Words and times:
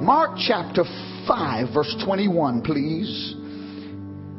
Mark 0.00 0.38
chapter 0.46 0.84
5, 1.28 1.72
verse 1.72 1.94
21, 2.04 2.62
please. 2.62 3.34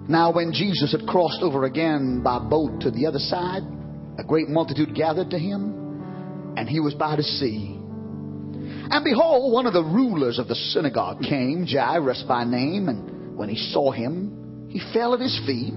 Now, 0.08 0.32
when 0.32 0.52
Jesus 0.52 0.92
had 0.92 1.08
crossed 1.08 1.42
over 1.42 1.64
again 1.64 2.22
by 2.24 2.40
boat 2.40 2.82
to 2.82 2.92
the 2.92 3.06
other 3.08 3.20
side, 3.20 3.64
a 4.18 4.24
great 4.24 4.50
multitude 4.50 4.94
gathered 4.94 5.32
to 5.32 5.40
him, 5.40 6.54
and 6.58 6.70
he 6.70 6.80
was 6.80 6.94
by 6.94 7.16
the 7.16 7.24
sea. 7.24 7.76
And 7.78 9.04
behold, 9.04 9.52
one 9.52 9.66
of 9.66 9.74
the 9.74 9.84
rulers 9.84 10.38
of 10.38 10.48
the 10.48 10.56
synagogue 10.56 11.22
came, 11.22 11.66
Jairus 11.66 12.24
by 12.28 12.44
name, 12.44 12.88
and 12.88 13.36
when 13.36 13.50
he 13.50 13.58
saw 13.72 13.92
him, 13.92 14.68
he 14.70 14.80
fell 14.94 15.14
at 15.14 15.22
his 15.22 15.40
feet 15.48 15.74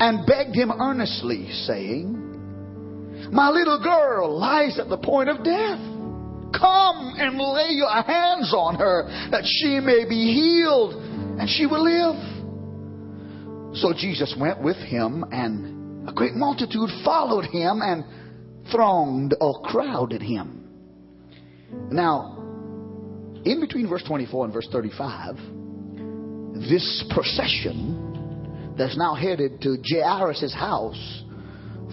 and 0.00 0.26
begged 0.26 0.54
him 0.54 0.70
earnestly, 0.70 1.50
saying, 1.66 3.30
My 3.32 3.48
little 3.50 3.82
girl 3.82 4.38
lies 4.38 4.78
at 4.78 4.88
the 4.88 4.98
point 4.98 5.28
of 5.30 5.42
death. 5.42 5.87
Come 6.52 7.14
and 7.18 7.38
lay 7.38 7.70
your 7.70 8.02
hands 8.02 8.52
on 8.54 8.76
her, 8.76 9.04
that 9.30 9.44
she 9.44 9.80
may 9.80 10.04
be 10.08 10.32
healed, 10.32 10.94
and 11.38 11.48
she 11.48 11.66
will 11.66 11.84
live. 11.84 12.16
So 13.76 13.92
Jesus 13.92 14.34
went 14.38 14.62
with 14.62 14.76
him, 14.76 15.24
and 15.30 16.08
a 16.08 16.12
great 16.12 16.34
multitude 16.34 16.90
followed 17.04 17.44
him 17.44 17.80
and 17.82 18.04
thronged 18.72 19.34
or 19.40 19.60
crowded 19.62 20.22
him. 20.22 20.64
Now, 21.90 22.36
in 23.44 23.60
between 23.60 23.88
verse 23.88 24.02
24 24.06 24.46
and 24.46 24.54
verse 24.54 24.68
35, 24.72 25.36
this 26.68 27.04
procession 27.10 28.74
that's 28.76 28.96
now 28.96 29.14
headed 29.14 29.60
to 29.62 29.76
Jairus' 29.86 30.54
house 30.54 31.22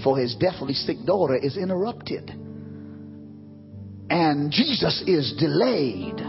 for 0.04 0.18
his 0.18 0.36
deathly 0.36 0.74
sick 0.74 0.98
daughter 1.06 1.36
is 1.36 1.58
interrupted. 1.58 2.32
And 4.10 4.52
Jesus 4.52 5.04
is 5.08 5.34
delayed. 5.40 6.20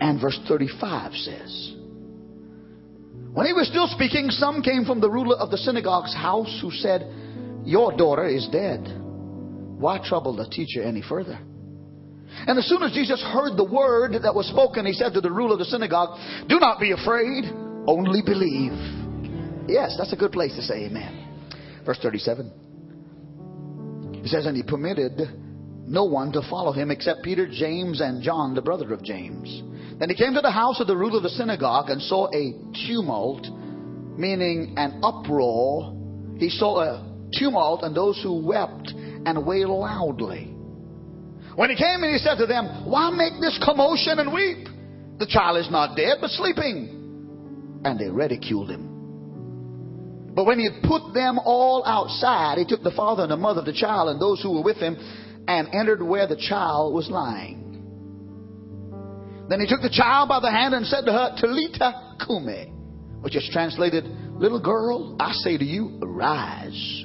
And 0.00 0.20
verse 0.20 0.38
35 0.48 1.12
says, 1.12 1.74
When 3.32 3.46
he 3.46 3.52
was 3.52 3.68
still 3.68 3.88
speaking, 3.88 4.30
some 4.30 4.62
came 4.62 4.84
from 4.84 5.00
the 5.00 5.10
ruler 5.10 5.36
of 5.36 5.50
the 5.50 5.58
synagogue's 5.58 6.14
house 6.14 6.58
who 6.62 6.70
said, 6.70 7.12
Your 7.64 7.96
daughter 7.96 8.26
is 8.26 8.48
dead. 8.50 8.86
Why 9.78 9.98
trouble 10.02 10.36
the 10.36 10.48
teacher 10.48 10.82
any 10.82 11.02
further? 11.02 11.38
And 12.46 12.58
as 12.58 12.66
soon 12.68 12.82
as 12.82 12.92
Jesus 12.92 13.22
heard 13.22 13.56
the 13.56 13.64
word 13.64 14.12
that 14.22 14.34
was 14.34 14.46
spoken, 14.48 14.86
he 14.86 14.92
said 14.92 15.12
to 15.14 15.20
the 15.20 15.30
ruler 15.30 15.54
of 15.54 15.58
the 15.58 15.64
synagogue, 15.64 16.18
Do 16.48 16.58
not 16.58 16.78
be 16.80 16.92
afraid, 16.92 17.44
only 17.86 18.22
believe. 18.22 18.72
Yes, 19.68 19.96
that's 19.98 20.12
a 20.12 20.16
good 20.16 20.32
place 20.32 20.54
to 20.56 20.62
say 20.62 20.86
amen. 20.86 21.82
Verse 21.84 21.98
37. 22.00 22.50
He 24.22 24.28
says, 24.28 24.46
And 24.46 24.56
he 24.56 24.62
permitted 24.62 25.18
no 25.88 26.04
one 26.04 26.32
to 26.32 26.42
follow 26.50 26.72
him 26.72 26.90
except 26.90 27.22
Peter, 27.22 27.48
James, 27.50 28.00
and 28.02 28.22
John, 28.22 28.54
the 28.54 28.60
brother 28.60 28.92
of 28.92 29.02
James. 29.02 29.62
Then 29.98 30.10
he 30.10 30.14
came 30.14 30.34
to 30.34 30.42
the 30.42 30.50
house 30.50 30.80
of 30.80 30.86
the 30.86 30.96
ruler 30.96 31.16
of 31.16 31.22
the 31.22 31.30
synagogue 31.30 31.88
and 31.88 32.02
saw 32.02 32.28
a 32.28 32.52
tumult, 32.86 33.46
meaning 34.18 34.74
an 34.76 35.00
uproar. 35.02 35.94
He 36.38 36.50
saw 36.50 36.80
a 36.80 37.30
tumult 37.32 37.82
and 37.82 37.96
those 37.96 38.20
who 38.22 38.44
wept 38.44 38.92
and 38.94 39.46
wailed 39.46 39.70
loudly. 39.70 40.54
When 41.56 41.70
he 41.70 41.76
came 41.76 42.02
and 42.02 42.12
he 42.12 42.18
said 42.18 42.36
to 42.36 42.46
them, 42.46 42.84
Why 42.88 43.10
make 43.10 43.40
this 43.40 43.58
commotion 43.64 44.18
and 44.18 44.32
weep? 44.32 44.68
The 45.18 45.26
child 45.26 45.56
is 45.56 45.70
not 45.70 45.96
dead, 45.96 46.18
but 46.20 46.30
sleeping. 46.30 47.80
And 47.84 47.98
they 47.98 48.10
ridiculed 48.10 48.70
him. 48.70 50.34
But 50.34 50.44
when 50.44 50.58
he 50.60 50.66
had 50.70 50.82
put 50.84 51.14
them 51.14 51.40
all 51.44 51.82
outside, 51.84 52.58
he 52.58 52.64
took 52.64 52.84
the 52.84 52.92
father 52.92 53.22
and 53.22 53.32
the 53.32 53.36
mother 53.36 53.60
of 53.60 53.66
the 53.66 53.72
child 53.72 54.10
and 54.10 54.20
those 54.20 54.40
who 54.40 54.52
were 54.52 54.62
with 54.62 54.76
him 54.76 54.96
and 55.48 55.74
entered 55.74 56.02
where 56.02 56.26
the 56.28 56.36
child 56.36 56.94
was 56.94 57.08
lying. 57.08 57.64
Then 59.48 59.60
he 59.60 59.66
took 59.66 59.80
the 59.80 59.90
child 59.90 60.28
by 60.28 60.40
the 60.40 60.50
hand 60.50 60.74
and 60.74 60.86
said 60.86 61.06
to 61.06 61.12
her, 61.12 61.34
Talitha 61.40 62.16
Cumi, 62.24 62.66
which 63.22 63.34
is 63.34 63.48
translated, 63.50 64.04
Little 64.04 64.60
girl, 64.60 65.16
I 65.18 65.32
say 65.32 65.56
to 65.56 65.64
you, 65.64 65.98
arise. 66.02 67.04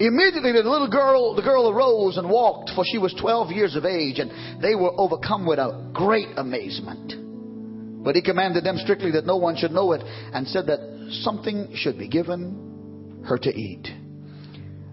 Immediately 0.00 0.52
the 0.52 0.68
little 0.68 0.90
girl, 0.90 1.34
the 1.34 1.42
girl 1.42 1.70
arose 1.70 2.16
and 2.16 2.28
walked, 2.28 2.72
for 2.74 2.84
she 2.84 2.98
was 2.98 3.14
12 3.20 3.52
years 3.52 3.76
of 3.76 3.84
age, 3.84 4.18
and 4.18 4.62
they 4.62 4.74
were 4.74 4.92
overcome 4.98 5.46
with 5.46 5.58
a 5.58 5.90
great 5.94 6.28
amazement. 6.36 8.02
But 8.02 8.16
he 8.16 8.22
commanded 8.22 8.64
them 8.64 8.76
strictly 8.78 9.12
that 9.12 9.24
no 9.26 9.36
one 9.36 9.56
should 9.56 9.72
know 9.72 9.92
it, 9.92 10.02
and 10.02 10.48
said 10.48 10.66
that 10.66 10.80
something 11.22 11.70
should 11.74 11.98
be 11.98 12.08
given 12.08 13.22
her 13.26 13.38
to 13.38 13.50
eat. 13.50 13.88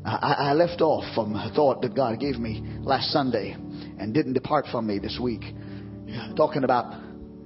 I, 0.07 0.51
I 0.51 0.53
left 0.53 0.79
off 0.79 1.03
from 1.13 1.35
a 1.35 1.51
thought 1.53 1.81
that 1.81 1.93
God 1.93 2.19
gave 2.19 2.39
me 2.39 2.63
last 2.79 3.11
Sunday 3.11 3.51
and 3.51 4.13
didn't 4.13 4.33
depart 4.33 4.65
from 4.71 4.87
me 4.87 4.99
this 4.99 5.19
week, 5.21 5.41
talking 6.37 6.63
about 6.63 6.93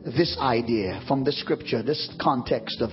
this 0.06 0.38
idea 0.40 1.02
from 1.08 1.24
the 1.24 1.32
scripture, 1.32 1.82
this 1.82 2.14
context 2.22 2.82
of 2.82 2.92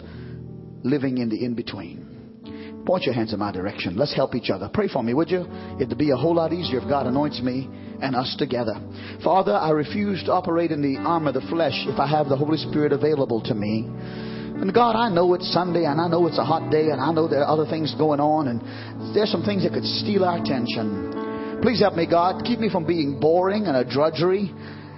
living 0.82 1.18
in 1.18 1.28
the 1.28 1.44
in 1.44 1.54
between. 1.54 2.82
Point 2.86 3.04
your 3.04 3.14
hands 3.14 3.34
in 3.34 3.38
my 3.38 3.52
direction. 3.52 3.96
Let's 3.96 4.14
help 4.14 4.34
each 4.34 4.48
other. 4.48 4.70
Pray 4.72 4.88
for 4.88 5.02
me, 5.02 5.12
would 5.12 5.30
you? 5.30 5.46
It'd 5.78 5.98
be 5.98 6.12
a 6.12 6.16
whole 6.16 6.36
lot 6.36 6.54
easier 6.54 6.80
if 6.80 6.88
God 6.88 7.06
anoints 7.06 7.42
me 7.42 7.68
and 8.00 8.16
us 8.16 8.34
together. 8.38 8.74
Father, 9.22 9.52
I 9.52 9.70
refuse 9.70 10.24
to 10.24 10.32
operate 10.32 10.70
in 10.70 10.80
the 10.80 10.98
arm 10.98 11.26
of 11.26 11.34
the 11.34 11.42
flesh 11.50 11.74
if 11.86 11.98
I 11.98 12.06
have 12.06 12.30
the 12.30 12.36
Holy 12.36 12.56
Spirit 12.56 12.92
available 12.92 13.42
to 13.42 13.54
me. 13.54 13.90
And 14.58 14.74
God, 14.74 14.96
I 14.96 15.08
know 15.08 15.34
it's 15.34 15.52
Sunday 15.52 15.84
and 15.84 16.00
I 16.00 16.08
know 16.08 16.26
it's 16.26 16.38
a 16.38 16.44
hot 16.44 16.70
day 16.70 16.90
and 16.90 17.00
I 17.00 17.12
know 17.12 17.28
there 17.28 17.44
are 17.44 17.48
other 17.48 17.64
things 17.64 17.94
going 17.94 18.18
on 18.18 18.48
and 18.48 19.14
there's 19.14 19.30
some 19.30 19.44
things 19.44 19.62
that 19.62 19.72
could 19.72 19.86
steal 19.86 20.24
our 20.24 20.42
attention. 20.42 21.60
Please 21.62 21.78
help 21.78 21.94
me, 21.94 22.10
God. 22.10 22.42
Keep 22.44 22.58
me 22.58 22.68
from 22.68 22.84
being 22.84 23.20
boring 23.20 23.66
and 23.66 23.76
a 23.76 23.84
drudgery. 23.84 24.50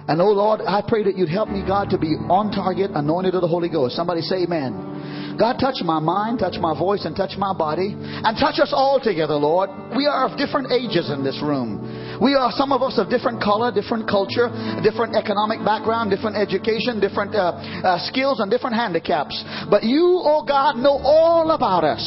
And 0.07 0.19
oh 0.19 0.33
Lord, 0.33 0.61
I 0.61 0.81
pray 0.81 1.03
that 1.03 1.15
you'd 1.15 1.29
help 1.29 1.49
me, 1.49 1.61
God, 1.65 1.89
to 1.91 1.97
be 1.97 2.17
on 2.25 2.49
target, 2.49 2.91
anointed 2.93 3.35
of 3.35 3.41
the 3.41 3.47
Holy 3.47 3.69
Ghost. 3.69 3.95
Somebody 3.95 4.21
say 4.21 4.43
amen. 4.43 5.37
God, 5.37 5.57
touch 5.61 5.81
my 5.85 5.99
mind, 5.99 6.39
touch 6.39 6.57
my 6.59 6.77
voice, 6.77 7.05
and 7.05 7.15
touch 7.15 7.37
my 7.37 7.53
body. 7.53 7.93
And 7.95 8.37
touch 8.37 8.59
us 8.59 8.73
all 8.73 8.99
together, 8.99 9.35
Lord. 9.35 9.69
We 9.95 10.05
are 10.05 10.25
of 10.27 10.37
different 10.37 10.71
ages 10.71 11.09
in 11.09 11.23
this 11.23 11.39
room. 11.41 11.85
We 12.19 12.35
are 12.35 12.51
some 12.51 12.71
of 12.71 12.81
us 12.81 12.97
of 12.97 13.09
different 13.09 13.41
color, 13.41 13.71
different 13.71 14.09
culture, 14.09 14.49
different 14.83 15.15
economic 15.15 15.63
background, 15.63 16.11
different 16.11 16.35
education, 16.35 16.99
different 16.99 17.35
uh, 17.35 17.55
uh, 17.85 18.01
skills, 18.09 18.39
and 18.39 18.49
different 18.49 18.75
handicaps. 18.75 19.37
But 19.69 19.83
you, 19.83 20.19
oh 20.25 20.43
God, 20.43 20.75
know 20.77 20.99
all 20.99 21.51
about 21.51 21.83
us. 21.83 22.01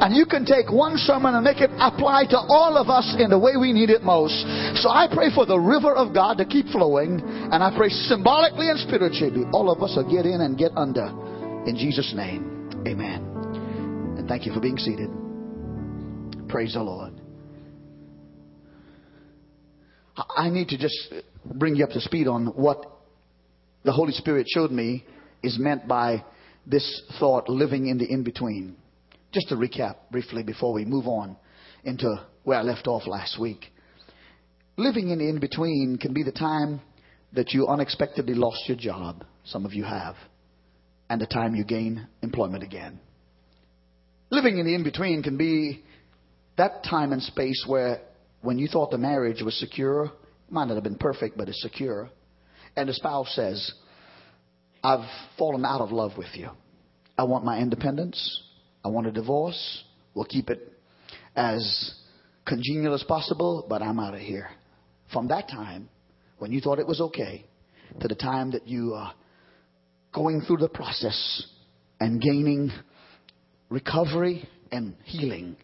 And 0.00 0.14
you 0.14 0.24
can 0.24 0.46
take 0.46 0.70
one 0.70 0.96
sermon 0.96 1.34
and 1.34 1.44
make 1.44 1.60
it 1.60 1.70
apply 1.76 2.30
to 2.30 2.38
all 2.38 2.78
of 2.78 2.88
us 2.88 3.16
in 3.18 3.28
the 3.28 3.38
way 3.38 3.58
we 3.58 3.72
need 3.72 3.90
it 3.90 4.02
most. 4.02 4.34
So 4.80 4.88
I 4.88 5.08
pray 5.12 5.28
for 5.34 5.44
the 5.44 5.58
river 5.58 5.94
of 5.94 6.14
God 6.14 6.38
to 6.38 6.44
keep 6.44 6.66
flowing. 6.72 7.20
And 7.20 7.62
I 7.62 7.74
pray 7.76 7.90
symbolically 7.90 8.70
and 8.70 8.78
spiritually, 8.78 9.44
all 9.52 9.70
of 9.70 9.82
us 9.82 9.96
will 9.96 10.08
get 10.08 10.24
in 10.24 10.40
and 10.40 10.56
get 10.56 10.72
under. 10.76 11.10
In 11.66 11.76
Jesus' 11.76 12.14
name. 12.14 12.70
Amen. 12.86 13.26
And 14.16 14.28
thank 14.28 14.46
you 14.46 14.52
for 14.52 14.60
being 14.60 14.78
seated. 14.78 15.10
Praise 16.48 16.74
the 16.74 16.82
Lord. 16.82 17.19
I 20.16 20.50
need 20.50 20.68
to 20.68 20.78
just 20.78 21.12
bring 21.44 21.76
you 21.76 21.84
up 21.84 21.90
to 21.90 22.00
speed 22.00 22.26
on 22.28 22.46
what 22.46 22.84
the 23.84 23.92
Holy 23.92 24.12
Spirit 24.12 24.46
showed 24.48 24.70
me 24.70 25.04
is 25.42 25.58
meant 25.58 25.88
by 25.88 26.24
this 26.66 27.02
thought, 27.18 27.48
living 27.48 27.86
in 27.86 27.98
the 27.98 28.10
in 28.10 28.22
between. 28.22 28.76
Just 29.32 29.48
to 29.48 29.56
recap 29.56 29.96
briefly 30.10 30.42
before 30.42 30.72
we 30.72 30.84
move 30.84 31.06
on 31.06 31.36
into 31.84 32.26
where 32.44 32.58
I 32.58 32.62
left 32.62 32.86
off 32.86 33.06
last 33.06 33.38
week. 33.38 33.66
Living 34.76 35.10
in 35.10 35.18
the 35.18 35.28
in 35.28 35.40
between 35.40 35.98
can 36.00 36.12
be 36.12 36.22
the 36.22 36.32
time 36.32 36.80
that 37.32 37.52
you 37.52 37.68
unexpectedly 37.68 38.34
lost 38.34 38.62
your 38.66 38.76
job. 38.76 39.24
Some 39.44 39.64
of 39.64 39.72
you 39.72 39.84
have 39.84 40.16
and 41.08 41.20
the 41.20 41.26
time 41.26 41.54
you 41.54 41.64
gain 41.64 42.06
employment 42.22 42.62
again. 42.62 43.00
Living 44.30 44.58
in 44.58 44.66
the 44.66 44.74
in 44.74 44.84
between 44.84 45.22
can 45.22 45.36
be 45.36 45.82
that 46.56 46.84
time 46.84 47.12
and 47.12 47.22
space 47.22 47.64
where 47.66 48.00
when 48.42 48.58
you 48.58 48.68
thought 48.68 48.90
the 48.90 48.98
marriage 48.98 49.42
was 49.42 49.58
secure, 49.58 50.10
might 50.48 50.66
not 50.66 50.74
have 50.74 50.84
been 50.84 50.96
perfect, 50.96 51.36
but 51.36 51.48
it's 51.48 51.62
secure, 51.62 52.10
and 52.76 52.88
the 52.88 52.94
spouse 52.94 53.34
says, 53.34 53.72
I've 54.82 55.06
fallen 55.38 55.64
out 55.64 55.80
of 55.80 55.92
love 55.92 56.12
with 56.16 56.34
you. 56.34 56.50
I 57.18 57.24
want 57.24 57.44
my 57.44 57.58
independence. 57.58 58.42
I 58.84 58.88
want 58.88 59.06
a 59.06 59.12
divorce. 59.12 59.84
We'll 60.14 60.24
keep 60.24 60.48
it 60.48 60.72
as 61.36 61.94
congenial 62.46 62.94
as 62.94 63.02
possible, 63.02 63.66
but 63.68 63.82
I'm 63.82 64.00
out 64.00 64.14
of 64.14 64.20
here. 64.20 64.48
From 65.12 65.28
that 65.28 65.48
time, 65.48 65.88
when 66.38 66.50
you 66.50 66.60
thought 66.60 66.78
it 66.78 66.86
was 66.86 67.00
okay, 67.00 67.44
to 68.00 68.08
the 68.08 68.14
time 68.14 68.52
that 68.52 68.66
you 68.66 68.94
are 68.94 69.12
going 70.14 70.40
through 70.42 70.58
the 70.58 70.68
process 70.68 71.46
and 71.98 72.20
gaining 72.20 72.70
recovery 73.68 74.48
and 74.72 74.94
healing. 75.04 75.56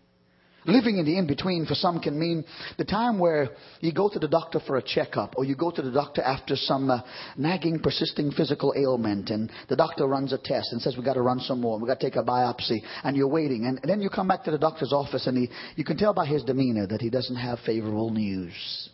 Living 0.66 0.98
in 0.98 1.04
the 1.04 1.16
in 1.16 1.28
between 1.28 1.64
for 1.64 1.76
some 1.76 2.00
can 2.00 2.18
mean 2.18 2.44
the 2.76 2.84
time 2.84 3.20
where 3.20 3.50
you 3.80 3.92
go 3.92 4.08
to 4.08 4.18
the 4.18 4.26
doctor 4.26 4.60
for 4.66 4.76
a 4.76 4.82
checkup 4.82 5.34
or 5.36 5.44
you 5.44 5.54
go 5.54 5.70
to 5.70 5.80
the 5.80 5.92
doctor 5.92 6.22
after 6.22 6.56
some 6.56 6.90
uh, 6.90 7.02
nagging, 7.36 7.78
persisting 7.78 8.32
physical 8.32 8.74
ailment 8.76 9.30
and 9.30 9.50
the 9.68 9.76
doctor 9.76 10.06
runs 10.06 10.32
a 10.32 10.38
test 10.38 10.72
and 10.72 10.82
says, 10.82 10.96
we 10.96 11.04
got 11.04 11.14
to 11.14 11.22
run 11.22 11.38
some 11.38 11.60
more. 11.60 11.78
We 11.78 11.86
got 11.86 12.00
to 12.00 12.10
take 12.10 12.16
a 12.16 12.24
biopsy 12.24 12.78
and 13.04 13.16
you're 13.16 13.28
waiting. 13.28 13.66
And, 13.66 13.78
and 13.78 13.88
then 13.88 14.00
you 14.00 14.10
come 14.10 14.26
back 14.26 14.42
to 14.44 14.50
the 14.50 14.58
doctor's 14.58 14.92
office 14.92 15.28
and 15.28 15.36
he, 15.36 15.48
you 15.76 15.84
can 15.84 15.96
tell 15.96 16.12
by 16.12 16.26
his 16.26 16.42
demeanor 16.42 16.88
that 16.88 17.00
he 17.00 17.10
doesn't 17.10 17.36
have 17.36 17.60
favorable 17.64 18.10
news. 18.10 18.90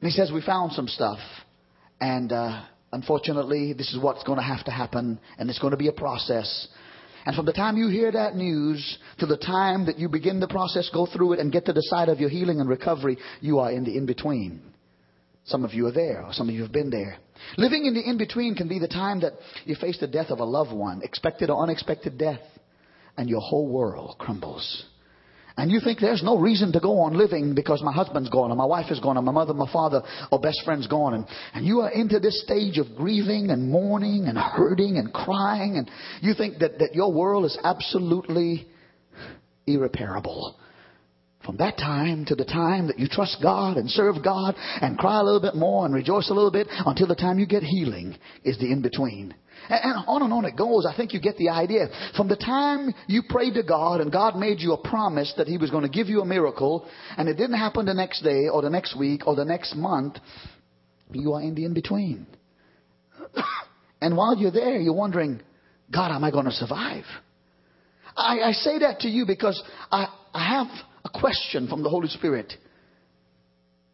And 0.00 0.10
he 0.10 0.16
says, 0.16 0.30
We 0.32 0.42
found 0.42 0.72
some 0.72 0.86
stuff. 0.86 1.18
And 2.00 2.30
uh, 2.30 2.62
unfortunately, 2.92 3.72
this 3.72 3.92
is 3.92 4.00
what's 4.00 4.22
going 4.22 4.38
to 4.38 4.44
have 4.44 4.64
to 4.66 4.70
happen. 4.70 5.18
And 5.38 5.50
it's 5.50 5.58
going 5.58 5.72
to 5.72 5.76
be 5.76 5.88
a 5.88 5.92
process. 5.92 6.68
And 7.26 7.34
from 7.34 7.44
the 7.44 7.52
time 7.52 7.76
you 7.76 7.88
hear 7.88 8.12
that 8.12 8.36
news 8.36 8.98
to 9.18 9.26
the 9.26 9.36
time 9.36 9.86
that 9.86 9.98
you 9.98 10.08
begin 10.08 10.38
the 10.38 10.46
process, 10.46 10.88
go 10.94 11.06
through 11.06 11.34
it, 11.34 11.40
and 11.40 11.52
get 11.52 11.66
to 11.66 11.72
the 11.72 11.82
side 11.82 12.08
of 12.08 12.20
your 12.20 12.30
healing 12.30 12.60
and 12.60 12.68
recovery, 12.68 13.18
you 13.40 13.58
are 13.58 13.72
in 13.72 13.84
the 13.84 13.96
in 13.96 14.06
between. 14.06 14.62
Some 15.44 15.64
of 15.64 15.74
you 15.74 15.86
are 15.86 15.92
there, 15.92 16.24
or 16.24 16.32
some 16.32 16.48
of 16.48 16.54
you 16.54 16.62
have 16.62 16.72
been 16.72 16.90
there. 16.90 17.18
Living 17.56 17.84
in 17.84 17.94
the 17.94 18.08
in 18.08 18.16
between 18.16 18.54
can 18.54 18.68
be 18.68 18.78
the 18.78 18.88
time 18.88 19.20
that 19.20 19.32
you 19.64 19.74
face 19.74 19.98
the 19.98 20.06
death 20.06 20.30
of 20.30 20.38
a 20.38 20.44
loved 20.44 20.72
one, 20.72 21.02
expected 21.02 21.50
or 21.50 21.62
unexpected 21.62 22.16
death, 22.16 22.40
and 23.16 23.28
your 23.28 23.40
whole 23.40 23.68
world 23.68 24.16
crumbles. 24.18 24.84
And 25.58 25.70
you 25.70 25.80
think 25.80 26.00
there's 26.00 26.22
no 26.22 26.38
reason 26.38 26.72
to 26.72 26.80
go 26.80 27.00
on 27.00 27.14
living 27.14 27.54
because 27.54 27.82
my 27.82 27.92
husband's 27.92 28.28
gone, 28.28 28.50
or 28.50 28.56
my 28.56 28.66
wife 28.66 28.90
is 28.90 29.00
gone, 29.00 29.16
or 29.16 29.22
my 29.22 29.32
mother, 29.32 29.54
my 29.54 29.70
father, 29.72 30.02
or 30.30 30.38
best 30.38 30.60
friend's 30.64 30.86
gone. 30.86 31.14
And, 31.14 31.26
and 31.54 31.64
you 31.64 31.80
are 31.80 31.90
into 31.90 32.20
this 32.20 32.42
stage 32.42 32.76
of 32.76 32.94
grieving 32.94 33.48
and 33.50 33.70
mourning 33.70 34.26
and 34.26 34.36
hurting 34.36 34.98
and 34.98 35.12
crying. 35.14 35.76
And 35.76 35.90
you 36.20 36.34
think 36.34 36.58
that, 36.58 36.78
that 36.80 36.94
your 36.94 37.10
world 37.10 37.46
is 37.46 37.58
absolutely 37.64 38.68
irreparable. 39.66 40.58
From 41.44 41.56
that 41.58 41.78
time 41.78 42.24
to 42.26 42.34
the 42.34 42.44
time 42.44 42.88
that 42.88 42.98
you 42.98 43.06
trust 43.08 43.38
God 43.40 43.76
and 43.76 43.88
serve 43.88 44.16
God 44.22 44.56
and 44.82 44.98
cry 44.98 45.20
a 45.20 45.22
little 45.22 45.40
bit 45.40 45.54
more 45.54 45.86
and 45.86 45.94
rejoice 45.94 46.28
a 46.28 46.34
little 46.34 46.50
bit 46.50 46.66
until 46.84 47.06
the 47.06 47.14
time 47.14 47.38
you 47.38 47.46
get 47.46 47.62
healing 47.62 48.16
is 48.44 48.58
the 48.58 48.70
in 48.70 48.82
between. 48.82 49.32
And 49.68 50.04
on 50.06 50.22
and 50.22 50.32
on 50.32 50.44
it 50.44 50.56
goes. 50.56 50.86
I 50.86 50.96
think 50.96 51.12
you 51.12 51.20
get 51.20 51.36
the 51.36 51.48
idea. 51.48 51.88
From 52.16 52.28
the 52.28 52.36
time 52.36 52.94
you 53.06 53.22
prayed 53.28 53.54
to 53.54 53.62
God 53.62 54.00
and 54.00 54.12
God 54.12 54.36
made 54.36 54.60
you 54.60 54.72
a 54.72 54.88
promise 54.88 55.32
that 55.36 55.46
He 55.46 55.58
was 55.58 55.70
going 55.70 55.82
to 55.82 55.88
give 55.88 56.08
you 56.08 56.20
a 56.20 56.26
miracle, 56.26 56.88
and 57.16 57.28
it 57.28 57.34
didn't 57.34 57.58
happen 57.58 57.86
the 57.86 57.94
next 57.94 58.22
day 58.22 58.48
or 58.52 58.62
the 58.62 58.70
next 58.70 58.98
week 58.98 59.26
or 59.26 59.34
the 59.34 59.44
next 59.44 59.74
month, 59.74 60.18
you 61.12 61.32
are 61.32 61.42
in 61.42 61.54
the 61.54 61.64
in 61.64 61.74
between. 61.74 62.26
and 64.00 64.16
while 64.16 64.36
you're 64.36 64.50
there, 64.50 64.78
you're 64.80 64.94
wondering, 64.94 65.40
God, 65.92 66.14
am 66.14 66.24
I 66.24 66.30
going 66.30 66.46
to 66.46 66.52
survive? 66.52 67.04
I, 68.16 68.40
I 68.40 68.52
say 68.52 68.78
that 68.80 69.00
to 69.00 69.08
you 69.08 69.26
because 69.26 69.62
I, 69.90 70.06
I 70.32 70.48
have 70.48 70.66
a 71.04 71.08
question 71.08 71.68
from 71.68 71.82
the 71.82 71.88
Holy 71.88 72.08
Spirit 72.08 72.52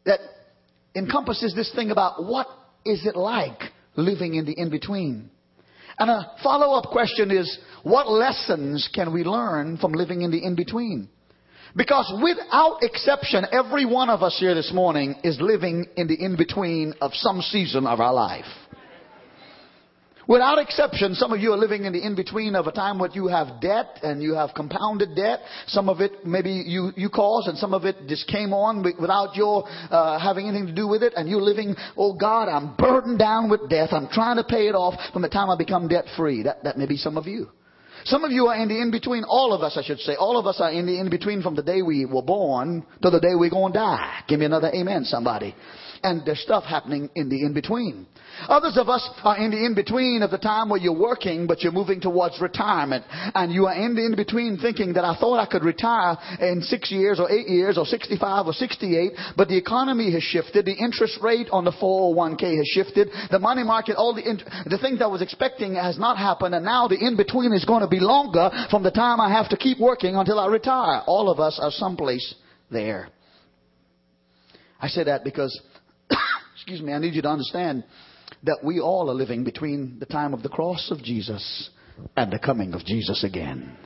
that 0.05 0.21
encompasses 0.95 1.55
this 1.55 1.73
thing 1.75 1.91
about 1.91 2.25
what 2.25 2.47
is 2.85 3.07
it 3.07 3.17
like 3.17 3.61
living 3.97 4.35
in 4.35 4.47
the 4.47 4.53
in 4.53 4.71
between. 4.71 5.31
And 5.99 6.11
a 6.11 6.33
follow 6.43 6.77
up 6.77 6.91
question 6.91 7.31
is, 7.31 7.59
what 7.83 8.11
lessons 8.11 8.89
can 8.95 9.13
we 9.13 9.25
learn 9.25 9.77
from 9.77 9.93
living 9.93 10.23
in 10.23 10.31
the 10.31 10.43
in 10.43 10.55
between? 10.55 11.09
Because 11.75 12.13
without 12.23 12.79
exception, 12.83 13.47
every 13.51 13.87
one 13.87 14.11
of 14.11 14.23
us 14.23 14.37
here 14.39 14.55
this 14.55 14.73
morning 14.73 15.15
is 15.25 15.41
living 15.41 15.87
in 15.97 16.07
the 16.07 16.23
in 16.23 16.37
between 16.37 16.95
of 17.01 17.13
some 17.15 17.41
season 17.41 17.87
of 17.87 17.99
our 18.01 18.13
life. 18.13 18.45
Without 20.29 20.59
exception, 20.59 21.15
some 21.15 21.33
of 21.33 21.41
you 21.41 21.53
are 21.53 21.57
living 21.57 21.85
in 21.85 21.93
the 21.93 22.05
in-between 22.05 22.55
of 22.55 22.67
a 22.67 22.73
time 22.73 22.99
when 22.99 23.11
you 23.13 23.27
have 23.27 23.61
debt 23.61 23.99
and 24.03 24.23
you 24.23 24.35
have 24.35 24.51
compounded 24.55 25.17
debt. 25.17 25.41
Some 25.67 25.89
of 25.89 26.01
it 26.01 26.25
maybe 26.25 26.51
you, 26.51 26.93
you 26.97 27.09
caused 27.09 27.49
and 27.49 27.59
some 27.59 27.75
of 27.75 27.85
it 27.85 27.97
just 28.07 28.29
came 28.29 28.53
on 28.53 28.85
without 29.01 29.35
your 29.35 29.65
uh, 29.91 30.21
having 30.21 30.49
anything 30.49 30.69
to 30.69 30.75
do 30.75 30.87
with 30.87 31.03
it. 31.03 31.13
And 31.17 31.29
you're 31.29 31.43
living, 31.43 31.75
oh 31.97 32.15
God, 32.15 32.49
I'm 32.49 32.77
burdened 32.77 33.19
down 33.19 33.51
with 33.51 33.69
debt. 33.69 33.93
I'm 33.93 34.09
trying 34.09 34.37
to 34.37 34.45
pay 34.45 34.69
it 34.69 34.75
off 34.75 34.95
from 35.13 35.23
the 35.23 35.29
time 35.29 35.51
I 35.51 35.57
become 35.57 35.89
debt 35.89 36.05
free. 36.17 36.45
That, 36.45 36.63
that 36.65 36.79
may 36.79 36.87
be 36.87 36.97
some 36.97 37.17
of 37.17 37.27
you. 37.27 37.49
Some 38.05 38.25
of 38.25 38.33
you 38.33 38.47
are 38.47 38.57
in 38.57 38.69
the 38.69 38.81
in-between. 38.81 39.25
All 39.25 39.53
of 39.53 39.63
us, 39.63 39.77
I 39.77 39.85
should 39.85 40.01
say. 40.01 40.17
All 40.17 40.39
of 40.39 40.47
us 40.47 40.61
are 40.61 40.73
in 40.73 40.87
the 40.87 40.99
in-between 40.99 41.43
from 41.43 41.55
the 41.55 41.63
day 41.63 41.83
we 41.83 42.05
were 42.05 42.23
born 42.23 42.85
to 43.03 43.11
the 43.11 43.21
day 43.21 43.35
we're 43.35 43.51
going 43.51 43.73
to 43.73 43.79
die. 43.79 44.23
Give 44.29 44.39
me 44.39 44.47
another 44.47 44.73
amen, 44.75 45.05
somebody 45.05 45.55
and 46.03 46.23
there's 46.25 46.41
stuff 46.41 46.65
happening 46.65 47.11
in 47.15 47.29
the 47.29 47.43
in-between. 47.43 48.07
Others 48.49 48.79
of 48.79 48.89
us 48.89 49.09
are 49.23 49.37
in 49.37 49.51
the 49.51 49.65
in-between 49.65 50.23
of 50.23 50.31
the 50.31 50.39
time 50.39 50.69
where 50.69 50.81
you're 50.81 50.99
working, 50.99 51.47
but 51.47 51.63
you're 51.63 51.73
moving 51.73 52.01
towards 52.01 52.41
retirement. 52.41 53.05
And 53.35 53.53
you 53.53 53.67
are 53.67 53.75
in 53.75 53.95
the 53.95 54.05
in-between 54.07 54.59
thinking 54.59 54.95
that 54.95 55.05
I 55.05 55.17
thought 55.17 55.39
I 55.39 55.47
could 55.47 55.65
retire 55.65 56.17
in 56.41 56.63
six 56.63 56.91
years 56.91 57.21
or 57.21 57.31
eight 57.31 57.49
years 57.49 57.79
or 57.79 57.85
65 57.85 58.47
or 58.47 58.53
68, 58.53 59.13
but 59.37 59.49
the 59.49 59.57
economy 59.57 60.13
has 60.13 60.23
shifted. 60.23 60.65
The 60.65 60.75
interest 60.75 61.19
rate 61.23 61.49
on 61.53 61.65
the 61.65 61.73
401k 61.73 62.57
has 62.57 62.67
shifted. 62.69 63.09
The 63.31 63.39
money 63.39 63.65
market, 63.65 63.97
all 63.97 64.15
the, 64.15 64.23
the 64.67 64.79
things 64.79 65.01
I 65.03 65.07
was 65.07 65.23
expecting 65.23 65.75
has 65.75 65.99
not 65.99 66.17
happened. 66.17 66.55
And 66.55 66.65
now 66.65 66.89
the 66.89 66.99
in-between 66.99 67.53
is 67.53 67.65
going 67.65 67.83
to 67.83 67.89
be 67.89 68.01
longer 68.01 68.51
from 68.71 68.83
the 68.83 68.91
time 68.91 69.21
I 69.21 69.31
have 69.31 69.49
to 69.51 69.57
keep 69.57 69.79
working 69.79 70.17
until 70.17 70.41
I 70.41 70.47
retire. 70.49 71.03
All 71.07 71.31
of 71.31 71.39
us 71.39 71.61
are 71.63 71.71
someplace 71.71 72.35
there. 72.71 73.09
I 74.81 74.89
say 74.89 75.05
that 75.05 75.23
because 75.23 75.61
excuse 76.63 76.81
me, 76.81 76.93
I 76.93 76.99
need 77.01 77.15
you 77.15 77.23
to 77.23 77.29
understand 77.29 77.83
that 78.45 78.59
we 78.63 78.79
all 78.79 79.11
are 79.11 79.15
living 79.15 79.43
between 79.43 79.97
the 79.99 80.07
time 80.07 80.33
of 80.33 80.45
the 80.45 80.49
cross 80.49 80.93
of 80.93 81.03
Jesus 81.03 81.71
and 82.17 82.33
the 82.33 82.39
coming 82.39 82.73
of 82.73 82.85
Jesus 82.85 83.25
again. 83.25 83.77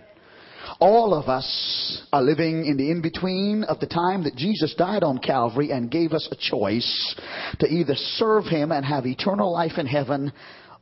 All 0.79 1.15
of 1.15 1.31
us 1.31 2.03
are 2.13 2.21
living 2.21 2.67
in 2.67 2.77
the 2.77 2.91
in 2.91 3.01
between 3.01 3.65
of 3.65 3.81
the 3.81 3.87
time 3.87 4.25
that 4.25 4.37
Jesus 4.37 4.75
died 4.75 5.03
on 5.05 5.21
Calvary 5.21 5.71
and 5.71 5.91
gave 5.91 6.13
us 6.13 6.29
a 6.31 6.37
choice 6.37 7.17
to 7.61 7.67
either 7.67 7.95
serve 7.95 8.45
Him 8.45 8.73
and 8.73 8.85
have 8.85 9.07
eternal 9.07 9.51
life 9.51 9.79
in 9.79 9.87
heaven 9.87 10.31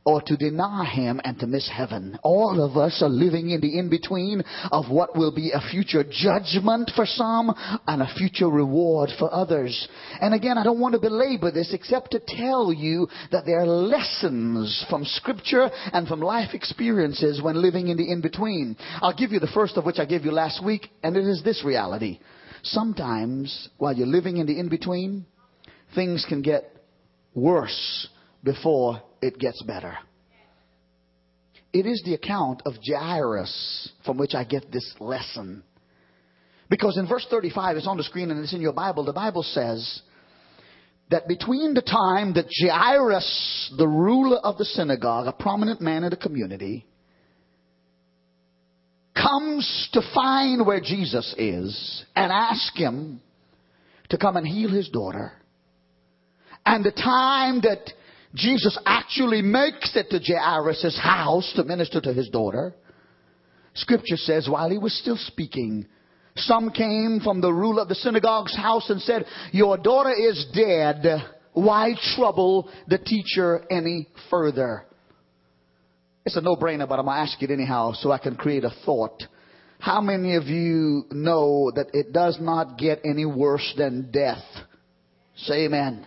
or 0.05 0.21
to 0.21 0.37
deny 0.37 0.85
him 0.85 1.19
and 1.23 1.39
to 1.39 1.47
miss 1.47 1.67
heaven. 1.67 2.17
All 2.21 2.63
of 2.63 2.77
us 2.77 3.01
are 3.01 3.09
living 3.09 3.49
in 3.49 3.59
the 3.59 3.77
in 3.77 3.89
between 3.89 4.43
of 4.71 4.89
what 4.89 5.17
will 5.17 5.33
be 5.33 5.51
a 5.51 5.69
future 5.71 6.03
judgment 6.03 6.91
for 6.95 7.07
some 7.07 7.53
and 7.87 8.03
a 8.03 8.13
future 8.15 8.47
reward 8.47 9.09
for 9.17 9.33
others. 9.33 9.87
And 10.21 10.35
again, 10.35 10.59
I 10.59 10.63
don't 10.63 10.79
want 10.79 10.93
to 10.93 11.01
belabor 11.01 11.49
this 11.49 11.73
except 11.73 12.11
to 12.11 12.21
tell 12.25 12.71
you 12.71 13.07
that 13.31 13.45
there 13.47 13.59
are 13.59 13.65
lessons 13.65 14.85
from 14.89 15.05
scripture 15.05 15.69
and 15.91 16.07
from 16.07 16.19
life 16.19 16.53
experiences 16.53 17.41
when 17.41 17.59
living 17.59 17.87
in 17.87 17.97
the 17.97 18.11
in 18.11 18.21
between. 18.21 18.77
I'll 19.01 19.17
give 19.17 19.31
you 19.31 19.39
the 19.39 19.47
first 19.47 19.75
of 19.75 19.85
which 19.85 19.97
I 19.97 20.05
gave 20.05 20.23
you 20.23 20.31
last 20.31 20.63
week, 20.63 20.87
and 21.01 21.17
it 21.17 21.25
is 21.25 21.41
this 21.43 21.63
reality. 21.65 22.19
Sometimes, 22.61 23.69
while 23.77 23.95
you're 23.95 24.05
living 24.05 24.37
in 24.37 24.45
the 24.45 24.59
in 24.59 24.69
between, 24.69 25.25
things 25.95 26.25
can 26.29 26.43
get 26.43 26.71
worse 27.33 28.07
before 28.45 29.01
it 29.21 29.37
gets 29.37 29.61
better. 29.63 29.97
It 31.73 31.85
is 31.85 32.01
the 32.05 32.13
account 32.13 32.61
of 32.65 32.75
Jairus 32.87 33.91
from 34.05 34.17
which 34.17 34.33
I 34.33 34.45
get 34.45 34.71
this 34.71 34.95
lesson. 34.99 35.63
Because 36.69 36.97
in 36.97 37.07
verse 37.07 37.27
35, 37.29 37.77
it's 37.77 37.87
on 37.87 37.97
the 37.97 38.03
screen 38.03 38.31
and 38.31 38.39
it's 38.41 38.53
in 38.53 38.61
your 38.61 38.71
Bible, 38.71 39.03
the 39.03 39.11
Bible 39.11 39.43
says 39.43 40.01
that 41.09 41.27
between 41.27 41.73
the 41.73 41.81
time 41.81 42.33
that 42.35 42.45
Jairus, 42.49 43.73
the 43.77 43.87
ruler 43.87 44.37
of 44.37 44.57
the 44.57 44.65
synagogue, 44.65 45.27
a 45.27 45.33
prominent 45.33 45.81
man 45.81 46.03
in 46.03 46.11
the 46.11 46.15
community, 46.15 46.85
comes 49.13 49.89
to 49.93 50.01
find 50.13 50.65
where 50.65 50.79
Jesus 50.79 51.35
is 51.37 52.05
and 52.15 52.31
ask 52.31 52.75
him 52.75 53.21
to 54.09 54.17
come 54.17 54.37
and 54.37 54.47
heal 54.47 54.69
his 54.69 54.89
daughter, 54.89 55.33
and 56.65 56.83
the 56.83 56.91
time 56.91 57.61
that 57.61 57.91
Jesus 58.35 58.77
actually 58.85 59.41
makes 59.41 59.95
it 59.95 60.09
to 60.09 60.19
Jairus' 60.19 60.99
house 61.01 61.51
to 61.55 61.63
minister 61.63 62.01
to 62.01 62.13
his 62.13 62.29
daughter. 62.29 62.75
Scripture 63.73 64.17
says, 64.17 64.47
while 64.49 64.69
he 64.69 64.77
was 64.77 64.97
still 64.99 65.17
speaking, 65.17 65.85
some 66.35 66.71
came 66.71 67.21
from 67.23 67.39
the 67.39 67.51
ruler 67.51 67.83
of 67.83 67.87
the 67.87 67.95
synagogue's 67.95 68.55
house 68.55 68.89
and 68.89 69.01
said, 69.01 69.25
Your 69.53 69.77
daughter 69.77 70.11
is 70.11 70.45
dead. 70.53 71.05
Why 71.53 71.93
trouble 72.15 72.69
the 72.87 72.97
teacher 72.97 73.65
any 73.71 74.09
further? 74.29 74.85
It's 76.25 76.35
a 76.35 76.41
no 76.41 76.57
brainer, 76.57 76.89
but 76.89 76.99
I'm 76.99 77.05
going 77.05 77.15
to 77.15 77.21
ask 77.21 77.41
it 77.41 77.51
anyhow 77.51 77.93
so 77.93 78.11
I 78.11 78.17
can 78.17 78.35
create 78.35 78.65
a 78.65 78.73
thought. 78.85 79.23
How 79.79 80.01
many 80.01 80.35
of 80.35 80.45
you 80.45 81.05
know 81.11 81.71
that 81.75 81.87
it 81.93 82.11
does 82.11 82.37
not 82.41 82.77
get 82.77 83.01
any 83.05 83.25
worse 83.25 83.73
than 83.77 84.11
death? 84.11 84.43
Say 85.37 85.65
amen 85.65 86.05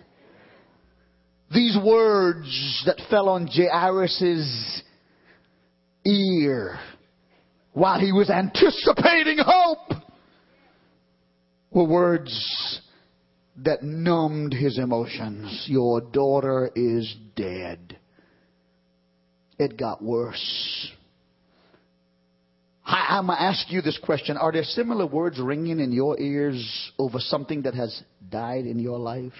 these 1.51 1.77
words 1.83 2.83
that 2.85 3.01
fell 3.09 3.29
on 3.29 3.47
Jairus' 3.47 4.83
ear 6.05 6.79
while 7.73 7.99
he 7.99 8.11
was 8.11 8.29
anticipating 8.29 9.37
hope 9.39 9.93
were 11.71 11.85
words 11.85 12.81
that 13.57 13.83
numbed 13.83 14.53
his 14.53 14.77
emotions. 14.77 15.65
Your 15.67 16.01
daughter 16.01 16.71
is 16.75 17.15
dead. 17.35 17.97
It 19.57 19.77
got 19.77 20.01
worse. 20.01 20.91
I, 22.85 23.17
I'm 23.17 23.27
going 23.27 23.37
to 23.37 23.43
ask 23.43 23.69
you 23.71 23.81
this 23.81 23.99
question. 24.01 24.37
Are 24.37 24.51
there 24.51 24.63
similar 24.63 25.05
words 25.05 25.39
ringing 25.39 25.79
in 25.79 25.91
your 25.91 26.19
ears 26.19 26.91
over 26.97 27.19
something 27.19 27.63
that 27.63 27.75
has 27.75 28.01
died 28.29 28.65
in 28.65 28.79
your 28.79 28.97
life? 28.97 29.33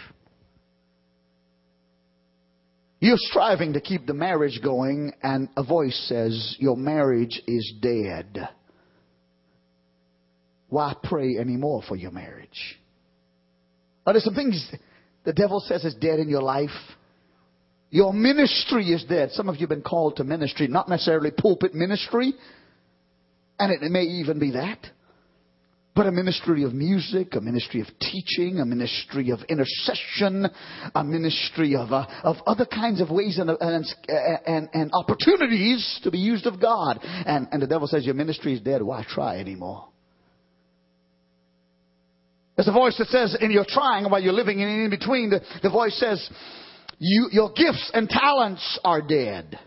You're 3.00 3.18
striving 3.18 3.74
to 3.74 3.82
keep 3.82 4.06
the 4.06 4.13
marriage 4.13 4.60
going, 4.63 5.13
and 5.24 5.50
a 5.56 5.63
voice 5.63 5.98
says, 6.08 6.56
Your 6.60 6.75
marriage 6.75 7.41
is 7.48 7.74
dead. 7.82 8.50
Why 10.68 10.96
pray 11.01 11.38
anymore 11.38 11.82
for 11.88 11.96
your 11.96 12.12
marriage? 12.12 12.79
Are 14.06 14.13
there 14.13 14.22
some 14.22 14.36
things 14.36 14.70
the 15.29 15.34
devil 15.34 15.60
says 15.60 15.84
is 15.86 15.96
dead 15.96 16.20
in 16.20 16.29
your 16.29 16.41
life. 16.41 16.70
Your 17.91 18.13
ministry 18.13 18.86
is 18.86 19.03
dead. 19.03 19.32
Some 19.32 19.50
of 19.50 19.56
you 19.56 19.62
have 19.62 19.70
been 19.70 19.82
called 19.82 20.18
to 20.18 20.24
ministry, 20.24 20.68
not 20.68 20.88
necessarily 20.88 21.32
pulpit 21.32 21.74
ministry, 21.74 22.34
and 23.58 23.72
it 23.72 23.82
may 23.91 24.03
even 24.03 24.39
be 24.39 24.51
that. 24.51 24.79
But 26.00 26.08
a 26.08 26.13
ministry 26.13 26.63
of 26.63 26.74
music, 26.74 27.36
a 27.36 27.41
ministry 27.41 27.82
of 27.82 27.88
teaching, 28.00 28.62
a 28.62 28.65
ministry 28.65 29.32
of 29.32 29.39
intercession, 29.50 30.48
a 30.96 31.03
ministry 31.03 31.75
of, 31.75 31.91
uh, 31.91 32.08
of 32.24 32.38
other 32.48 32.65
kinds 32.65 33.01
of 33.01 33.10
ways 33.10 33.38
and, 33.38 33.50
and, 33.50 33.86
and, 34.48 34.70
and 34.72 34.91
opportunities 34.94 36.00
to 36.03 36.10
be 36.10 36.20
used 36.20 36.46
of 36.46 36.62
God. 36.62 37.00
And, 37.03 37.50
and 37.51 37.62
the 37.62 37.68
devil 37.68 37.86
says, 37.86 38.06
Your 38.06 38.15
ministry 38.15 38.53
is 38.53 38.62
dead. 38.62 38.82
Why 38.82 39.06
try 39.10 39.39
anymore? 39.39 39.89
There's 42.56 42.70
a 42.70 42.72
voice 42.72 42.98
that 42.98 43.08
says, 43.08 43.36
in 43.41 43.51
your 43.51 43.65
trying 43.68 44.10
while 44.10 44.24
you're 44.24 44.32
living 44.32 44.62
in 44.62 44.70
in 44.70 44.89
between, 44.89 45.32
the, 45.32 45.41
the 45.62 45.70
voice 45.70 46.00
says, 46.00 46.29
you, 46.98 47.27
your 47.34 47.51
gifts 47.51 47.91
and 47.94 48.08
talents 48.08 48.79
are 48.86 49.01
dead. 49.01 49.60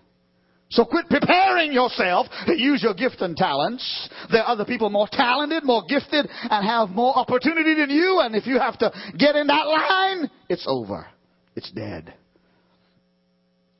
So 0.72 0.86
quit 0.86 1.06
preparing 1.08 1.72
yourself 1.72 2.26
to 2.46 2.58
use 2.58 2.82
your 2.82 2.94
gift 2.94 3.20
and 3.20 3.36
talents. 3.36 4.08
There 4.30 4.42
are 4.42 4.52
other 4.52 4.64
people 4.64 4.88
more 4.88 5.08
talented, 5.10 5.64
more 5.64 5.82
gifted, 5.86 6.26
and 6.30 6.66
have 6.66 6.88
more 6.88 7.16
opportunity 7.16 7.74
than 7.74 7.90
you. 7.90 8.20
And 8.20 8.34
if 8.34 8.46
you 8.46 8.58
have 8.58 8.78
to 8.78 8.90
get 9.18 9.36
in 9.36 9.46
that 9.48 9.66
line, 9.66 10.30
it's 10.48 10.64
over. 10.66 11.06
It's 11.54 11.70
dead. 11.72 12.14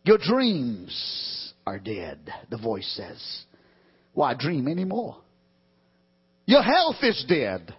Your 0.05 0.19
dreams 0.19 1.55
are 1.67 1.79
dead, 1.79 2.31
the 2.51 2.59
voice 2.59 2.93
says. 2.95 3.45
Why 4.13 4.35
dream 4.35 4.69
anymore? 4.69 5.17
Your 6.45 6.63
health 6.63 6.97
is 7.03 7.25
dead. 7.27 7.75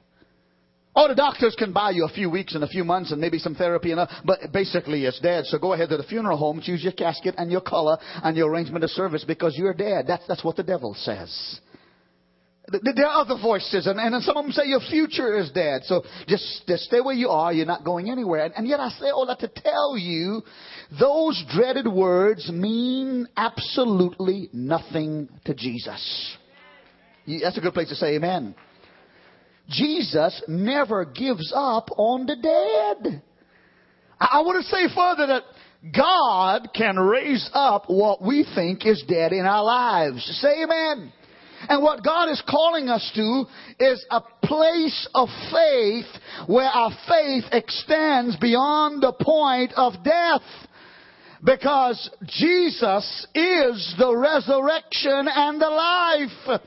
Oh, 0.96 1.08
the 1.08 1.16
doctors 1.16 1.56
can 1.58 1.74
buy 1.74 1.90
you 1.90 2.06
a 2.06 2.10
few 2.10 2.30
weeks 2.30 2.54
and 2.54 2.64
a 2.64 2.68
few 2.68 2.84
months 2.84 3.12
and 3.12 3.20
maybe 3.20 3.40
some 3.40 3.56
therapy, 3.56 3.92
and 3.92 4.02
a, 4.02 4.22
but 4.26 4.40
basically 4.52 5.06
it's 5.06 5.20
dead. 5.20 5.46
So 5.46 5.58
go 5.58 5.74
ahead 5.74 5.90
to 5.90 5.98
the 5.98 6.04
funeral 6.04 6.38
home, 6.38 6.62
choose 6.62 6.84
your 6.84 6.94
casket 6.94 7.34
and 7.38 7.52
your 7.52 7.62
color 7.62 7.98
and 8.24 8.38
your 8.38 8.52
arrangement 8.52 8.84
of 8.84 8.92
service 8.92 9.24
because 9.24 9.56
you're 9.58 9.74
dead. 9.74 10.06
That's, 10.08 10.24
that's 10.28 10.44
what 10.44 10.56
the 10.56 10.64
devil 10.64 10.94
says. 10.94 11.60
There 12.70 13.06
are 13.06 13.22
other 13.22 13.36
voices, 13.42 13.88
and, 13.88 14.00
and 14.00 14.24
some 14.24 14.38
of 14.38 14.46
them 14.46 14.54
say 14.54 14.68
your 14.68 14.80
future 14.80 15.38
is 15.38 15.52
dead. 15.52 15.82
So 15.84 16.04
just, 16.28 16.64
just 16.66 16.84
stay 16.84 17.02
where 17.02 17.14
you 17.14 17.28
are. 17.30 17.52
You're 17.52 17.66
not 17.66 17.84
going 17.84 18.10
anywhere. 18.10 18.46
And, 18.46 18.54
and 18.56 18.68
yet 18.68 18.80
I 18.80 18.90
say 18.90 19.08
oh, 19.08 19.16
all 19.16 19.26
that 19.26 19.40
to 19.40 19.50
tell 19.50 19.98
you, 19.98 20.44
those 20.98 21.44
dreaded 21.54 21.88
words 21.88 22.50
mean 22.50 23.28
absolutely 23.36 24.50
nothing 24.54 25.28
to 25.46 25.54
Jesus. 25.54 26.38
That's 27.28 27.58
a 27.58 27.62
good 27.62 27.74
place 27.74 27.90
to 27.90 27.96
say 27.96 28.16
amen. 28.16 28.56
Jesus 29.70 30.42
never 30.48 31.06
gives 31.06 31.52
up 31.56 31.90
on 31.98 32.26
the 32.26 32.36
dead. 32.36 33.22
I 34.20 34.42
want 34.42 34.64
to 34.64 34.70
say 34.70 34.94
further 34.94 35.28
that 35.28 35.44
God 35.96 36.70
can 36.74 36.98
raise 36.98 37.50
up 37.54 37.86
what 37.88 38.22
we 38.22 38.46
think 38.56 38.86
is 38.86 39.04
dead 39.08 39.34
in 39.34 39.46
our 39.46 39.64
lives. 39.64 40.24
Say 40.42 40.64
amen. 40.64 41.12
And 41.68 41.82
what 41.82 42.04
God 42.04 42.30
is 42.30 42.42
calling 42.48 42.90
us 42.90 43.10
to 43.16 43.46
is 43.80 44.06
a 44.12 44.22
place 44.44 45.08
of 45.16 45.30
faith 45.52 46.06
where 46.48 46.68
our 46.68 46.92
faith 47.08 47.46
extends 47.52 48.36
beyond 48.38 49.02
the 49.02 49.14
point 49.14 49.74
of 49.76 50.04
death. 50.04 50.42
Because 51.44 52.10
Jesus 52.28 53.28
is 53.36 53.96
the 53.98 54.16
resurrection 54.16 55.28
and 55.28 55.62
the 55.62 55.70
life. 55.70 56.62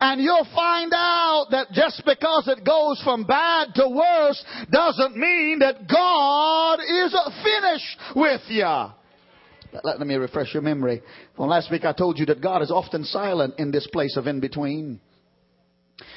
And 0.00 0.20
you'll 0.20 0.48
find 0.54 0.92
out 0.94 1.46
that 1.50 1.72
just 1.72 2.02
because 2.04 2.48
it 2.48 2.64
goes 2.64 3.00
from 3.02 3.24
bad 3.24 3.74
to 3.74 3.88
worse 3.88 4.44
doesn't 4.70 5.16
mean 5.16 5.60
that 5.60 5.88
God 5.88 6.80
is 6.80 7.16
finished 7.42 7.98
with 8.16 8.42
you. 8.48 8.86
Let, 9.84 10.00
me 10.00 10.14
refresh 10.14 10.54
your 10.54 10.62
memory. 10.62 11.02
From 11.36 11.48
last 11.48 11.70
week 11.70 11.84
I 11.84 11.92
told 11.92 12.18
you 12.18 12.26
that 12.26 12.40
God 12.40 12.62
is 12.62 12.70
often 12.70 13.04
silent 13.04 13.54
in 13.58 13.70
this 13.70 13.86
place 13.92 14.16
of 14.16 14.26
in 14.26 14.40
between. 14.40 15.00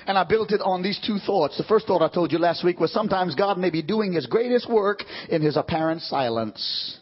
And 0.08 0.18
I 0.18 0.24
built 0.24 0.52
it 0.52 0.62
on 0.62 0.82
these 0.82 1.00
two 1.06 1.18
thoughts. 1.20 1.58
The 1.58 1.64
first 1.64 1.88
thought 1.88 2.02
I 2.02 2.14
told 2.14 2.32
you 2.32 2.40
last 2.40 2.64
week 2.64 2.80
was 2.80 2.92
sometimes 2.92 3.36
God 3.36 3.58
may 3.58 3.70
be 3.70 3.82
doing 3.82 4.14
his 4.14 4.26
greatest 4.26 4.70
work 4.70 5.04
in 5.30 5.42
his 5.42 5.58
apparent 5.58 6.02
silence. 6.02 7.00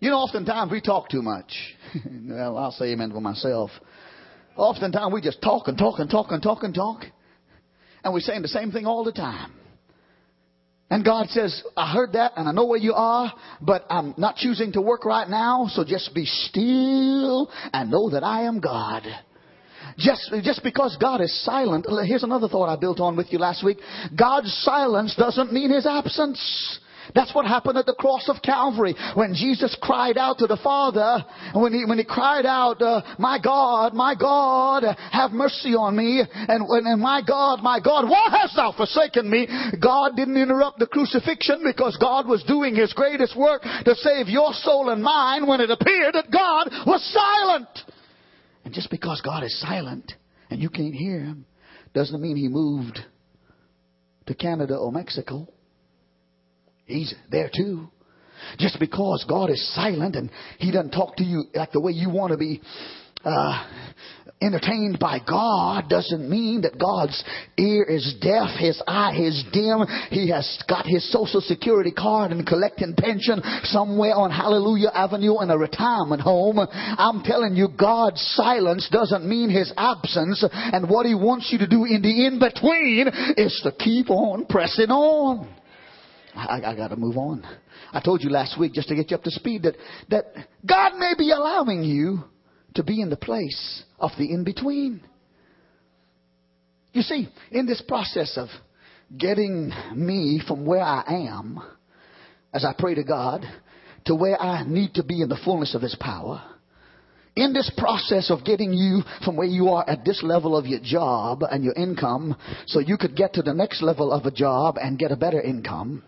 You 0.00 0.10
know, 0.10 0.16
oftentimes 0.16 0.70
we 0.70 0.80
talk 0.80 1.08
too 1.08 1.22
much. 1.22 1.52
well, 2.28 2.58
I'll 2.58 2.72
say 2.72 2.92
amen 2.92 3.12
for 3.12 3.20
myself. 3.20 3.70
Oftentimes 4.56 5.12
we 5.12 5.20
just 5.20 5.42
talk 5.42 5.68
and 5.68 5.76
talk 5.76 5.98
and 5.98 6.10
talk 6.10 6.26
and 6.30 6.42
talk 6.42 6.62
and 6.62 6.74
talk. 6.74 7.04
And 8.02 8.12
we're 8.12 8.20
saying 8.20 8.42
the 8.42 8.48
same 8.48 8.70
thing 8.70 8.86
all 8.86 9.04
the 9.04 9.12
time. 9.12 9.52
And 10.90 11.04
God 11.04 11.28
says, 11.30 11.62
I 11.76 11.92
heard 11.92 12.12
that 12.12 12.32
and 12.36 12.48
I 12.48 12.52
know 12.52 12.66
where 12.66 12.78
you 12.78 12.92
are, 12.92 13.32
but 13.60 13.84
I'm 13.88 14.14
not 14.16 14.36
choosing 14.36 14.72
to 14.72 14.80
work 14.80 15.04
right 15.04 15.28
now, 15.28 15.66
so 15.70 15.82
just 15.82 16.14
be 16.14 16.24
still 16.24 17.50
and 17.72 17.90
know 17.90 18.10
that 18.10 18.22
I 18.22 18.42
am 18.42 18.60
God. 18.60 19.02
Just, 19.96 20.32
just 20.42 20.62
because 20.62 20.96
God 21.00 21.20
is 21.20 21.44
silent, 21.44 21.86
here's 22.06 22.22
another 22.22 22.48
thought 22.48 22.68
I 22.68 22.76
built 22.76 23.00
on 23.00 23.16
with 23.16 23.32
you 23.32 23.38
last 23.38 23.64
week. 23.64 23.78
God's 24.16 24.52
silence 24.62 25.14
doesn't 25.16 25.52
mean 25.52 25.70
His 25.70 25.86
absence. 25.86 26.78
That's 27.14 27.34
what 27.34 27.46
happened 27.46 27.78
at 27.78 27.86
the 27.86 27.94
cross 27.94 28.28
of 28.28 28.42
Calvary 28.42 28.94
when 29.14 29.34
Jesus 29.34 29.76
cried 29.80 30.16
out 30.16 30.38
to 30.38 30.46
the 30.46 30.56
Father. 30.62 31.24
And 31.52 31.62
when 31.62 31.72
he, 31.72 31.84
when 31.84 31.98
he 31.98 32.04
cried 32.04 32.46
out, 32.46 32.80
uh, 32.80 33.02
my 33.18 33.38
God, 33.38 33.94
my 33.94 34.14
God, 34.14 34.84
have 35.12 35.32
mercy 35.32 35.74
on 35.74 35.96
me. 35.96 36.22
And, 36.22 36.68
when 36.68 36.86
and 36.86 37.00
my 37.00 37.20
God, 37.26 37.62
my 37.62 37.80
God, 37.80 38.08
why 38.08 38.28
hast 38.30 38.56
thou 38.56 38.72
forsaken 38.72 39.28
me? 39.28 39.48
God 39.82 40.16
didn't 40.16 40.36
interrupt 40.36 40.78
the 40.78 40.86
crucifixion 40.86 41.62
because 41.64 41.96
God 42.00 42.26
was 42.26 42.42
doing 42.44 42.74
his 42.74 42.92
greatest 42.92 43.36
work 43.36 43.62
to 43.62 43.94
save 43.96 44.28
your 44.28 44.52
soul 44.52 44.90
and 44.90 45.02
mine 45.02 45.46
when 45.46 45.60
it 45.60 45.70
appeared 45.70 46.14
that 46.14 46.30
God 46.30 46.70
was 46.86 47.02
silent. 47.12 47.68
And 48.64 48.72
just 48.72 48.90
because 48.90 49.20
God 49.20 49.44
is 49.44 49.60
silent 49.60 50.12
and 50.50 50.62
you 50.62 50.70
can't 50.70 50.94
hear 50.94 51.20
him 51.20 51.46
doesn't 51.92 52.20
mean 52.20 52.36
he 52.36 52.48
moved 52.48 52.98
to 54.26 54.34
Canada 54.34 54.76
or 54.76 54.90
Mexico. 54.90 55.48
He's 56.86 57.14
there 57.30 57.50
too. 57.54 57.88
Just 58.58 58.78
because 58.78 59.24
God 59.28 59.50
is 59.50 59.74
silent 59.74 60.16
and 60.16 60.30
He 60.58 60.70
doesn't 60.70 60.90
talk 60.90 61.16
to 61.16 61.24
you 61.24 61.44
like 61.54 61.72
the 61.72 61.80
way 61.80 61.92
you 61.92 62.10
want 62.10 62.32
to 62.32 62.38
be 62.38 62.60
uh, 63.24 63.66
entertained 64.42 64.98
by 64.98 65.18
God 65.26 65.88
doesn't 65.88 66.28
mean 66.28 66.62
that 66.62 66.78
God's 66.78 67.24
ear 67.56 67.84
is 67.84 68.16
deaf, 68.20 68.50
His 68.58 68.82
eye 68.86 69.16
is 69.18 69.44
dim. 69.50 69.86
He 70.10 70.28
has 70.30 70.62
got 70.68 70.84
His 70.84 71.10
social 71.10 71.40
security 71.40 71.90
card 71.90 72.32
and 72.32 72.46
collecting 72.46 72.94
pension 72.94 73.40
somewhere 73.64 74.14
on 74.14 74.30
Hallelujah 74.30 74.90
Avenue 74.92 75.40
in 75.40 75.50
a 75.50 75.56
retirement 75.56 76.20
home. 76.20 76.58
I'm 76.60 77.22
telling 77.22 77.56
you, 77.56 77.68
God's 77.68 78.20
silence 78.36 78.88
doesn't 78.92 79.26
mean 79.26 79.48
His 79.48 79.72
absence. 79.76 80.44
And 80.52 80.90
what 80.90 81.06
He 81.06 81.14
wants 81.14 81.48
you 81.50 81.58
to 81.58 81.66
do 81.66 81.86
in 81.86 82.02
the 82.02 82.26
in 82.26 82.38
between 82.38 83.08
is 83.38 83.58
to 83.64 83.72
keep 83.72 84.10
on 84.10 84.44
pressing 84.46 84.90
on. 84.90 85.48
I, 86.34 86.60
I 86.64 86.76
got 86.76 86.88
to 86.88 86.96
move 86.96 87.16
on. 87.16 87.44
I 87.92 88.00
told 88.00 88.22
you 88.22 88.30
last 88.30 88.58
week, 88.58 88.72
just 88.72 88.88
to 88.88 88.94
get 88.94 89.10
you 89.10 89.16
up 89.16 89.22
to 89.24 89.30
speed, 89.30 89.62
that, 89.62 89.76
that 90.10 90.24
God 90.66 90.98
may 90.98 91.14
be 91.16 91.30
allowing 91.30 91.84
you 91.84 92.24
to 92.74 92.82
be 92.82 93.00
in 93.00 93.10
the 93.10 93.16
place 93.16 93.84
of 93.98 94.10
the 94.18 94.32
in 94.32 94.44
between. 94.44 95.00
You 96.92 97.02
see, 97.02 97.28
in 97.50 97.66
this 97.66 97.82
process 97.86 98.36
of 98.36 98.48
getting 99.16 99.72
me 99.94 100.40
from 100.46 100.66
where 100.66 100.82
I 100.82 101.28
am, 101.28 101.60
as 102.52 102.64
I 102.64 102.74
pray 102.76 102.94
to 102.94 103.04
God, 103.04 103.44
to 104.06 104.14
where 104.14 104.40
I 104.40 104.64
need 104.64 104.94
to 104.94 105.02
be 105.02 105.22
in 105.22 105.28
the 105.28 105.38
fullness 105.44 105.74
of 105.74 105.82
His 105.82 105.96
power, 105.98 106.42
in 107.36 107.52
this 107.52 107.70
process 107.76 108.30
of 108.30 108.44
getting 108.44 108.72
you 108.72 109.02
from 109.24 109.36
where 109.36 109.46
you 109.46 109.70
are 109.70 109.88
at 109.88 110.04
this 110.04 110.22
level 110.22 110.56
of 110.56 110.66
your 110.66 110.78
job 110.82 111.42
and 111.42 111.64
your 111.64 111.74
income, 111.74 112.36
so 112.66 112.78
you 112.78 112.96
could 112.96 113.16
get 113.16 113.32
to 113.34 113.42
the 113.42 113.54
next 113.54 113.82
level 113.82 114.12
of 114.12 114.24
a 114.24 114.30
job 114.30 114.76
and 114.80 114.98
get 114.98 115.10
a 115.10 115.16
better 115.16 115.40
income, 115.40 116.02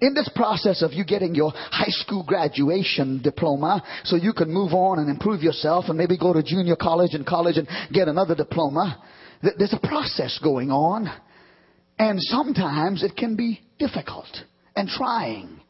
in 0.00 0.14
this 0.14 0.28
process 0.34 0.82
of 0.82 0.92
you 0.92 1.04
getting 1.04 1.34
your 1.34 1.52
high 1.54 1.90
school 1.90 2.24
graduation 2.24 3.20
diploma 3.22 3.82
so 4.04 4.16
you 4.16 4.32
can 4.32 4.52
move 4.52 4.72
on 4.72 4.98
and 4.98 5.08
improve 5.08 5.42
yourself 5.42 5.86
and 5.88 5.98
maybe 5.98 6.18
go 6.18 6.32
to 6.32 6.42
junior 6.42 6.76
college 6.76 7.14
and 7.14 7.26
college 7.26 7.56
and 7.56 7.68
get 7.92 8.08
another 8.08 8.34
diploma, 8.34 9.02
there's 9.42 9.74
a 9.74 9.86
process 9.86 10.38
going 10.42 10.70
on. 10.70 11.10
And 11.98 12.18
sometimes 12.20 13.02
it 13.02 13.16
can 13.16 13.36
be 13.36 13.60
difficult 13.78 14.28
and 14.74 14.88
trying. 14.88 15.60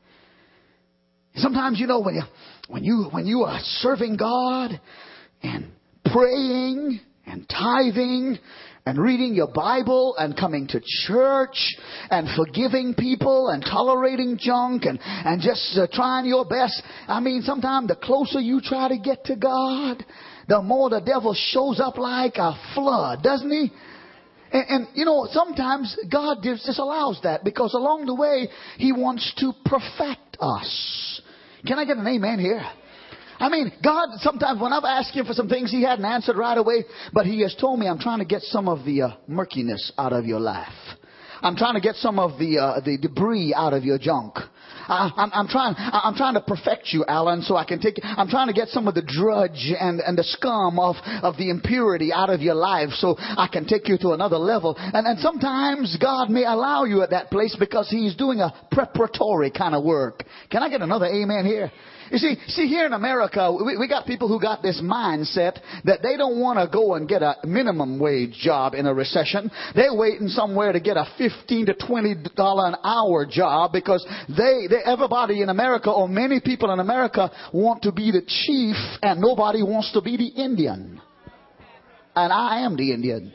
Sometimes, 1.37 1.79
you 1.79 1.87
know, 1.87 2.01
when 2.01 2.15
you, 2.15 2.23
when 2.69 2.85
you, 2.85 3.09
when 3.11 3.27
you 3.27 3.43
are 3.43 3.59
serving 3.63 4.17
God 4.17 4.81
and 5.43 5.71
praying 6.05 7.01
and 7.27 7.49
tithing 7.49 8.39
and 8.87 8.99
reading 8.99 9.35
your 9.35 9.49
Bible 9.53 10.15
and 10.17 10.37
coming 10.37 10.67
to 10.69 10.81
church 11.07 11.77
and 12.11 12.29
forgiving 12.37 12.95
people 12.95 13.49
and 13.49 13.63
tolerating 13.63 14.39
junk 14.41 14.85
and, 14.85 14.99
and 15.03 15.43
just 15.43 15.77
uh, 15.77 15.87
trying 15.93 16.25
your 16.27 16.45
best. 16.45 16.83
I 17.09 17.21
mean, 17.21 17.43
sometimes 17.43 17.89
the 17.89 17.97
closer 17.97 18.41
you 18.41 18.61
try 18.63 18.89
to 18.89 18.99
get 18.99 19.25
to 19.25 19.37
God, 19.37 20.05
the 20.49 20.63
more 20.63 20.89
the 20.89 21.01
devil 21.01 21.35
shows 21.35 21.81
up 21.81 21.99
like 21.99 22.37
a 22.37 22.55
flood, 22.75 23.23
doesn't 23.23 23.51
he? 23.51 23.71
And, 24.53 24.65
and, 24.69 24.89
you 24.95 25.05
know, 25.05 25.27
sometimes 25.33 25.97
God 26.11 26.39
just 26.43 26.79
allows 26.79 27.19
that 27.25 27.43
because 27.43 27.75
along 27.75 28.07
the 28.07 28.15
way, 28.15 28.49
He 28.79 28.93
wants 28.93 29.35
to 29.39 29.53
perfect 29.65 30.27
perfect 30.37 30.37
us. 30.41 31.21
Can 31.67 31.79
I 31.79 31.85
get 31.85 31.97
an 31.97 32.07
amen 32.07 32.39
here? 32.39 32.65
I 33.39 33.49
mean, 33.49 33.73
God, 33.83 34.09
sometimes 34.19 34.61
when 34.61 34.73
I've 34.73 34.85
asked 34.85 35.15
Him 35.15 35.27
for 35.27 35.33
some 35.33 35.49
things, 35.49 35.71
He 35.71 35.83
hadn't 35.83 36.05
answered 36.05 36.37
right 36.37 36.57
away, 36.57 36.85
but 37.13 37.27
He 37.27 37.43
has 37.43 37.55
told 37.61 37.79
me, 37.79 37.89
I'm 37.89 37.99
trying 37.99 38.21
to 38.21 38.25
get 38.25 38.43
some 38.43 38.69
of 38.69 38.85
the 38.85 39.03
uh, 39.03 39.09
murkiness 39.27 39.93
out 39.99 40.13
of 40.13 40.25
your 40.25 40.41
life. 40.41 40.69
I'm 41.43 41.57
trying 41.57 41.75
to 41.75 41.81
get 41.81 41.97
some 41.97 42.19
of 42.19 42.39
the, 42.39 42.59
uh, 42.59 42.81
the 42.81 42.99
debris 42.99 43.55
out 43.55 43.75
of 43.75 43.85
your 43.85 43.99
junk. 43.99 44.37
I, 44.89 45.11
I'm, 45.17 45.31
I'm 45.33 45.49
trying, 45.49 45.75
I'm 45.77 46.15
trying 46.15 46.35
to 46.35 46.41
perfect 46.41 46.89
you, 46.93 47.05
Alan, 47.07 47.43
so 47.43 47.57
I 47.57 47.65
can 47.65 47.81
take, 47.81 48.01
I'm 48.03 48.29
trying 48.29 48.47
to 48.47 48.53
get 48.53 48.69
some 48.69 48.89
of 48.89 48.95
the 48.95 49.03
drudge 49.03 49.73
and, 49.79 50.01
and 50.01 50.17
the 50.17 50.25
scum 50.25 50.79
of, 50.79 50.97
of 51.23 51.37
the 51.37 51.51
impurity 51.51 52.13
out 52.13 52.31
of 52.31 52.41
your 52.41 52.55
life 52.55 52.91
so 52.91 53.17
I 53.19 53.49
can 53.53 53.67
take 53.67 53.89
you 53.89 53.99
to 53.99 54.11
another 54.11 54.39
level. 54.39 54.77
And, 54.79 55.07
and 55.07 55.19
sometimes 55.19 55.97
God 56.01 56.31
may 56.31 56.45
allow 56.45 56.85
you 56.85 57.03
at 57.03 57.11
that 57.11 57.31
place 57.31 57.57
because 57.59 57.91
He's 57.91 58.15
doing 58.15 58.41
a 58.41 58.53
preparatory 58.71 59.51
kind 59.51 59.75
of 59.75 59.85
work. 59.85 60.25
Can 60.51 60.63
I 60.63 60.69
get 60.69 60.83
another 60.83 61.07
amen 61.07 61.45
here? 61.45 61.71
You 62.11 62.19
see, 62.19 62.37
see 62.49 62.67
here 62.69 62.87
in 62.87 62.93
America, 62.93 63.53
we, 63.53 63.77
we 63.77 63.89
got 63.89 64.07
people 64.07 64.29
who 64.29 64.41
got 64.41 64.63
this 64.63 64.81
mindset 64.83 65.59
that 65.85 66.03
they 66.03 66.17
don't 66.17 66.41
want 66.41 66.59
to 66.59 66.69
go 66.73 66.95
and 66.95 67.09
get 67.09 67.23
a 67.23 67.37
minimum 67.45 67.99
wage 67.99 68.33
job 68.33 68.75
in 68.75 68.87
a 68.87 68.95
recession. 68.95 69.51
They're 69.75 69.95
waiting 69.95 70.29
somewhere 70.29 70.73
to 70.73 70.81
get 70.81 70.97
a 70.97 71.07
15 71.19 71.67
to 71.67 71.75
20 71.75 72.15
dollar 72.37 72.69
an 72.69 72.77
hour 72.85 73.27
job 73.27 73.73
because 73.73 74.07
they, 74.29 74.67
they, 74.69 74.83
everybody 74.85 75.43
in 75.43 75.49
America 75.49 75.91
or 75.91 76.09
many 76.09 76.41
people 76.41 76.71
in 76.73 76.81
America 76.81 77.31
want 77.53 77.83
to 77.83 77.93
be 77.93 78.11
the 78.11 78.23
chief 78.23 78.77
and 79.03 79.21
nobody 79.21 79.63
wants 79.63 79.93
to 79.93 80.01
be 80.01 80.17
the 80.17 80.29
Indian. 80.29 81.01
And 82.15 82.33
I 82.33 82.61
am 82.65 82.77
the 82.77 82.93
Indian. 82.93 83.33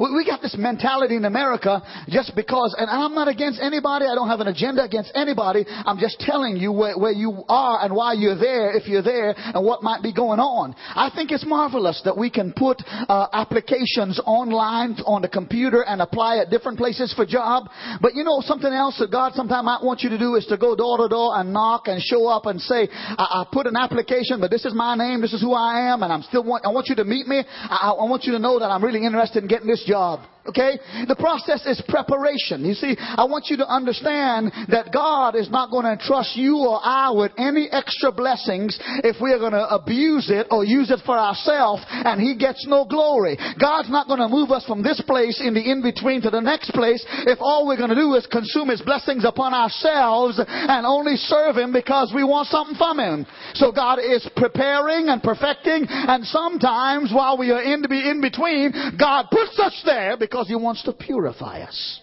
We 0.00 0.24
got 0.24 0.40
this 0.40 0.56
mentality 0.56 1.16
in 1.16 1.26
America 1.26 1.82
just 2.08 2.34
because, 2.34 2.74
and 2.78 2.88
I'm 2.88 3.14
not 3.14 3.28
against 3.28 3.60
anybody. 3.60 4.06
I 4.06 4.14
don't 4.14 4.28
have 4.28 4.40
an 4.40 4.48
agenda 4.48 4.82
against 4.82 5.12
anybody. 5.14 5.66
I'm 5.68 5.98
just 5.98 6.18
telling 6.20 6.56
you 6.56 6.72
where, 6.72 6.96
where 6.96 7.12
you 7.12 7.44
are 7.50 7.84
and 7.84 7.94
why 7.94 8.14
you're 8.14 8.38
there, 8.38 8.72
if 8.72 8.88
you're 8.88 9.02
there, 9.02 9.34
and 9.36 9.62
what 9.62 9.82
might 9.82 10.02
be 10.02 10.14
going 10.14 10.40
on. 10.40 10.74
I 10.88 11.10
think 11.14 11.30
it's 11.30 11.44
marvelous 11.44 12.00
that 12.06 12.16
we 12.16 12.30
can 12.30 12.54
put 12.54 12.80
uh, 12.88 13.26
applications 13.34 14.18
online 14.24 14.96
on 15.04 15.20
the 15.20 15.28
computer 15.28 15.84
and 15.84 16.00
apply 16.00 16.38
at 16.38 16.48
different 16.48 16.78
places 16.78 17.12
for 17.12 17.26
job. 17.26 17.68
But 18.00 18.14
you 18.14 18.24
know 18.24 18.40
something 18.40 18.72
else 18.72 18.96
that 19.00 19.12
God 19.12 19.34
sometimes 19.34 19.66
might 19.66 19.84
want 19.84 20.00
you 20.00 20.08
to 20.08 20.18
do 20.18 20.36
is 20.36 20.46
to 20.46 20.56
go 20.56 20.74
door 20.74 20.96
to 20.96 21.08
door 21.08 21.38
and 21.38 21.52
knock 21.52 21.88
and 21.88 22.00
show 22.00 22.26
up 22.26 22.46
and 22.46 22.58
say, 22.58 22.88
I, 22.90 23.44
I 23.44 23.46
put 23.52 23.66
an 23.66 23.76
application, 23.76 24.40
but 24.40 24.50
this 24.50 24.64
is 24.64 24.72
my 24.72 24.96
name, 24.96 25.20
this 25.20 25.34
is 25.34 25.42
who 25.42 25.52
I 25.52 25.92
am, 25.92 26.02
and 26.02 26.10
I'm 26.10 26.22
still 26.22 26.42
want, 26.42 26.64
I 26.64 26.70
want 26.70 26.88
you 26.88 26.96
to 26.96 27.04
meet 27.04 27.26
me. 27.26 27.44
I, 27.46 27.92
I 28.00 28.08
want 28.08 28.24
you 28.24 28.32
to 28.32 28.38
know 28.38 28.58
that 28.60 28.70
I'm 28.70 28.82
really 28.82 29.04
interested 29.04 29.42
in 29.42 29.48
getting 29.48 29.68
this 29.68 29.89
job. 29.90 30.20
Okay? 30.50 30.78
The 31.06 31.16
process 31.16 31.64
is 31.66 31.82
preparation. 31.88 32.64
You 32.64 32.74
see, 32.74 32.96
I 32.98 33.24
want 33.24 33.46
you 33.48 33.56
to 33.58 33.68
understand 33.68 34.52
that 34.68 34.90
God 34.92 35.36
is 35.36 35.50
not 35.50 35.70
going 35.70 35.84
to 35.86 35.94
entrust 35.94 36.36
you 36.36 36.58
or 36.58 36.80
I 36.82 37.10
with 37.14 37.32
any 37.38 37.68
extra 37.70 38.10
blessings 38.10 38.78
if 39.06 39.22
we 39.22 39.32
are 39.32 39.38
going 39.38 39.54
to 39.54 39.66
abuse 39.70 40.30
it 40.30 40.48
or 40.50 40.64
use 40.64 40.90
it 40.90 41.00
for 41.06 41.16
ourselves 41.16 41.82
and 41.88 42.20
He 42.20 42.34
gets 42.36 42.66
no 42.66 42.84
glory. 42.84 43.38
God's 43.60 43.90
not 43.90 44.08
going 44.08 44.20
to 44.20 44.28
move 44.28 44.50
us 44.50 44.66
from 44.66 44.82
this 44.82 45.00
place 45.06 45.40
in 45.40 45.54
the 45.54 45.62
in-between 45.62 46.22
to 46.22 46.30
the 46.30 46.40
next 46.42 46.72
place 46.72 47.04
if 47.26 47.38
all 47.40 47.66
we're 47.66 47.78
going 47.78 47.94
to 47.94 47.98
do 47.98 48.14
is 48.14 48.26
consume 48.26 48.68
His 48.68 48.82
blessings 48.82 49.24
upon 49.24 49.54
ourselves 49.54 50.40
and 50.42 50.86
only 50.86 51.16
serve 51.16 51.56
Him 51.56 51.72
because 51.72 52.12
we 52.14 52.24
want 52.24 52.48
something 52.48 52.76
from 52.76 52.98
Him. 52.98 53.26
So 53.54 53.70
God 53.70 53.98
is 53.98 54.26
preparing 54.34 55.08
and 55.08 55.22
perfecting 55.22 55.86
and 55.88 56.24
sometimes 56.26 57.12
while 57.14 57.38
we 57.38 57.50
are 57.50 57.62
in 57.62 57.82
the 57.82 57.90
in-between, 57.90 58.98
God 58.98 59.26
puts 59.30 59.58
us 59.58 59.80
there 59.84 60.16
because 60.16 60.39
He 60.48 60.56
wants 60.56 60.82
to 60.84 60.92
purify 60.92 61.60
us. 61.60 62.00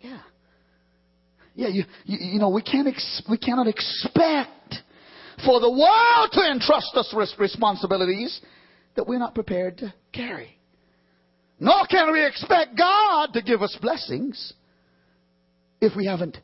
Yeah. 0.00 0.20
Yeah, 1.54 1.68
you, 1.68 1.84
you, 2.04 2.18
you 2.34 2.38
know, 2.38 2.48
we 2.48 2.62
can't, 2.62 2.88
ex- 2.88 3.22
we 3.28 3.36
cannot 3.36 3.66
expect 3.66 4.50
for 5.44 5.60
the 5.60 5.70
world 5.70 6.30
to 6.32 6.50
entrust 6.50 6.92
us 6.94 7.12
with 7.14 7.28
responsibilities 7.38 8.40
that 8.96 9.06
we're 9.06 9.18
not 9.18 9.34
prepared 9.34 9.78
to 9.78 9.92
carry. 10.12 10.58
Nor 11.60 11.86
can 11.88 12.12
we 12.12 12.26
expect 12.26 12.76
God 12.76 13.32
to 13.34 13.42
give 13.42 13.62
us 13.62 13.76
blessings 13.80 14.52
if 15.80 15.94
we 15.96 16.06
haven't 16.06 16.38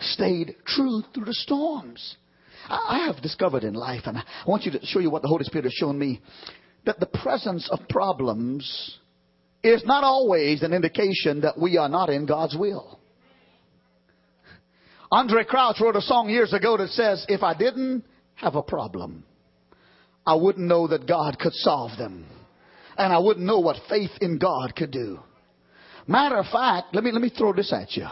stayed 0.00 0.56
true 0.66 1.02
through 1.14 1.26
the 1.26 1.34
storms. 1.34 2.16
I 2.68 3.06
have 3.06 3.22
discovered 3.22 3.64
in 3.64 3.74
life, 3.74 4.02
and 4.04 4.18
I 4.18 4.22
want 4.46 4.64
you 4.64 4.72
to 4.72 4.84
show 4.84 4.98
you 4.98 5.10
what 5.10 5.22
the 5.22 5.28
Holy 5.28 5.44
Spirit 5.44 5.64
has 5.64 5.72
shown 5.72 5.98
me, 5.98 6.20
that 6.84 7.00
the 7.00 7.06
presence 7.06 7.68
of 7.70 7.88
problems 7.88 8.98
is 9.62 9.84
not 9.84 10.04
always 10.04 10.62
an 10.62 10.72
indication 10.72 11.40
that 11.42 11.58
we 11.58 11.76
are 11.76 11.88
not 11.88 12.10
in 12.10 12.26
God's 12.26 12.56
will. 12.56 12.98
Andraé 15.10 15.46
Crouch 15.46 15.80
wrote 15.80 15.96
a 15.96 16.02
song 16.02 16.28
years 16.28 16.52
ago 16.52 16.76
that 16.76 16.90
says, 16.90 17.24
If 17.28 17.42
I 17.42 17.54
didn't 17.54 18.04
have 18.34 18.54
a 18.54 18.62
problem, 18.62 19.24
I 20.26 20.34
wouldn't 20.34 20.66
know 20.66 20.86
that 20.88 21.08
God 21.08 21.38
could 21.38 21.54
solve 21.54 21.96
them. 21.96 22.26
And 22.98 23.12
I 23.12 23.18
wouldn't 23.18 23.46
know 23.46 23.60
what 23.60 23.76
faith 23.88 24.10
in 24.20 24.38
God 24.38 24.76
could 24.76 24.90
do. 24.90 25.20
Matter 26.06 26.36
of 26.36 26.46
fact, 26.46 26.94
let 26.94 27.04
me, 27.04 27.12
let 27.12 27.22
me 27.22 27.30
throw 27.30 27.52
this 27.52 27.72
at 27.72 27.96
you. 27.96 28.06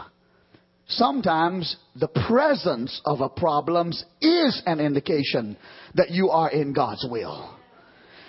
Sometimes 0.87 1.75
the 1.95 2.07
presence 2.07 3.01
of 3.05 3.21
a 3.21 3.29
problem 3.29 3.91
is 4.21 4.61
an 4.65 4.79
indication 4.79 5.57
that 5.95 6.11
you 6.11 6.29
are 6.29 6.49
in 6.49 6.73
God's 6.73 7.05
will. 7.09 7.56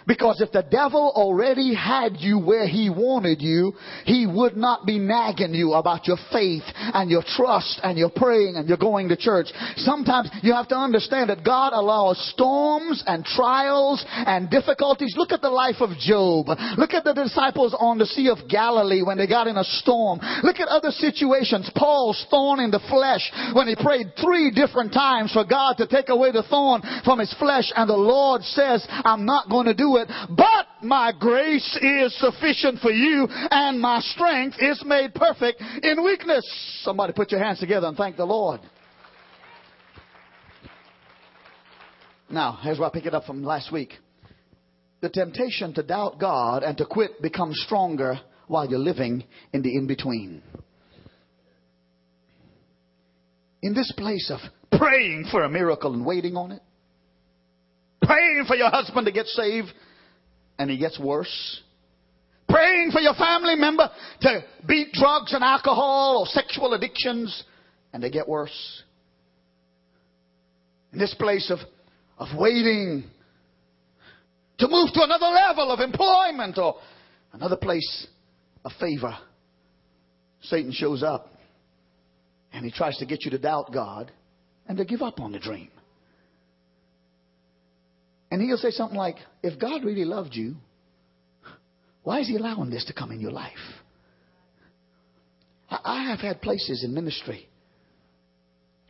Because 0.09 0.41
if 0.41 0.51
the 0.53 0.63
devil 0.63 1.13
already 1.15 1.75
had 1.75 2.17
you 2.17 2.39
where 2.39 2.67
he 2.67 2.89
wanted 2.89 3.43
you, 3.43 3.75
he 4.07 4.27
would 4.27 4.57
not 4.57 4.87
be 4.87 4.99
nagging 4.99 5.53
you 5.53 5.75
about 5.75 6.07
your 6.07 6.17
faith 6.33 6.63
and 6.75 7.11
your 7.11 7.23
trust 7.37 7.79
and 7.83 7.99
your 7.99 8.09
praying 8.09 8.57
and 8.57 8.67
your 8.67 8.79
going 8.79 9.11
to 9.11 9.17
church. 9.17 9.49
Sometimes 9.77 10.31
you 10.43 10.55
have 10.55 10.67
to 10.69 10.77
understand 10.77 11.29
that 11.29 11.45
God 11.45 11.75
allows 11.75 12.17
storms 12.33 13.05
and 13.07 13.23
trials 13.23 14.03
and 14.09 14.49
difficulties. 14.49 15.15
Look 15.19 15.33
at 15.33 15.43
the 15.43 15.51
life 15.51 15.77
of 15.81 15.91
Job. 15.99 16.47
Look 16.79 16.95
at 16.95 17.05
the 17.05 17.13
disciples 17.13 17.77
on 17.79 17.99
the 17.99 18.07
Sea 18.07 18.31
of 18.31 18.49
Galilee 18.49 19.03
when 19.03 19.19
they 19.19 19.27
got 19.27 19.47
in 19.47 19.59
a 19.59 19.65
storm. 19.65 20.21
Look 20.43 20.59
at 20.59 20.69
other 20.69 20.91
situations. 20.91 21.71
Paul's 21.77 22.25
thorn 22.31 22.61
in 22.61 22.71
the 22.71 22.81
flesh 22.89 23.31
when 23.53 23.69
he 23.69 23.77
prayed 23.77 24.13
three 24.19 24.51
different 24.51 24.95
times 24.95 25.33
for 25.33 25.45
God 25.45 25.75
to 25.77 25.87
take 25.87 26.09
away 26.09 26.33
the 26.33 26.45
thorn 26.49 26.81
from 27.05 27.19
his 27.19 27.35
flesh 27.39 27.71
and 27.77 27.91
the 27.91 27.97
Lord 27.97 28.43
says, 28.43 28.87
I'm 28.89 29.27
not 29.27 29.51
going 29.51 29.67
to 29.67 29.75
do 29.75 29.97
it, 29.97 29.98
but 30.07 30.67
my 30.83 31.13
grace 31.19 31.79
is 31.81 32.19
sufficient 32.19 32.81
for 32.81 32.91
you 32.91 33.27
and 33.29 33.81
my 33.81 34.01
strength 34.01 34.57
is 34.61 34.83
made 34.85 35.15
perfect 35.15 35.63
in 35.83 36.05
weakness. 36.05 36.45
Somebody 36.83 37.13
put 37.13 37.31
your 37.31 37.43
hands 37.43 37.61
together 37.61 37.87
and 37.87 37.97
thank 37.97 38.17
the 38.17 38.25
Lord. 38.25 38.61
Now, 42.31 42.59
here's 42.63 42.79
where 42.79 42.89
I 42.89 42.93
pick 42.93 43.07
it 43.07 43.15
up 43.15 43.25
from 43.25 43.43
last 43.43 43.73
week. 43.73 43.95
The 45.01 45.09
temptation 45.09 45.73
to 45.75 45.83
doubt 45.83 46.19
God 46.19 46.63
and 46.63 46.77
to 46.79 46.85
quit 46.85 47.23
becomes 47.23 47.61
stronger 47.65 48.21
while 48.49 48.69
you're 48.69 48.79
living 48.79 49.25
in 49.53 49.63
the 49.63 49.75
in 49.77 49.87
between. 49.87 50.43
In 53.63 53.75
this 53.75 53.93
place 53.97 54.31
of 54.31 54.41
praying 54.79 55.27
for 55.31 55.43
a 55.45 55.49
miracle 55.49 55.93
and 55.95 56.05
waiting 56.05 56.37
on 56.37 56.53
it, 56.53 56.63
praying 58.03 58.45
for 58.47 58.57
your 58.57 58.71
husband 58.71 59.07
to 59.07 59.13
get 59.13 59.27
saved, 59.27 59.69
and 60.59 60.71
he 60.71 60.77
gets 60.79 60.99
worse. 60.99 61.61
Praying 62.49 62.91
for 62.93 63.01
your 63.01 63.15
family 63.15 63.57
member 63.57 63.91
to 64.23 64.45
beat 64.67 64.93
drugs 64.93 65.33
and 65.35 65.45
alcohol 65.45 66.21
or 66.21 66.27
sexual 66.27 66.73
addictions, 66.73 67.45
and 67.93 68.03
they 68.03 68.11
get 68.11 68.29
worse. 68.29 68.83
In 70.93 70.99
this 70.99 71.15
place 71.15 71.51
of, 71.51 71.59
of 72.19 72.39
waiting 72.39 73.05
to 74.59 74.69
move 74.69 74.89
to 74.95 75.03
another 75.03 75.27
level 75.27 75.71
of 75.71 75.81
employment 75.81 76.59
or 76.59 76.77
another 77.33 77.57
place 77.57 78.07
of 78.65 78.73
favor, 78.81 79.17
Satan 80.41 80.73
shows 80.73 81.03
up 81.03 81.29
and 82.53 82.65
he 82.65 82.71
tries 82.71 82.97
to 82.99 83.07
get 83.07 83.25
you 83.25 83.31
to 83.33 83.39
doubt 83.39 83.73
God 83.73 84.11
and 84.67 84.79
to 84.79 84.85
give 84.85 85.03
up 85.03 85.21
on 85.21 85.33
the 85.33 85.39
dream. 85.39 85.71
And 88.31 88.43
he'll 88.43 88.59
say 88.59 88.71
something 88.71 88.97
like, 88.97 89.17
If 89.43 89.59
God 89.59 89.85
really 89.85 90.05
loved 90.05 90.35
you, 90.35 90.57
why 92.03 92.21
is 92.21 92.29
he 92.29 92.37
allowing 92.37 92.71
this 92.71 92.85
to 92.87 92.93
come 92.93 93.11
in 93.11 93.21
your 93.21 93.33
life? 93.33 93.53
I 95.71 96.05
have 96.11 96.21
had 96.21 96.41
places 96.41 96.83
in 96.83 96.95
ministry, 96.95 97.49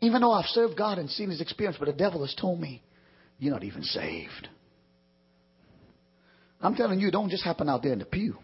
even 0.01 0.21
though 0.21 0.33
I've 0.33 0.47
served 0.47 0.77
God 0.77 0.99
and 0.99 1.11
seen 1.11 1.31
his 1.31 1.41
experience, 1.41 1.77
but 1.79 1.87
the 1.87 1.93
devil 1.93 2.21
has 2.23 2.35
told 2.35 2.61
me, 2.61 2.83
You're 3.39 3.53
not 3.53 3.65
even 3.65 3.83
saved. 3.83 4.49
I'm 6.61 6.75
telling 6.75 7.01
you, 7.01 7.11
don't 7.11 7.31
just 7.31 7.45
happen 7.45 7.69
out 7.69 7.83
there 7.83 7.93
in 7.93 8.01
the 8.01 8.05
pew. 8.05 8.37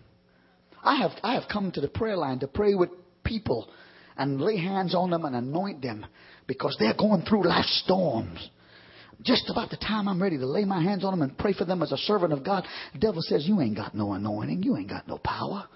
I 0.83 0.97
have, 0.97 1.13
I 1.23 1.35
have 1.35 1.45
come 1.51 1.73
to 1.73 1.81
the 1.81 1.89
prayer 1.89 2.17
line 2.17 2.39
to 2.41 2.47
pray 2.47 2.75
with 2.75 2.91
people 3.25 3.69
and 4.17 4.41
lay 4.41 4.57
hands 4.57 4.95
on 4.95 5.11
them 5.11 5.25
and 5.25 5.35
anoint 5.35 5.83
them 5.83 6.07
because 6.47 6.77
they're 6.79 6.95
going 6.95 7.23
through 7.23 7.49
life 7.49 7.65
storms 7.65 8.51
just 9.23 9.51
about 9.51 9.71
the 9.71 9.77
time 9.77 10.09
I'm 10.09 10.23
ready 10.23 10.39
to 10.39 10.47
lay 10.47 10.65
my 10.65 10.83
hands 10.83 11.05
on 11.05 11.13
them 11.13 11.23
and 11.23 11.37
pray 11.39 11.53
for 11.53 11.65
them 11.65 11.83
as 11.83 11.93
a 11.93 11.97
servant 11.97 12.33
of 12.33 12.45
God, 12.45 12.65
the 12.93 12.99
devil 12.99 13.21
says, 13.21 13.47
You 13.47 13.61
ain't 13.61 13.77
got 13.77 13.95
no 13.95 14.13
anointing. 14.13 14.63
You 14.63 14.77
ain't 14.77 14.89
got 14.89 15.09
no 15.09 15.19
power. 15.19 15.69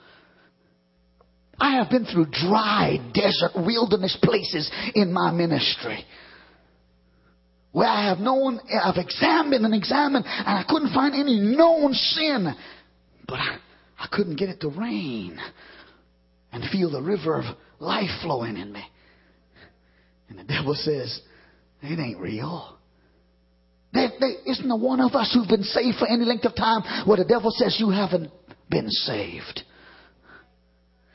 I 1.60 1.76
have 1.76 1.90
been 1.90 2.04
through 2.04 2.26
dry, 2.30 2.98
desert, 3.12 3.52
wilderness 3.56 4.16
places 4.22 4.70
in 4.94 5.12
my 5.12 5.32
ministry 5.32 6.04
where 7.72 7.88
I 7.88 8.08
have 8.08 8.18
known, 8.18 8.60
I've 8.82 8.96
examined 8.96 9.64
and 9.64 9.74
examined, 9.74 10.24
and 10.26 10.46
I 10.46 10.64
couldn't 10.68 10.94
find 10.94 11.14
any 11.14 11.38
known 11.38 11.92
sin. 11.92 12.54
But 13.26 13.34
I, 13.34 13.58
I 13.98 14.08
couldn't 14.10 14.36
get 14.36 14.48
it 14.48 14.60
to 14.62 14.68
rain 14.68 15.38
and 16.50 16.64
feel 16.70 16.90
the 16.90 17.02
river 17.02 17.38
of 17.38 17.44
life 17.78 18.10
flowing 18.22 18.56
in 18.56 18.72
me. 18.72 18.84
And 20.28 20.38
the 20.38 20.44
devil 20.44 20.74
says, 20.74 21.20
it 21.82 21.98
ain't 21.98 22.18
real. 22.18 22.77
There, 23.92 24.10
there 24.20 24.34
isn't 24.46 24.70
a 24.70 24.76
one 24.76 25.00
of 25.00 25.14
us 25.14 25.32
who've 25.32 25.48
been 25.48 25.62
saved 25.62 25.98
for 25.98 26.06
any 26.06 26.24
length 26.24 26.44
of 26.44 26.54
time 26.54 26.82
where 27.06 27.16
the 27.16 27.24
devil 27.24 27.50
says 27.50 27.76
you 27.78 27.90
haven't 27.90 28.30
been 28.70 28.90
saved. 28.90 29.62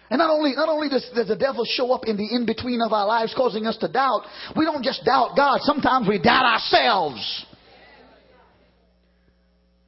And 0.10 0.20
not 0.20 0.30
only, 0.30 0.54
not 0.56 0.70
only 0.70 0.90
does, 0.90 1.10
does 1.16 1.28
the 1.28 1.36
devil 1.36 1.66
show 1.66 1.92
up 1.92 2.06
in 2.06 2.18
the 2.18 2.36
in 2.36 2.46
between 2.46 2.82
of 2.82 2.94
our 2.94 3.08
lives 3.08 3.34
causing 3.36 3.66
us 3.66 3.78
to 3.78 3.88
doubt, 3.88 4.22
we 4.56 4.66
don't 4.66 4.84
just 4.84 5.04
doubt 5.06 5.36
God, 5.36 5.60
sometimes 5.62 6.08
we 6.08 6.20
doubt 6.20 6.46
ourselves. 6.46 7.46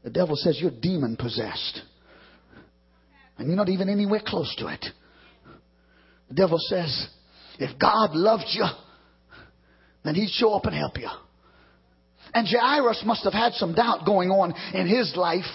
The 0.03 0.09
devil 0.09 0.35
says 0.35 0.59
you're 0.61 0.71
demon 0.71 1.15
possessed. 1.15 1.81
And 3.37 3.47
you're 3.47 3.57
not 3.57 3.69
even 3.69 3.89
anywhere 3.89 4.21
close 4.25 4.55
to 4.57 4.67
it. 4.67 4.85
The 6.29 6.35
devil 6.35 6.57
says, 6.59 7.07
if 7.59 7.77
God 7.79 8.11
loved 8.15 8.45
you, 8.49 8.65
then 10.03 10.15
he'd 10.15 10.29
show 10.29 10.53
up 10.53 10.65
and 10.65 10.75
help 10.75 10.97
you. 10.97 11.09
And 12.35 12.45
Jairus 12.45 13.01
must 13.05 13.23
have 13.23 13.31
had 13.31 13.53
some 13.53 13.73
doubt 13.73 14.05
going 14.05 14.29
on 14.29 14.53
in 14.73 14.87
his 14.87 15.15
life 15.15 15.45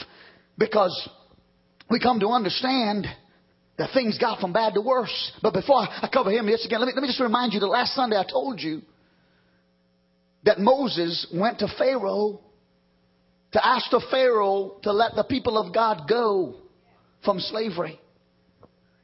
because 0.56 1.10
we 1.90 2.00
come 2.00 2.20
to 2.20 2.28
understand 2.28 3.06
that 3.76 3.90
things 3.92 4.16
got 4.16 4.40
from 4.40 4.54
bad 4.54 4.72
to 4.74 4.80
worse. 4.80 5.32
But 5.42 5.52
before 5.52 5.76
I 5.76 6.08
cover 6.10 6.30
him 6.30 6.46
this 6.46 6.64
again, 6.64 6.80
let 6.80 6.86
me, 6.86 6.92
let 6.94 7.02
me 7.02 7.08
just 7.08 7.20
remind 7.20 7.52
you 7.52 7.60
that 7.60 7.66
last 7.66 7.94
Sunday 7.94 8.16
I 8.16 8.24
told 8.24 8.60
you 8.60 8.80
that 10.44 10.58
Moses 10.58 11.26
went 11.34 11.58
to 11.58 11.68
Pharaoh 11.76 12.40
to 13.52 13.66
ask 13.66 13.90
the 13.90 14.02
Pharaoh 14.10 14.78
to 14.82 14.90
let 14.90 15.14
the 15.14 15.24
people 15.24 15.58
of 15.58 15.74
God 15.74 16.08
go 16.08 16.62
from 17.22 17.40
slavery. 17.40 18.00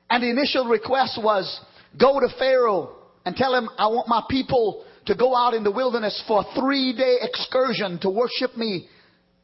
And 0.08 0.22
the 0.22 0.30
initial 0.30 0.64
request 0.64 1.20
was 1.22 1.60
go 2.00 2.20
to 2.20 2.28
Pharaoh 2.38 2.96
and 3.26 3.36
tell 3.36 3.54
him 3.54 3.68
I 3.76 3.88
want 3.88 4.08
my 4.08 4.22
people 4.30 4.85
to 5.06 5.14
go 5.14 5.34
out 5.34 5.54
in 5.54 5.64
the 5.64 5.70
wilderness 5.70 6.22
for 6.26 6.40
a 6.40 6.60
three 6.60 6.92
day 6.92 7.16
excursion 7.22 7.98
to 8.00 8.10
worship 8.10 8.56
me 8.56 8.88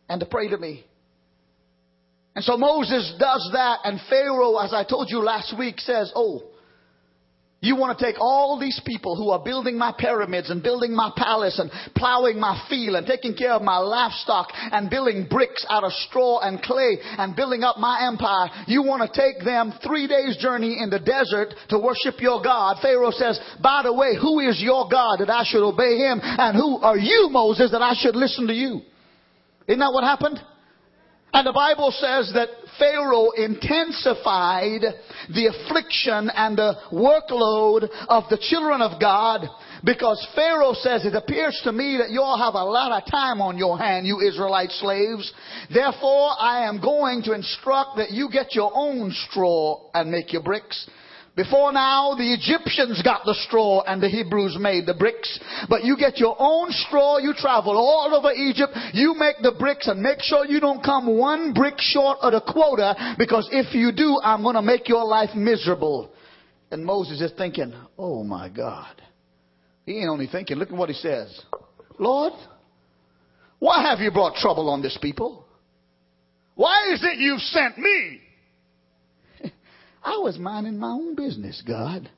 and 0.08 0.20
to 0.20 0.26
pray 0.26 0.48
to 0.48 0.58
me. 0.58 0.84
And 2.34 2.44
so 2.44 2.56
Moses 2.56 3.14
does 3.18 3.50
that, 3.52 3.80
and 3.84 4.00
Pharaoh, 4.08 4.56
as 4.56 4.72
I 4.72 4.84
told 4.84 5.10
you 5.10 5.20
last 5.20 5.56
week, 5.58 5.78
says, 5.78 6.10
Oh, 6.14 6.42
you 7.62 7.76
want 7.76 7.96
to 7.96 8.04
take 8.04 8.16
all 8.20 8.58
these 8.58 8.80
people 8.84 9.14
who 9.16 9.30
are 9.30 9.42
building 9.42 9.78
my 9.78 9.94
pyramids 9.96 10.50
and 10.50 10.64
building 10.64 10.94
my 10.94 11.12
palace 11.16 11.60
and 11.60 11.70
plowing 11.94 12.40
my 12.40 12.60
field 12.68 12.96
and 12.96 13.06
taking 13.06 13.36
care 13.36 13.52
of 13.52 13.62
my 13.62 13.78
livestock 13.78 14.48
and 14.52 14.90
building 14.90 15.28
bricks 15.30 15.64
out 15.70 15.84
of 15.84 15.92
straw 15.92 16.40
and 16.40 16.60
clay 16.60 16.98
and 17.00 17.36
building 17.36 17.62
up 17.62 17.78
my 17.78 18.08
empire. 18.08 18.50
You 18.66 18.82
want 18.82 19.06
to 19.06 19.20
take 19.20 19.44
them 19.44 19.72
three 19.86 20.08
days 20.08 20.36
journey 20.38 20.82
in 20.82 20.90
the 20.90 20.98
desert 20.98 21.54
to 21.68 21.78
worship 21.78 22.20
your 22.20 22.42
God. 22.42 22.78
Pharaoh 22.82 23.12
says, 23.12 23.38
by 23.62 23.82
the 23.84 23.94
way, 23.94 24.18
who 24.20 24.40
is 24.40 24.60
your 24.60 24.88
God 24.90 25.18
that 25.20 25.30
I 25.30 25.44
should 25.46 25.62
obey 25.62 25.98
him? 25.98 26.18
And 26.20 26.56
who 26.56 26.78
are 26.78 26.98
you, 26.98 27.28
Moses, 27.30 27.70
that 27.70 27.82
I 27.82 27.94
should 27.94 28.16
listen 28.16 28.48
to 28.48 28.54
you? 28.54 28.80
Isn't 29.68 29.78
that 29.78 29.92
what 29.94 30.02
happened? 30.02 30.40
And 31.32 31.46
the 31.46 31.52
Bible 31.52 31.90
says 31.92 32.30
that 32.34 32.48
Pharaoh 32.78 33.30
intensified 33.30 34.82
the 35.32 35.46
affliction 35.46 36.30
and 36.34 36.58
the 36.58 36.74
workload 36.92 37.88
of 38.08 38.24
the 38.28 38.38
children 38.38 38.82
of 38.82 39.00
God 39.00 39.48
because 39.84 40.26
Pharaoh 40.34 40.74
says, 40.74 41.06
it 41.06 41.14
appears 41.14 41.58
to 41.64 41.72
me 41.72 41.96
that 41.96 42.10
you 42.10 42.20
all 42.20 42.38
have 42.38 42.54
a 42.54 42.64
lot 42.64 42.92
of 42.92 43.10
time 43.10 43.40
on 43.40 43.56
your 43.56 43.78
hand, 43.78 44.06
you 44.06 44.20
Israelite 44.20 44.70
slaves. 44.72 45.32
Therefore, 45.72 46.30
I 46.38 46.68
am 46.68 46.80
going 46.80 47.22
to 47.22 47.32
instruct 47.32 47.96
that 47.96 48.10
you 48.10 48.28
get 48.30 48.54
your 48.54 48.70
own 48.74 49.10
straw 49.30 49.90
and 49.94 50.10
make 50.10 50.32
your 50.32 50.42
bricks. 50.42 50.88
Before 51.34 51.72
now, 51.72 52.14
the 52.14 52.34
Egyptians 52.34 53.00
got 53.02 53.24
the 53.24 53.34
straw 53.46 53.82
and 53.86 54.02
the 54.02 54.08
Hebrews 54.08 54.58
made 54.60 54.84
the 54.84 54.92
bricks. 54.92 55.40
But 55.68 55.82
you 55.82 55.96
get 55.96 56.18
your 56.18 56.36
own 56.38 56.70
straw, 56.70 57.16
you 57.18 57.32
travel 57.32 57.72
all 57.72 58.14
over 58.14 58.32
Egypt, 58.32 58.76
you 58.92 59.14
make 59.14 59.36
the 59.42 59.52
bricks 59.58 59.88
and 59.88 60.02
make 60.02 60.20
sure 60.20 60.44
you 60.44 60.60
don't 60.60 60.84
come 60.84 61.16
one 61.16 61.54
brick 61.54 61.76
short 61.78 62.18
of 62.20 62.32
the 62.32 62.42
quota 62.42 63.14
because 63.18 63.48
if 63.50 63.74
you 63.74 63.92
do, 63.92 64.20
I'm 64.22 64.42
going 64.42 64.56
to 64.56 64.62
make 64.62 64.88
your 64.88 65.06
life 65.06 65.30
miserable. 65.34 66.12
And 66.70 66.84
Moses 66.84 67.20
is 67.22 67.32
thinking, 67.36 67.72
oh 67.98 68.22
my 68.24 68.50
God. 68.50 69.00
He 69.86 70.00
ain't 70.00 70.10
only 70.10 70.26
thinking, 70.26 70.58
look 70.58 70.70
at 70.70 70.76
what 70.76 70.90
he 70.90 70.94
says. 70.94 71.40
Lord, 71.98 72.34
why 73.58 73.82
have 73.88 74.00
you 74.00 74.10
brought 74.10 74.34
trouble 74.34 74.68
on 74.68 74.82
this 74.82 74.98
people? 75.00 75.46
Why 76.56 76.92
is 76.92 77.02
it 77.02 77.18
you've 77.18 77.40
sent 77.40 77.78
me? 77.78 78.20
I 80.04 80.18
was 80.18 80.38
minding 80.38 80.78
my 80.78 80.90
own 80.90 81.14
business, 81.14 81.62
God. 81.66 82.10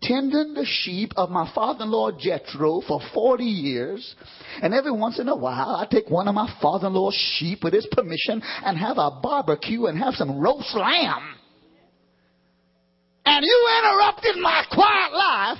Tending 0.00 0.54
the 0.54 0.64
sheep 0.64 1.12
of 1.16 1.28
my 1.28 1.50
father 1.52 1.82
in 1.82 1.90
law 1.90 2.12
Jethro 2.12 2.80
for 2.86 3.00
40 3.12 3.44
years. 3.44 4.14
And 4.62 4.72
every 4.72 4.92
once 4.92 5.18
in 5.18 5.28
a 5.28 5.34
while, 5.34 5.74
I 5.74 5.86
take 5.90 6.08
one 6.08 6.28
of 6.28 6.34
my 6.34 6.56
father 6.62 6.86
in 6.86 6.94
law's 6.94 7.16
sheep 7.38 7.64
with 7.64 7.74
his 7.74 7.88
permission 7.90 8.40
and 8.64 8.78
have 8.78 8.96
a 8.98 9.18
barbecue 9.20 9.86
and 9.86 9.98
have 9.98 10.14
some 10.14 10.38
roast 10.38 10.72
lamb. 10.76 11.34
And 13.24 13.44
you 13.44 13.68
interrupted 13.82 14.36
my 14.40 14.64
quiet 14.72 15.12
life 15.12 15.58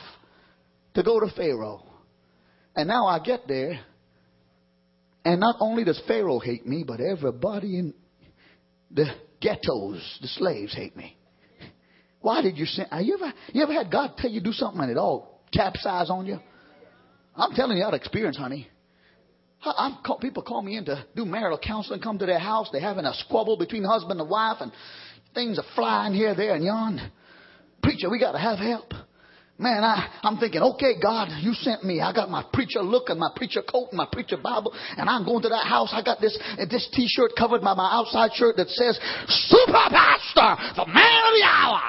to 0.94 1.02
go 1.02 1.18
to 1.20 1.26
Pharaoh. 1.36 1.82
And 2.76 2.86
now 2.86 3.06
I 3.06 3.18
get 3.18 3.48
there, 3.48 3.80
and 5.24 5.40
not 5.40 5.56
only 5.58 5.82
does 5.82 6.00
Pharaoh 6.06 6.38
hate 6.38 6.64
me, 6.64 6.84
but 6.86 7.00
everybody 7.00 7.78
in 7.78 7.94
the 8.90 9.06
ghettos, 9.40 10.18
the 10.20 10.28
slaves 10.28 10.74
hate 10.74 10.96
me. 10.96 11.16
Why 12.20 12.42
did 12.42 12.58
you 12.58 12.66
send? 12.66 12.88
You 13.00 13.14
ever, 13.14 13.32
you 13.52 13.62
ever 13.62 13.72
had 13.72 13.90
God 13.90 14.14
tell 14.18 14.30
you 14.30 14.40
do 14.40 14.52
something 14.52 14.80
and 14.80 14.90
it 14.90 14.96
all 14.96 15.40
capsize 15.52 16.10
on 16.10 16.26
you? 16.26 16.38
I'm 17.36 17.52
telling 17.52 17.78
you 17.78 17.84
out 17.84 17.94
of 17.94 18.00
experience, 18.00 18.36
honey. 18.36 18.68
I'm 19.62 19.98
call, 20.04 20.18
people 20.18 20.42
call 20.42 20.62
me 20.62 20.76
in 20.76 20.84
to 20.86 21.04
do 21.16 21.24
marital 21.24 21.58
counseling, 21.58 22.00
come 22.00 22.18
to 22.18 22.26
their 22.26 22.38
house. 22.38 22.68
They're 22.70 22.80
having 22.80 23.04
a 23.04 23.14
squabble 23.14 23.56
between 23.56 23.84
husband 23.84 24.20
and 24.20 24.28
wife, 24.28 24.58
and 24.60 24.72
things 25.34 25.58
are 25.58 25.64
flying 25.74 26.14
here, 26.14 26.34
there, 26.34 26.54
and 26.54 26.64
yon. 26.64 27.00
Preacher, 27.82 28.10
we 28.10 28.18
got 28.18 28.32
to 28.32 28.38
have 28.38 28.58
help. 28.58 28.92
Man, 29.60 29.82
I, 29.82 30.08
I'm 30.22 30.38
thinking, 30.38 30.62
okay, 30.62 30.94
God, 31.02 31.30
you 31.40 31.52
sent 31.52 31.82
me. 31.82 32.00
I 32.00 32.12
got 32.12 32.30
my 32.30 32.44
preacher 32.52 32.80
look 32.80 33.08
and 33.08 33.18
my 33.18 33.30
preacher 33.34 33.60
coat 33.60 33.88
and 33.90 33.96
my 33.96 34.06
preacher 34.10 34.36
Bible, 34.36 34.72
and 34.96 35.10
I'm 35.10 35.24
going 35.24 35.42
to 35.42 35.48
that 35.48 35.66
house. 35.66 35.90
I 35.92 36.00
got 36.00 36.20
this 36.20 36.38
this 36.70 36.88
T-shirt 36.92 37.32
covered 37.36 37.60
by 37.60 37.74
my 37.74 37.90
outside 37.92 38.30
shirt 38.34 38.56
that 38.56 38.68
says 38.68 39.00
Super 39.26 39.72
Pastor, 39.90 40.62
the 40.76 40.86
man 40.86 41.22
of 41.26 41.34
the 41.34 41.44
hour. 41.44 41.80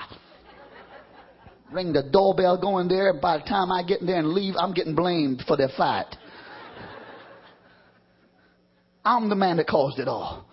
Ring 1.72 1.94
the 1.94 2.10
doorbell 2.12 2.60
going 2.60 2.88
there. 2.88 3.14
By 3.14 3.38
the 3.38 3.44
time 3.44 3.72
I 3.72 3.84
get 3.84 4.02
in 4.02 4.08
there 4.08 4.18
and 4.18 4.30
leave, 4.30 4.56
I'm 4.58 4.74
getting 4.74 4.96
blamed 4.96 5.44
for 5.48 5.56
their 5.56 5.70
fight. 5.78 6.08
I'm 9.06 9.30
the 9.30 9.36
man 9.36 9.58
that 9.58 9.68
caused 9.68 10.00
it 10.00 10.08
all. 10.08 10.46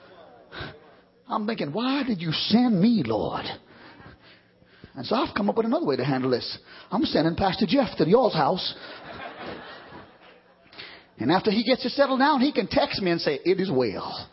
I'm 1.26 1.46
thinking, 1.46 1.72
why 1.72 2.04
did 2.06 2.20
you 2.20 2.32
send 2.32 2.78
me, 2.78 3.02
Lord? 3.06 3.46
And 4.96 5.04
so 5.04 5.14
I've 5.14 5.34
come 5.34 5.50
up 5.50 5.56
with 5.58 5.66
another 5.66 5.84
way 5.84 5.96
to 5.96 6.04
handle 6.04 6.30
this. 6.30 6.58
I'm 6.90 7.04
sending 7.04 7.36
Pastor 7.36 7.66
Jeff 7.68 7.96
to 7.98 8.08
y'all's 8.08 8.34
house. 8.34 8.74
And 11.18 11.30
after 11.30 11.50
he 11.50 11.64
gets 11.64 11.84
it 11.84 11.90
settled 11.90 12.18
down, 12.18 12.40
he 12.40 12.52
can 12.52 12.66
text 12.66 13.02
me 13.02 13.10
and 13.10 13.20
say, 13.20 13.38
It 13.44 13.60
is 13.60 13.70
well. 13.70 14.28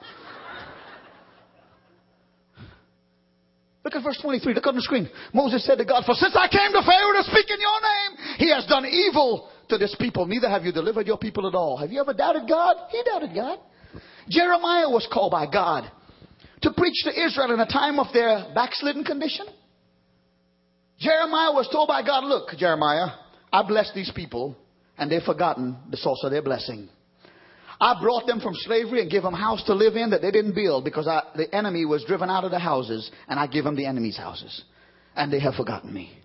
Look 3.83 3.95
at 3.95 4.03
verse 4.03 4.19
23. 4.21 4.53
Look 4.53 4.65
on 4.65 4.75
the 4.75 4.81
screen. 4.81 5.09
Moses 5.33 5.65
said 5.65 5.77
to 5.77 5.85
God, 5.85 6.03
For 6.05 6.15
since 6.15 6.35
I 6.35 6.47
came 6.47 6.71
to 6.71 6.81
Pharaoh 6.81 7.13
to 7.13 7.23
speak 7.23 7.49
in 7.49 7.59
your 7.59 7.81
name, 7.81 8.37
he 8.37 8.49
has 8.51 8.65
done 8.65 8.85
evil 8.85 9.49
to 9.67 9.77
this 9.77 9.93
people. 9.99 10.25
Neither 10.25 10.49
have 10.49 10.63
you 10.63 10.71
delivered 10.71 11.07
your 11.07 11.17
people 11.17 11.45
at 11.47 11.55
all. 11.55 11.75
Have 11.77 11.91
you 11.91 11.99
ever 11.99 12.13
doubted 12.13 12.47
God? 12.47 12.77
He 12.89 13.03
doubted 13.03 13.35
God. 13.35 13.59
Jeremiah 14.29 14.89
was 14.89 15.05
called 15.11 15.31
by 15.31 15.45
God 15.51 15.91
to 16.61 16.71
preach 16.71 17.03
to 17.03 17.09
Israel 17.09 17.53
in 17.53 17.59
a 17.59 17.65
time 17.65 17.99
of 17.99 18.07
their 18.13 18.45
backslidden 18.55 19.03
condition. 19.03 19.45
Jeremiah 21.03 21.51
was 21.51 21.67
told 21.69 21.89
by 21.89 22.01
God, 22.01 22.23
Look, 22.23 22.49
Jeremiah, 22.57 23.07
I 23.51 23.61
blessed 23.63 23.93
these 23.93 24.11
people, 24.15 24.55
and 24.97 25.11
they've 25.11 25.21
forgotten 25.21 25.77
the 25.91 25.97
source 25.97 26.21
of 26.23 26.31
their 26.31 26.41
blessing. 26.41 26.87
I 27.81 27.99
brought 28.01 28.25
them 28.25 28.39
from 28.39 28.53
slavery 28.55 29.01
and 29.01 29.11
gave 29.11 29.23
them 29.23 29.33
house 29.33 29.61
to 29.65 29.73
live 29.73 29.95
in 29.97 30.11
that 30.11 30.21
they 30.21 30.31
didn't 30.31 30.55
build 30.55 30.85
because 30.85 31.07
I, 31.07 31.23
the 31.35 31.53
enemy 31.53 31.83
was 31.85 32.05
driven 32.05 32.29
out 32.29 32.45
of 32.45 32.51
the 32.51 32.59
houses, 32.59 33.11
and 33.27 33.37
I 33.37 33.47
give 33.47 33.65
them 33.65 33.75
the 33.75 33.85
enemy's 33.85 34.17
houses. 34.17 34.63
And 35.15 35.31
they 35.31 35.41
have 35.41 35.55
forgotten 35.55 35.93
me. 35.93 36.17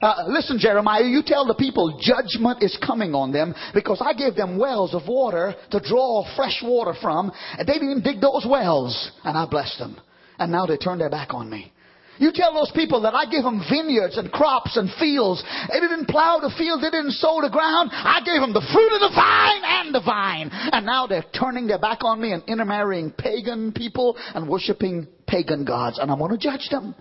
Uh, 0.00 0.24
listen, 0.28 0.58
Jeremiah, 0.58 1.04
you 1.04 1.22
tell 1.24 1.46
the 1.46 1.54
people 1.54 1.98
judgment 2.00 2.62
is 2.62 2.76
coming 2.84 3.14
on 3.14 3.32
them 3.32 3.54
because 3.74 4.02
I 4.04 4.14
gave 4.14 4.36
them 4.36 4.58
wells 4.58 4.94
of 4.94 5.02
water 5.08 5.54
to 5.70 5.80
draw 5.80 6.24
fresh 6.36 6.60
water 6.62 6.94
from, 7.00 7.32
and 7.58 7.66
they 7.66 7.74
didn't 7.74 8.02
dig 8.02 8.20
those 8.20 8.46
wells, 8.48 9.12
and 9.24 9.36
I 9.36 9.46
blessed 9.46 9.78
them. 9.78 9.96
And 10.38 10.50
now 10.50 10.66
they 10.66 10.76
turn 10.76 10.98
their 10.98 11.10
back 11.10 11.34
on 11.34 11.48
me. 11.48 11.72
You 12.18 12.30
tell 12.34 12.52
those 12.52 12.70
people 12.74 13.02
that 13.02 13.14
I 13.14 13.24
gave 13.24 13.42
them 13.42 13.64
vineyards 13.70 14.18
and 14.18 14.30
crops 14.30 14.76
and 14.76 14.90
fields. 15.00 15.42
They 15.72 15.80
didn't 15.80 16.06
plow 16.08 16.38
the 16.40 16.52
field. 16.56 16.82
They 16.82 16.90
didn't 16.90 17.12
sow 17.12 17.40
the 17.40 17.50
ground. 17.50 17.90
I 17.92 18.20
gave 18.24 18.40
them 18.40 18.52
the 18.52 18.66
fruit 18.72 18.92
of 18.94 19.00
the 19.00 19.12
vine 19.14 19.62
and 19.64 19.94
the 19.94 20.02
vine. 20.04 20.50
And 20.52 20.86
now 20.86 21.06
they're 21.06 21.24
turning 21.38 21.66
their 21.66 21.78
back 21.78 22.04
on 22.04 22.20
me 22.20 22.32
and 22.32 22.42
intermarrying 22.46 23.12
pagan 23.12 23.72
people 23.72 24.16
and 24.34 24.48
worshiping 24.48 25.08
pagan 25.26 25.64
gods. 25.64 25.98
And 25.98 26.10
I'm 26.10 26.18
going 26.18 26.30
to 26.32 26.38
judge 26.38 26.68
them. 26.70 26.94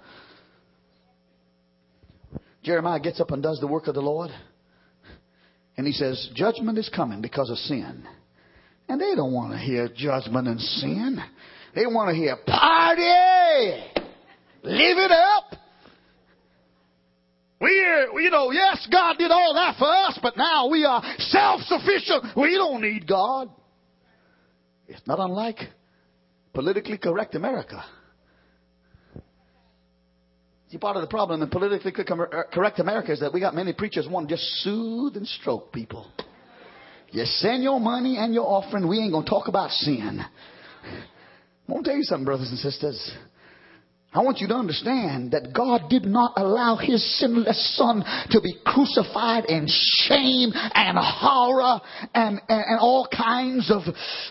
Jeremiah 2.63 2.99
gets 2.99 3.19
up 3.19 3.31
and 3.31 3.43
does 3.43 3.59
the 3.59 3.67
work 3.67 3.87
of 3.87 3.95
the 3.95 4.01
Lord. 4.01 4.31
And 5.77 5.87
he 5.87 5.93
says, 5.93 6.29
judgment 6.35 6.77
is 6.77 6.89
coming 6.89 7.21
because 7.21 7.49
of 7.49 7.57
sin. 7.57 8.07
And 8.87 8.99
they 8.99 9.15
don't 9.15 9.33
want 9.33 9.53
to 9.53 9.57
hear 9.57 9.87
judgment 9.87 10.47
and 10.47 10.59
sin. 10.59 11.19
They 11.73 11.85
want 11.85 12.09
to 12.09 12.15
hear 12.15 12.37
party. 12.45 13.90
Live 14.63 14.97
it 14.97 15.11
up. 15.11 15.59
We're, 17.59 18.19
you 18.19 18.31
know, 18.31 18.51
yes, 18.51 18.87
God 18.91 19.17
did 19.17 19.29
all 19.29 19.53
that 19.53 19.77
for 19.77 19.87
us, 19.87 20.19
but 20.21 20.35
now 20.35 20.67
we 20.67 20.83
are 20.83 21.01
self-sufficient. 21.19 22.35
We 22.35 22.55
don't 22.55 22.81
need 22.81 23.07
God. 23.07 23.49
It's 24.87 25.05
not 25.05 25.19
unlike 25.19 25.57
politically 26.53 26.97
correct 26.97 27.35
America. 27.35 27.83
See, 30.69 30.77
part 30.77 30.95
of 30.95 31.01
the 31.01 31.07
problem 31.07 31.41
in 31.41 31.49
politically 31.49 31.93
uh, 31.93 32.43
correct 32.51 32.79
America 32.79 33.11
is 33.11 33.19
that 33.19 33.33
we 33.33 33.39
got 33.39 33.53
many 33.53 33.73
preachers 33.73 34.07
want 34.09 34.29
to 34.29 34.35
just 34.35 34.45
soothe 34.63 35.17
and 35.17 35.27
stroke 35.27 35.71
people. 35.71 36.09
You 37.11 37.25
send 37.25 37.61
your 37.61 37.79
money 37.79 38.17
and 38.17 38.33
your 38.33 38.47
offering, 38.47 38.87
we 38.87 38.99
ain't 38.99 39.11
going 39.11 39.25
to 39.25 39.29
talk 39.29 39.49
about 39.49 39.69
sin. 39.71 40.21
I'm 40.23 41.67
going 41.67 41.83
to 41.83 41.89
tell 41.89 41.97
you 41.97 42.03
something, 42.03 42.25
brothers 42.25 42.49
and 42.49 42.57
sisters. 42.57 43.11
I 44.13 44.19
want 44.19 44.39
you 44.39 44.47
to 44.49 44.55
understand 44.55 45.31
that 45.31 45.53
God 45.53 45.89
did 45.89 46.03
not 46.03 46.33
allow 46.35 46.75
His 46.75 47.01
sinless 47.17 47.77
Son 47.77 48.03
to 48.31 48.41
be 48.41 48.57
crucified 48.65 49.45
in 49.45 49.67
shame 49.69 50.51
and 50.53 50.97
horror 50.97 51.79
and, 52.13 52.41
and, 52.49 52.63
and 52.67 52.79
all 52.79 53.07
kinds 53.07 53.71
of, 53.71 53.83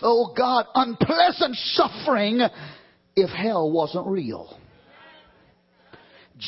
oh 0.03 0.33
God, 0.37 0.67
unpleasant 0.75 1.55
suffering 1.55 2.41
if 3.15 3.29
hell 3.31 3.71
wasn't 3.71 4.05
real. 4.05 4.55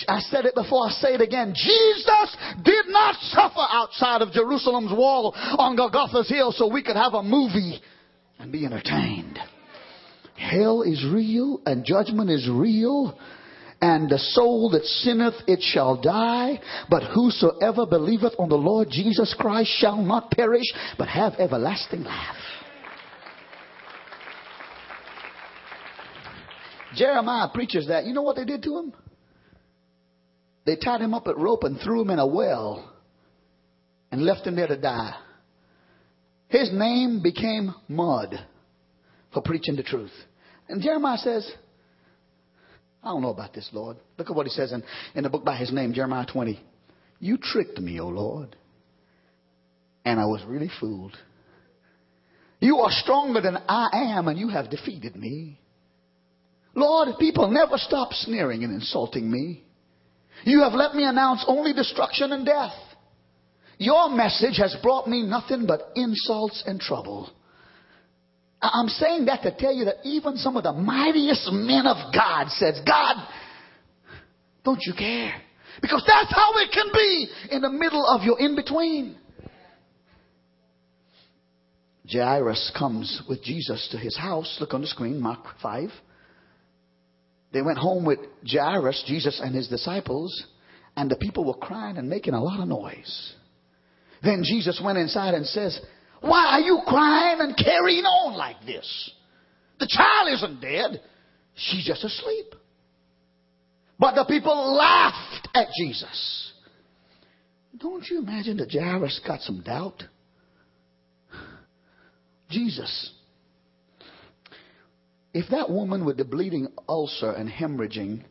I 0.08 0.20
said 0.20 0.46
it 0.46 0.54
before, 0.54 0.88
I 0.88 0.92
say 0.92 1.14
it 1.16 1.22
again. 1.22 1.56
Jesus 1.56 2.38
did 2.64 2.86
not 2.88 3.16
suffer 3.16 3.66
outside 3.70 4.22
of 4.22 4.32
Jerusalem's 4.32 4.92
wall 4.92 5.34
on 5.36 5.76
Golgotha's 5.76 6.30
hill 6.30 6.52
so 6.52 6.72
we 6.72 6.84
could 6.84 6.96
have 6.96 7.14
a 7.14 7.24
movie 7.24 7.82
and 8.38 8.52
be 8.52 8.66
entertained. 8.66 9.40
Hell 10.36 10.82
is 10.82 11.06
real 11.12 11.62
and 11.66 11.86
judgment 11.86 12.30
is 12.30 12.50
real. 12.50 13.18
And 13.82 14.10
the 14.10 14.18
soul 14.18 14.70
that 14.72 14.86
sinneth, 14.86 15.36
it 15.46 15.62
shall 15.62 16.02
die. 16.02 16.60
But 16.90 17.04
whosoever 17.04 17.86
believeth 17.86 18.34
on 18.40 18.50
the 18.50 18.56
Lord 18.56 18.88
Jesus 18.90 19.36
Christ 19.38 19.70
shall 19.78 19.98
not 19.98 20.32
perish, 20.32 20.66
but 20.98 21.10
have 21.10 21.34
everlasting 21.34 22.04
life. 22.04 22.36
Jeremiah 26.96 27.50
preaches 27.54 27.88
that. 27.88 28.06
You 28.06 28.14
know 28.14 28.22
what 28.22 28.36
they 28.36 28.46
did 28.46 28.64
to 28.64 28.78
him? 28.78 28.94
They 30.66 30.78
tied 30.78 31.02
him 31.02 31.14
up 31.14 31.28
at 31.28 31.38
rope 31.38 31.64
and 31.64 31.80
threw 31.80 32.02
him 32.02 32.10
in 32.10 32.20
a 32.20 32.28
well 32.28 32.90
and 34.12 34.24
left 34.24 34.48
him 34.48 34.56
there 34.56 34.68
to 34.68 34.78
die. 34.78 35.16
His 36.48 36.70
name 36.72 37.22
became 37.22 37.74
mud 37.90 38.40
for 39.34 39.42
preaching 39.42 39.76
the 39.76 39.84
truth. 39.84 40.12
And 40.70 40.82
Jeremiah 40.82 41.18
says, 41.18 41.50
I 43.04 43.10
don't 43.10 43.22
know 43.22 43.32
about 43.32 43.54
this, 43.54 43.70
Lord. 43.74 43.98
Look 44.18 44.30
at 44.30 44.36
what 44.36 44.46
he 44.46 44.52
says 44.52 44.72
in, 44.72 44.84
in 45.16 45.24
the 45.24 45.30
book 45.30 45.44
by 45.44 45.58
his 45.58 45.74
name, 45.74 45.94
Jeremiah 45.94 46.26
20. 46.32 46.60
You 47.20 47.38
tricked 47.38 47.80
me, 47.80 48.00
O 48.00 48.08
Lord, 48.08 48.56
and 50.06 50.20
I 50.20 50.26
was 50.26 50.44
really 50.48 50.70
fooled. 50.80 51.18
You 52.60 52.78
are 52.80 52.92
stronger 52.92 53.42
than 53.42 53.58
I 53.68 53.90
am, 54.16 54.30
and 54.30 54.40
you 54.40 54.48
have 54.50 54.70
defeated 54.70 55.16
me. 55.16 55.60
Lord, 56.76 57.10
people 57.20 57.52
never 57.52 57.78
stop 57.78 58.14
sneering 58.14 58.64
and 58.64 58.74
insulting 58.74 59.30
me. 59.30 59.64
You 60.46 60.62
have 60.62 60.74
let 60.74 60.96
me 60.96 61.04
announce 61.04 61.44
only 61.48 61.74
destruction 61.74 62.32
and 62.32 62.46
death. 62.46 62.74
Your 63.78 64.10
message 64.10 64.58
has 64.58 64.76
brought 64.82 65.08
me 65.08 65.24
nothing 65.24 65.66
but 65.68 65.92
insults 65.96 66.64
and 66.66 66.80
trouble. 66.80 67.30
I'm 68.72 68.88
saying 68.88 69.26
that 69.26 69.42
to 69.44 69.56
tell 69.58 69.74
you 69.74 69.86
that 69.86 69.98
even 70.06 70.38
some 70.38 70.56
of 70.56 70.64
the 70.64 70.72
mightiest 70.72 71.52
men 71.52 71.86
of 71.86 72.14
God 72.14 72.48
says, 72.50 72.80
God, 72.86 73.28
don't 74.64 74.80
you 74.86 74.94
care? 74.98 75.34
Because 75.82 76.04
that's 76.08 76.34
how 76.34 76.54
it 76.56 76.72
can 76.72 76.86
be 76.94 77.28
in 77.52 77.62
the 77.62 77.70
middle 77.70 78.06
of 78.06 78.24
your 78.24 78.40
in-between. 78.40 79.18
Jairus 82.10 82.72
comes 82.78 83.22
with 83.28 83.44
Jesus 83.44 83.90
to 83.92 83.98
his 83.98 84.18
house. 84.18 84.58
Look 84.60 84.74
on 84.74 84.82
the 84.82 84.88
screen, 84.88 85.20
Mark 85.20 85.40
5. 85.62 85.90
They 87.52 87.62
went 87.62 87.78
home 87.78 88.06
with 88.06 88.20
Jairus, 88.46 89.04
Jesus, 89.08 89.42
and 89.44 89.54
his 89.54 89.68
disciples, 89.68 90.46
and 90.96 91.10
the 91.10 91.16
people 91.16 91.46
were 91.46 91.54
crying 91.54 91.98
and 91.98 92.10
making 92.10 92.34
a 92.34 92.44
lot 92.44 92.60
of 92.60 92.68
noise. 92.68 93.34
Then 94.24 94.44
Jesus 94.44 94.82
went 94.84 94.98
inside 94.98 95.34
and 95.34 95.46
says, 95.46 95.80
why 96.24 96.54
are 96.54 96.62
you 96.62 96.80
crying 96.88 97.42
and 97.42 97.58
carrying 97.58 98.06
on 98.06 98.38
like 98.38 98.66
this? 98.66 99.12
The 99.80 99.88
child 99.90 100.34
isn't 100.34 100.62
dead. 100.62 101.02
She's 101.54 101.86
just 101.86 102.02
asleep. 102.02 102.56
But 104.00 104.16
the 104.16 104.24
people 104.24 104.74
laughed 104.74 105.50
at 105.54 105.68
Jesus. 105.78 106.54
Don't 107.78 108.08
you 108.10 108.20
imagine 108.20 108.56
that 108.58 108.72
Jairus 108.72 109.20
got 109.28 109.42
some 109.42 109.62
doubt? 109.64 110.02
Jesus, 112.50 113.12
if 115.34 115.50
that 115.52 115.70
woman 115.70 116.06
with 116.06 116.16
the 116.16 116.24
bleeding 116.24 116.70
ulcer 116.88 117.32
and 117.32 117.50
hemorrhaging 117.50 118.24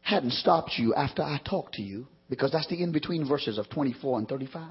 hadn't 0.00 0.32
stopped 0.32 0.72
you 0.76 0.92
after 0.94 1.22
I 1.22 1.38
talked 1.48 1.74
to 1.74 1.82
you, 1.82 2.08
because 2.28 2.50
that's 2.50 2.66
the 2.66 2.82
in 2.82 2.90
between 2.90 3.28
verses 3.28 3.58
of 3.58 3.70
24 3.70 4.18
and 4.18 4.28
35. 4.28 4.62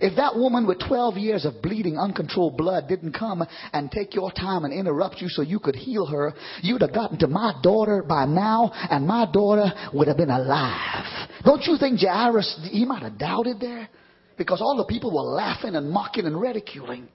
If 0.00 0.16
that 0.16 0.34
woman 0.34 0.66
with 0.66 0.78
12 0.80 1.18
years 1.18 1.44
of 1.44 1.60
bleeding, 1.60 1.98
uncontrolled 1.98 2.56
blood 2.56 2.88
didn't 2.88 3.12
come 3.12 3.44
and 3.72 3.90
take 3.90 4.14
your 4.14 4.32
time 4.32 4.64
and 4.64 4.72
interrupt 4.72 5.20
you 5.20 5.28
so 5.28 5.42
you 5.42 5.58
could 5.58 5.76
heal 5.76 6.06
her, 6.06 6.32
you'd 6.62 6.80
have 6.80 6.94
gotten 6.94 7.18
to 7.18 7.26
my 7.26 7.52
daughter 7.62 8.02
by 8.02 8.24
now 8.24 8.70
and 8.72 9.06
my 9.06 9.26
daughter 9.30 9.70
would 9.92 10.08
have 10.08 10.16
been 10.16 10.30
alive. 10.30 11.28
Don't 11.44 11.64
you 11.66 11.76
think 11.76 12.00
Jairus, 12.00 12.68
he 12.70 12.86
might 12.86 13.02
have 13.02 13.18
doubted 13.18 13.60
there? 13.60 13.90
Because 14.38 14.62
all 14.62 14.78
the 14.78 14.86
people 14.86 15.12
were 15.12 15.34
laughing 15.36 15.74
and 15.74 15.90
mocking 15.90 16.24
and 16.24 16.40
ridiculing. 16.40 17.06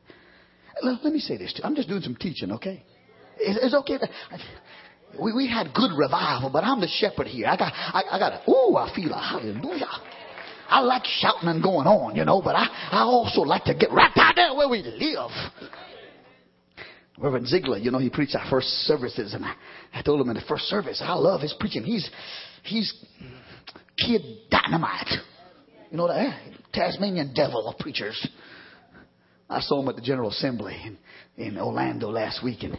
Let, 0.84 1.04
me 1.06 1.19
say 1.19 1.38
this 1.38 1.54
to 1.54 1.60
you. 1.60 1.63
I'm 1.63 1.76
just 1.76 1.89
doing 1.89 2.02
some 2.02 2.15
teaching, 2.15 2.52
okay? 2.52 2.84
It's, 3.39 3.74
okay. 3.74 3.98
We, 5.19 5.34
we 5.34 5.50
had 5.50 5.74
good 5.74 5.91
revival, 5.98 6.52
but 6.52 6.63
I'm 6.63 6.82
the 6.82 6.88
shepherd 6.88 7.28
here. 7.28 7.48
I 7.48 7.58
got, 7.58 7.74
I, 7.74 8.04
I 8.12 8.19
got 8.19 8.34
a, 8.34 8.52
ooh, 8.52 8.76
I 8.76 8.93
feel 8.95 9.12
a 9.12 9.19
hallelujah. 9.19 9.88
I 10.69 10.80
like 10.82 11.04
shouting 11.06 11.49
and 11.49 11.62
going 11.62 11.88
on, 11.88 12.15
you 12.15 12.25
know, 12.25 12.41
but 12.41 12.56
I, 12.56 12.67
I 12.91 13.01
also 13.01 13.41
like 13.41 13.63
to 13.65 13.73
get 13.73 13.91
right 13.91 14.13
down 14.15 14.34
there 14.36 14.54
where 14.54 14.69
we 14.69 14.82
live. 14.82 15.32
Reverend 17.17 17.47
Ziegler, 17.47 17.78
you 17.78 17.91
know, 17.91 17.99
he 17.99 18.10
preached 18.10 18.36
our 18.36 18.49
first 18.49 18.67
services, 18.86 19.34
and 19.34 19.45
I, 19.45 19.54
I 19.93 20.01
told 20.01 20.19
him 20.19 20.30
in 20.30 20.36
the 20.36 20.43
first 20.47 20.65
service, 20.65 21.01
I 21.04 21.13
love 21.13 21.41
his 21.41 21.56
preaching. 21.60 21.84
He's 21.84 22.10
he's 22.63 22.93
kid 23.97 24.21
dynamite. 24.51 25.10
You 25.91 25.97
know 25.97 26.08
that? 26.08 26.38
Tasmanian 26.73 27.34
devil 27.34 27.67
of 27.67 27.78
preachers. 27.78 28.28
I 29.49 29.62
saw 29.62 29.82
him 29.82 29.88
at 29.88 29.95
the 29.95 30.01
General 30.01 30.32
Assembly 30.32 30.75
in, 30.84 30.97
in 31.38 31.58
Orlando 31.58 32.10
last 32.10 32.43
week, 32.43 32.63
and 32.63 32.78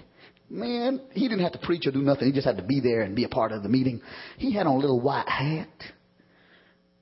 man, 0.51 1.01
he 1.12 1.29
didn't 1.29 1.44
have 1.44 1.53
to 1.53 1.59
preach 1.59 1.87
or 1.87 1.92
do 1.92 2.03
nothing. 2.03 2.27
He 2.27 2.33
just 2.33 2.46
had 2.46 2.57
to 2.59 2.62
be 2.62 2.81
there 2.81 3.03
and 3.03 3.16
be 3.16 3.25
a 3.25 3.29
part 3.29 3.53
of 3.53 3.62
the 3.62 3.68
meeting. 3.68 4.03
He 4.37 4.53
had 4.53 4.66
on 4.66 4.75
a 4.75 4.79
little 4.79 5.01
white 5.01 5.29
hat 5.29 5.68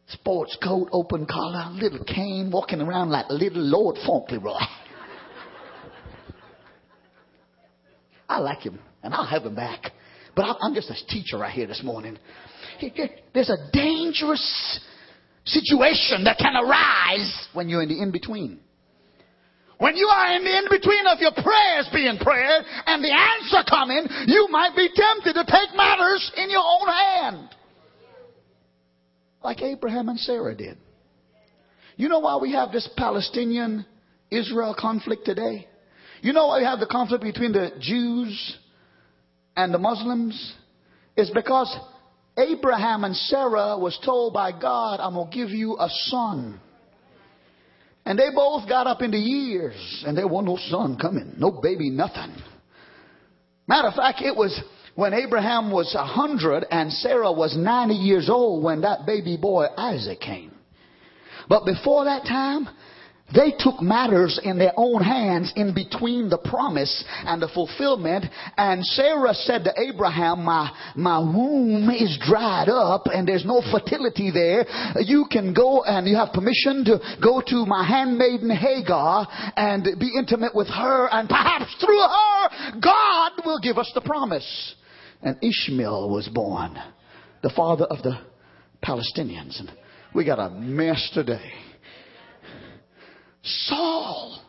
sports 0.09 0.57
coat, 0.63 0.89
open 0.93 1.27
collar, 1.27 1.71
little 1.73 2.05
cane, 2.05 2.51
walking 2.53 2.81
around 2.81 3.11
like 3.11 3.27
little 3.31 3.63
Lord 3.63 3.97
Fauntleroy. 4.05 4.59
I 8.29 8.39
like 8.39 8.61
him, 8.61 8.79
and 9.03 9.15
I'll 9.15 9.27
have 9.27 9.45
him 9.45 9.55
back. 9.55 9.93
But 10.35 10.57
I'm 10.61 10.75
just 10.75 10.91
a 10.91 11.07
teacher 11.07 11.39
right 11.39 11.53
here 11.53 11.67
this 11.67 11.83
morning. 11.83 12.19
There's 13.33 13.51
a 13.51 13.71
dangerous 13.73 14.81
situation 15.45 16.25
that 16.25 16.39
can 16.39 16.57
arise 16.57 17.49
when 17.53 17.69
you're 17.69 17.83
in 17.83 17.89
the 17.89 18.03
in 18.03 18.11
between. 18.11 18.59
When 19.79 19.97
you 19.97 20.07
are 20.07 20.37
in 20.37 20.45
the 20.45 20.59
in 20.59 20.65
between 20.71 21.07
of 21.07 21.19
your 21.21 21.33
prayers 21.33 21.89
being 21.93 22.17
prayed 22.19 22.63
and 22.87 23.03
the 23.05 23.13
answer 23.13 23.63
coming, 23.69 24.07
you 24.27 24.49
might 24.51 24.75
be 24.77 24.89
tempted 24.95 25.35
to 25.35 25.45
take 25.45 25.77
matters 25.77 26.33
in 26.37 26.49
your 26.51 26.63
own 26.65 26.89
hand 26.89 27.55
like 29.45 29.63
Abraham 29.63 30.09
and 30.09 30.19
Sarah 30.19 30.57
did. 30.57 30.79
You 31.97 32.09
know 32.09 32.19
why 32.19 32.39
we 32.39 32.53
have 32.53 32.73
this 32.73 32.89
Palestinian 32.97 33.87
Israel 34.31 34.75
conflict 34.77 35.25
today? 35.25 35.69
You 36.23 36.33
know 36.33 36.49
why 36.49 36.59
we 36.59 36.65
have 36.65 36.81
the 36.81 36.87
conflict 36.87 37.23
between 37.23 37.53
the 37.53 37.71
Jews 37.79 38.59
and 39.57 39.73
the 39.73 39.79
Muslims? 39.79 40.55
is 41.17 41.31
because 41.31 41.75
Abraham 42.37 43.05
and 43.05 43.15
Sarah 43.15 43.79
was 43.79 43.99
told 44.05 44.35
by 44.35 44.53
God, 44.53 45.01
I'm 45.01 45.15
going 45.15 45.31
to 45.31 45.37
give 45.37 45.51
you 45.51 45.77
a 45.79 45.89
son. 45.89 46.61
And 48.05 48.19
they 48.19 48.31
both 48.35 48.69
got 48.69 48.87
up 48.87 49.01
into 49.01 49.17
years, 49.17 50.05
and 50.07 50.19
there 50.19 50.27
wasn't 50.27 50.49
no 50.49 50.59
son 50.69 50.99
coming, 51.01 51.35
no 51.39 51.51
baby, 51.51 51.89
nothing. 51.91 52.35
Matter 53.67 53.89
of 53.89 53.95
fact, 53.95 54.21
it 54.21 54.37
was 54.37 54.61
when 54.95 55.13
Abraham 55.13 55.71
was 55.71 55.95
a 55.95 56.05
hundred 56.05 56.65
and 56.71 56.93
Sarah 56.93 57.33
was 57.33 57.57
90 57.57 57.95
years 57.95 58.29
old 58.29 58.63
when 58.63 58.83
that 58.83 59.07
baby 59.07 59.37
boy 59.37 59.67
Isaac 59.77 60.21
came. 60.21 60.53
But 61.49 61.65
before 61.65 62.05
that 62.05 62.25
time, 62.25 62.69
they 63.35 63.53
took 63.59 63.81
matters 63.81 64.39
in 64.45 64.59
their 64.59 64.73
own 64.77 65.03
hands 65.03 65.53
in 65.57 65.75
between 65.75 66.29
the 66.29 66.39
promise 66.39 67.05
and 67.25 67.41
the 67.41 67.49
fulfillment. 67.49 68.27
And 68.57 68.85
Sarah 68.85 69.35
said 69.35 69.65
to 69.65 69.73
Abraham, 69.77 70.45
my, 70.45 70.71
my 70.95 71.19
womb 71.19 71.89
is 71.91 72.19
dried 72.25 72.69
up 72.69 73.07
and 73.07 73.27
there's 73.27 73.47
no 73.47 73.63
fertility 73.73 74.31
there. 74.31 74.67
You 75.01 75.25
can 75.31 75.55
go 75.55 75.83
and 75.83 76.07
you 76.07 76.17
have 76.17 76.33
permission 76.33 76.85
to 76.85 77.01
go 77.23 77.43
to 77.47 77.67
my 77.67 77.85
handmaiden 77.85 78.51
Hagar 78.51 79.27
and 79.57 79.85
be 79.99 80.13
intimate 80.17 80.55
with 80.55 80.69
her 80.69 81.09
and 81.11 81.29
perhaps 81.29 81.75
through 81.81 82.01
her, 82.01 82.81
God 82.81 83.33
will 83.45 83.59
give 83.59 83.79
us 83.79 83.91
the 83.95 84.03
promise. 84.03 84.75
And 85.25 85.39
Ishmael 85.43 86.11
was 86.11 86.29
born, 86.29 86.79
the 87.43 87.51
father 87.51 87.85
of 87.85 88.03
the 88.03 88.19
Palestinians. 88.85 89.59
And 89.59 89.73
we 90.15 90.25
got 90.25 90.39
a 90.39 90.51
mess 90.51 91.11
today. 91.15 91.51
Saul 93.43 94.43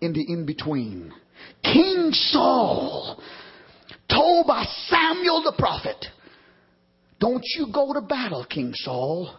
in 0.00 0.14
the 0.14 0.24
in 0.26 0.46
between. 0.46 1.12
King 1.62 2.10
Saul 2.12 3.20
told 4.10 4.46
by 4.46 4.64
Samuel 4.86 5.42
the 5.42 5.54
prophet, 5.58 6.06
Don't 7.20 7.44
you 7.56 7.68
go 7.72 7.92
to 7.92 8.00
battle, 8.00 8.46
King 8.48 8.72
Saul, 8.74 9.36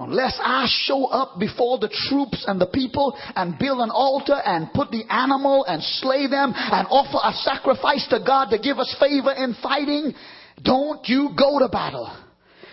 unless 0.00 0.38
I 0.42 0.66
show 0.66 1.04
up 1.06 1.38
before 1.38 1.78
the 1.78 1.90
troops 2.08 2.44
and 2.48 2.58
the 2.58 2.66
people 2.66 3.16
and 3.36 3.58
build 3.58 3.80
an 3.80 3.90
altar 3.90 4.34
and 4.34 4.72
put 4.72 4.90
the 4.90 5.04
animal 5.10 5.64
and 5.66 5.82
slay 5.82 6.26
them 6.26 6.54
and 6.56 6.86
offer 6.90 7.18
a 7.22 7.32
sacrifice 7.34 8.08
to 8.08 8.18
God 8.26 8.46
to 8.46 8.58
give 8.58 8.78
us 8.78 8.96
favor 8.98 9.32
in 9.32 9.54
fighting. 9.62 10.14
Don't 10.62 11.06
you 11.06 11.30
go 11.38 11.58
to 11.58 11.68
battle. 11.68 12.10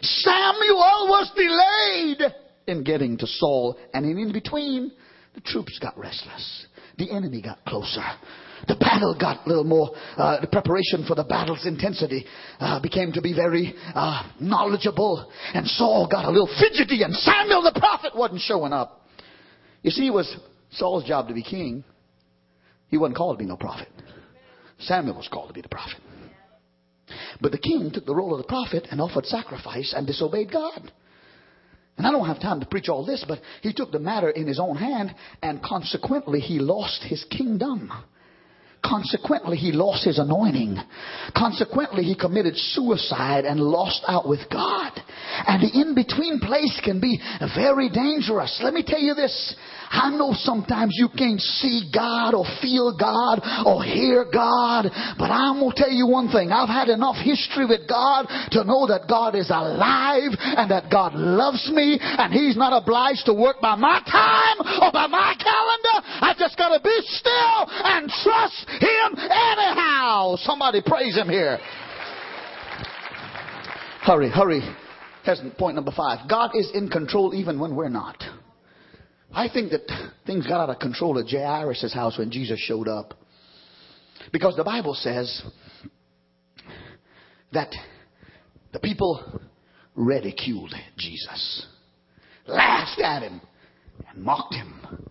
Samuel 0.02 1.08
was 1.10 1.32
delayed 1.36 2.34
in 2.66 2.84
getting 2.84 3.18
to 3.18 3.28
Saul 3.28 3.78
and 3.94 4.06
in 4.06 4.32
between 4.32 4.94
the 5.36 5.42
troops 5.42 5.78
got 5.80 5.98
restless. 5.98 6.66
The 6.98 7.12
enemy 7.12 7.42
got 7.42 7.64
closer. 7.66 8.04
The 8.68 8.76
battle 8.76 9.16
got 9.18 9.46
a 9.46 9.50
little 9.50 9.64
more, 9.64 9.92
uh, 10.18 10.42
the 10.42 10.48
preparation 10.48 11.06
for 11.08 11.16
the 11.16 11.24
battle's 11.24 11.66
intensity 11.66 12.26
uh, 12.60 12.82
became 12.82 13.14
to 13.14 13.22
be 13.22 13.34
very 13.34 13.74
uh, 13.96 14.30
knowledgeable. 14.40 15.32
And 15.54 15.66
Saul 15.68 16.08
got 16.12 16.26
a 16.26 16.32
little 16.32 16.50
fidgety, 16.60 17.04
and 17.04 17.14
Samuel 17.14 17.64
the 17.64 17.80
prophet 17.80 18.14
wasn't 18.16 18.42
showing 18.42 18.74
up. 18.74 19.08
You 19.84 19.92
see, 19.92 20.08
it 20.08 20.14
was 20.14 20.36
Saul's 20.72 21.06
job 21.06 21.30
to 21.30 21.34
be 21.34 21.44
king. 21.44 21.84
He 22.90 22.98
wasn't 22.98 23.18
called 23.18 23.38
to 23.38 23.44
be 23.44 23.48
no 23.48 23.58
prophet. 23.58 23.88
Samuel 24.80 25.16
was 25.16 25.30
called 25.30 25.48
to 25.48 25.54
be 25.54 25.62
the 25.62 25.70
prophet. 25.70 26.00
But 27.40 27.52
the 27.52 27.58
king 27.58 27.92
took 27.94 28.06
the 28.06 28.16
role 28.16 28.34
of 28.34 28.40
the 28.40 28.48
prophet 28.48 28.88
and 28.92 29.00
offered 29.00 29.26
sacrifice 29.26 29.94
and 29.96 30.06
disobeyed 30.06 30.52
God. 30.52 30.92
And 31.98 32.06
I 32.06 32.12
don't 32.12 32.28
have 32.28 32.40
time 32.40 32.60
to 32.60 32.66
preach 32.66 32.90
all 32.90 33.06
this, 33.06 33.26
but 33.28 33.40
he 33.62 33.74
took 33.74 33.92
the 33.92 34.00
matter 34.00 34.30
in 34.30 34.46
his 34.46 34.60
own 34.60 34.76
hand 34.76 35.16
and 35.42 35.64
consequently 35.64 36.40
he 36.40 36.60
lost 36.60 37.04
his 37.04 37.24
kingdom. 37.26 37.92
Consequently, 38.84 39.58
he 39.58 39.72
lost 39.72 40.06
his 40.06 40.20
anointing. 40.20 40.78
Consequently, 41.36 42.04
he 42.04 42.16
committed 42.16 42.56
suicide 42.56 43.46
and 43.46 43.60
lost 43.60 44.04
out 44.08 44.28
with 44.28 44.40
God. 44.52 44.92
And 45.48 45.62
the 45.62 45.82
in 45.82 45.94
between 45.94 46.40
place 46.40 46.80
can 46.84 47.00
be 47.00 47.20
very 47.56 47.90
dangerous. 47.90 48.60
Let 48.64 48.74
me 48.74 48.84
tell 48.86 49.00
you 49.00 49.14
this. 49.14 49.56
I 49.90 50.12
know 50.12 50.34
sometimes 50.36 50.96
you 51.00 51.08
can't 51.08 51.40
see 51.40 51.90
God 51.94 52.34
or 52.36 52.44
feel 52.62 52.96
God 52.98 53.40
or 53.66 53.84
hear 53.84 54.26
God, 54.26 54.92
but 55.18 55.32
I'm 55.32 55.60
going 55.60 55.72
to 55.72 55.78
tell 55.78 55.92
you 55.92 56.08
one 56.08 56.28
thing. 56.30 56.52
I've 56.52 56.68
had 56.68 56.90
enough 56.90 57.16
history 57.16 57.66
with 57.66 57.88
God 57.88 58.28
to 58.52 58.64
know 58.64 58.88
that 58.88 59.08
God 59.08 59.36
is 59.36 59.50
alive 59.50 60.36
and 60.36 60.72
that 60.72 60.92
God 60.92 61.16
loves 61.16 61.72
me 61.72 62.00
and 62.02 62.34
He's 62.34 62.58
not 62.58 62.76
obliged 62.76 63.26
to 63.26 63.34
work 63.34 63.62
by 63.62 63.76
my 63.76 64.04
time 64.04 64.60
or 64.84 64.92
by 64.92 65.08
my 65.08 65.36
calendar. 65.40 65.98
I 66.04 66.36
just 66.38 66.58
got 66.58 66.76
to 66.76 66.84
be 66.84 66.98
still 67.08 67.60
and 67.88 68.12
trust 68.24 68.67
Him 68.68 69.18
anyhow. 69.18 70.36
Somebody 70.38 70.82
praise 70.86 71.16
Him 71.16 71.30
here. 71.30 71.58
Hurry, 74.02 74.30
hurry. 74.30 74.62
Here's 75.24 75.42
point 75.58 75.76
number 75.76 75.92
five. 75.92 76.30
God 76.30 76.52
is 76.54 76.72
in 76.74 76.90
control 76.90 77.36
even 77.36 77.60
when 77.60 77.76
we're 77.76 77.90
not. 77.90 78.24
I 79.34 79.50
think 79.50 79.72
that 79.72 79.82
things 80.26 80.48
got 80.48 80.62
out 80.62 80.70
of 80.70 80.80
control 80.80 81.20
at 81.20 81.28
Jairus' 81.28 81.94
house 81.94 82.18
when 82.18 82.32
Jesus 82.32 82.60
showed 82.60 82.88
up. 82.88 83.14
Because 84.32 84.56
the 84.56 84.64
Bible 84.64 84.94
says 84.94 85.42
that 87.52 87.74
the 88.72 88.80
people 88.80 89.42
ridiculed 89.96 90.74
Jesus, 90.98 91.66
laughed 92.48 93.00
at 93.02 93.24
him, 93.24 93.42
and 94.10 94.24
mocked 94.24 94.54
him. 94.54 95.10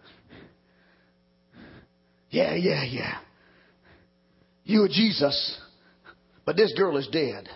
Yeah, 2.30 2.54
yeah, 2.54 2.84
yeah. 2.84 3.18
You 4.66 4.82
are 4.82 4.88
Jesus, 4.88 5.58
but 6.44 6.56
this 6.56 6.74
girl 6.76 6.96
is 6.96 7.06
dead. 7.06 7.48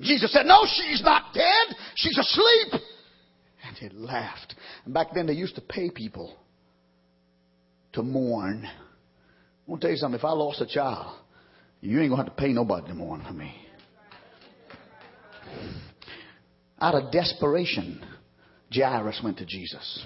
Jesus 0.00 0.32
said, 0.32 0.44
No, 0.44 0.66
she's 0.66 1.00
not 1.04 1.32
dead. 1.32 1.76
She's 1.94 2.18
asleep. 2.18 2.82
And 3.64 3.76
he 3.76 3.96
laughed. 3.96 4.56
And 4.84 4.92
back 4.92 5.08
then 5.14 5.26
they 5.26 5.34
used 5.34 5.54
to 5.54 5.60
pay 5.60 5.88
people 5.88 6.36
to 7.92 8.02
mourn. 8.02 8.64
I 8.66 9.70
want 9.70 9.80
to 9.82 9.86
tell 9.86 9.92
you 9.92 9.98
something. 9.98 10.18
If 10.18 10.24
I 10.24 10.32
lost 10.32 10.60
a 10.60 10.66
child, 10.66 11.16
you 11.80 12.00
ain't 12.00 12.10
going 12.10 12.20
to 12.20 12.28
have 12.28 12.36
to 12.36 12.42
pay 12.42 12.52
nobody 12.52 12.88
to 12.88 12.94
mourn 12.94 13.22
for 13.24 13.32
me. 13.32 13.54
Out 16.80 16.96
of 16.96 17.12
desperation, 17.12 18.04
Jairus 18.74 19.20
went 19.22 19.38
to 19.38 19.46
Jesus. 19.46 20.04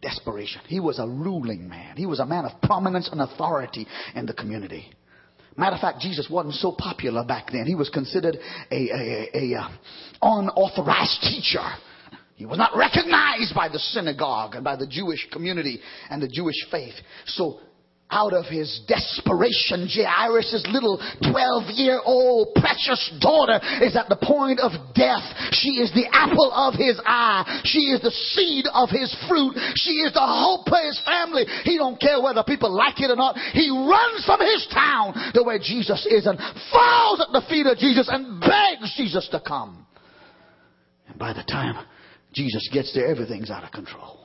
Desperation. 0.00 0.62
He 0.66 0.80
was 0.80 0.98
a 0.98 1.06
ruling 1.06 1.68
man. 1.68 1.98
He 1.98 2.06
was 2.06 2.20
a 2.20 2.26
man 2.26 2.46
of 2.46 2.58
prominence 2.62 3.10
and 3.12 3.20
authority 3.20 3.86
in 4.14 4.24
the 4.24 4.32
community. 4.32 4.90
Matter 5.56 5.74
of 5.74 5.80
fact, 5.80 6.00
Jesus 6.00 6.28
wasn't 6.30 6.54
so 6.54 6.72
popular 6.72 7.24
back 7.24 7.50
then. 7.52 7.66
He 7.66 7.74
was 7.74 7.90
considered 7.90 8.38
a, 8.70 8.74
a, 8.74 9.28
a, 9.34 9.54
a 9.54 9.60
uh, 9.60 9.68
unauthorized 10.22 11.20
teacher. 11.22 11.64
He 12.36 12.46
was 12.46 12.58
not 12.58 12.76
recognized 12.76 13.54
by 13.54 13.68
the 13.68 13.78
synagogue 13.78 14.54
and 14.54 14.64
by 14.64 14.76
the 14.76 14.86
Jewish 14.86 15.28
community 15.30 15.80
and 16.10 16.22
the 16.22 16.28
Jewish 16.28 16.56
faith. 16.70 16.94
So 17.26 17.60
out 18.12 18.32
of 18.36 18.44
his 18.44 18.84
desperation, 18.86 19.88
Jairus' 19.88 20.68
little 20.68 21.00
12 21.24 21.72
year 21.74 21.98
old 22.04 22.54
precious 22.54 23.00
daughter 23.20 23.58
is 23.80 23.96
at 23.96 24.08
the 24.08 24.20
point 24.20 24.60
of 24.60 24.72
death. 24.94 25.24
She 25.56 25.80
is 25.80 25.90
the 25.96 26.06
apple 26.12 26.52
of 26.52 26.74
his 26.74 27.00
eye. 27.04 27.62
She 27.64 27.90
is 27.90 28.00
the 28.04 28.12
seed 28.12 28.66
of 28.72 28.92
his 28.92 29.08
fruit. 29.28 29.56
She 29.74 30.04
is 30.04 30.12
the 30.12 30.22
hope 30.22 30.68
of 30.68 30.84
his 30.84 31.00
family. 31.04 31.48
He 31.64 31.78
don't 31.78 31.98
care 31.98 32.20
whether 32.20 32.44
people 32.44 32.70
like 32.70 33.00
it 33.00 33.10
or 33.10 33.16
not. 33.16 33.36
He 33.56 33.72
runs 33.72 34.24
from 34.24 34.40
his 34.40 34.68
town 34.72 35.32
to 35.34 35.42
where 35.42 35.58
Jesus 35.58 36.06
is 36.06 36.26
and 36.26 36.38
falls 36.70 37.24
at 37.24 37.32
the 37.32 37.42
feet 37.48 37.66
of 37.66 37.78
Jesus 37.78 38.08
and 38.12 38.40
begs 38.40 38.94
Jesus 38.96 39.26
to 39.32 39.40
come. 39.40 39.86
And 41.08 41.18
by 41.18 41.32
the 41.32 41.42
time 41.42 41.84
Jesus 42.32 42.68
gets 42.72 42.92
there, 42.94 43.06
everything's 43.06 43.50
out 43.50 43.64
of 43.64 43.72
control. 43.72 44.18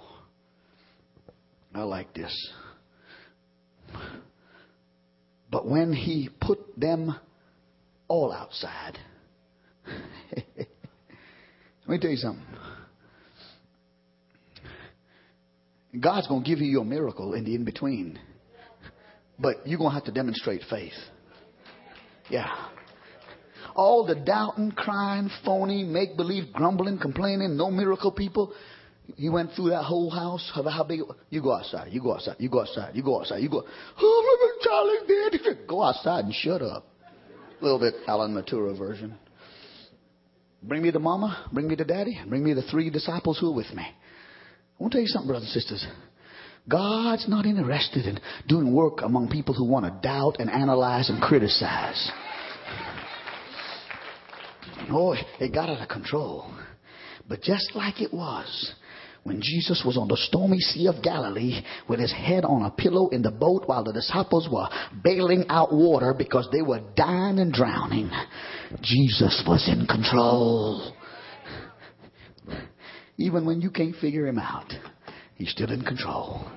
I 1.73 1.83
like 1.83 2.13
this. 2.13 2.33
But 5.49 5.67
when 5.67 5.93
he 5.93 6.29
put 6.41 6.59
them 6.77 7.15
all 8.07 8.31
outside, 8.31 8.97
let 10.35 10.67
me 11.87 11.99
tell 11.99 12.11
you 12.11 12.17
something. 12.17 12.43
God's 15.99 16.27
going 16.27 16.43
to 16.43 16.49
give 16.49 16.59
you 16.59 16.67
your 16.67 16.85
miracle 16.85 17.33
in 17.33 17.45
the 17.45 17.55
in 17.55 17.63
between, 17.63 18.19
but 19.39 19.65
you're 19.65 19.79
going 19.79 19.91
to 19.91 19.95
have 19.95 20.05
to 20.05 20.11
demonstrate 20.11 20.61
faith. 20.69 20.93
Yeah. 22.29 22.53
All 23.75 24.05
the 24.05 24.15
doubting, 24.15 24.71
crying, 24.71 25.29
phony, 25.45 25.83
make 25.83 26.17
believe, 26.17 26.51
grumbling, 26.51 26.99
complaining, 26.99 27.55
no 27.55 27.71
miracle 27.71 28.11
people, 28.11 28.53
he 29.15 29.29
went 29.29 29.51
through 29.53 29.69
that 29.69 29.83
whole 29.83 30.09
house. 30.09 30.51
How 30.53 30.83
big? 30.83 31.01
You 31.29 31.41
go 31.41 31.53
outside. 31.53 31.91
You 31.91 32.01
go 32.01 32.13
outside. 32.13 32.35
You 32.39 32.49
go 32.49 32.61
outside. 32.61 32.95
You 32.95 33.03
go 33.03 33.19
outside. 33.19 33.41
You 33.41 33.49
go. 33.49 33.63
Oh, 33.99 34.37
"Go 35.67 35.81
outside 35.83 36.25
and 36.25 36.33
shut 36.33 36.61
up." 36.61 36.85
A 37.59 37.63
little 37.63 37.79
bit 37.79 37.95
Alan 38.07 38.33
Matura 38.33 38.77
version. 38.77 39.15
Bring 40.61 40.81
me 40.81 40.91
the 40.91 40.99
mama. 40.99 41.45
Bring 41.53 41.67
me 41.67 41.75
the 41.75 41.85
daddy. 41.85 42.19
Bring 42.27 42.43
me 42.43 42.53
the 42.53 42.63
three 42.63 42.89
disciples 42.89 43.39
who 43.39 43.51
are 43.51 43.55
with 43.55 43.73
me. 43.73 43.83
I 43.83 44.83
want 44.83 44.91
to 44.91 44.97
tell 44.97 45.01
you 45.01 45.07
something, 45.07 45.27
brothers 45.27 45.51
and 45.53 45.61
sisters. 45.61 45.87
God's 46.69 47.29
not 47.29 47.45
interested 47.45 48.05
in 48.05 48.19
doing 48.47 48.73
work 48.73 49.01
among 49.01 49.29
people 49.29 49.53
who 49.53 49.63
want 49.63 49.85
to 49.85 50.07
doubt 50.07 50.37
and 50.39 50.49
analyze 50.49 51.09
and 51.09 51.21
criticize. 51.21 52.11
Oh, 54.89 55.15
it 55.39 55.53
got 55.53 55.69
out 55.69 55.81
of 55.81 55.87
control. 55.87 56.51
But 57.27 57.41
just 57.41 57.71
like 57.73 58.01
it 58.01 58.13
was 58.13 58.73
when 59.27 59.41
Jesus 59.41 59.83
was 59.85 59.97
on 59.97 60.07
the 60.07 60.15
stormy 60.15 60.59
Sea 60.59 60.87
of 60.87 61.03
Galilee 61.03 61.61
with 61.89 61.99
his 61.99 62.13
head 62.13 62.45
on 62.45 62.63
a 62.63 62.71
pillow 62.71 63.09
in 63.09 63.21
the 63.21 63.31
boat 63.31 63.63
while 63.65 63.83
the 63.83 63.91
disciples 63.91 64.47
were 64.49 64.67
bailing 65.03 65.45
out 65.49 65.73
water 65.73 66.15
because 66.17 66.47
they 66.51 66.61
were 66.61 66.79
dying 66.95 67.37
and 67.39 67.51
drowning, 67.51 68.09
Jesus 68.81 69.43
was 69.45 69.67
in 69.67 69.85
control. 69.85 70.93
Even 73.17 73.45
when 73.45 73.59
you 73.59 73.69
can't 73.69 73.95
figure 73.97 74.27
him 74.27 74.39
out, 74.39 74.71
he's 75.35 75.51
still 75.51 75.71
in 75.71 75.83
control. 75.83 76.49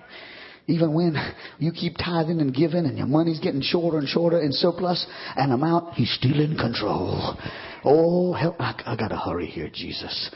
Even 0.68 0.94
when 0.94 1.16
you 1.58 1.72
keep 1.72 1.96
tithing 1.96 2.40
and 2.40 2.54
giving 2.54 2.86
and 2.86 2.96
your 2.96 3.08
money's 3.08 3.40
getting 3.40 3.62
shorter 3.62 3.98
and 3.98 4.06
shorter 4.06 4.40
in 4.40 4.52
surplus 4.52 5.04
and 5.36 5.52
amount, 5.52 5.94
he's 5.94 6.12
still 6.12 6.38
in 6.40 6.56
control. 6.56 7.36
Oh, 7.84 8.32
help. 8.34 8.60
I, 8.60 8.74
I 8.84 8.96
got 8.96 9.08
to 9.08 9.16
hurry 9.16 9.46
here, 9.46 9.70
Jesus. 9.72 10.30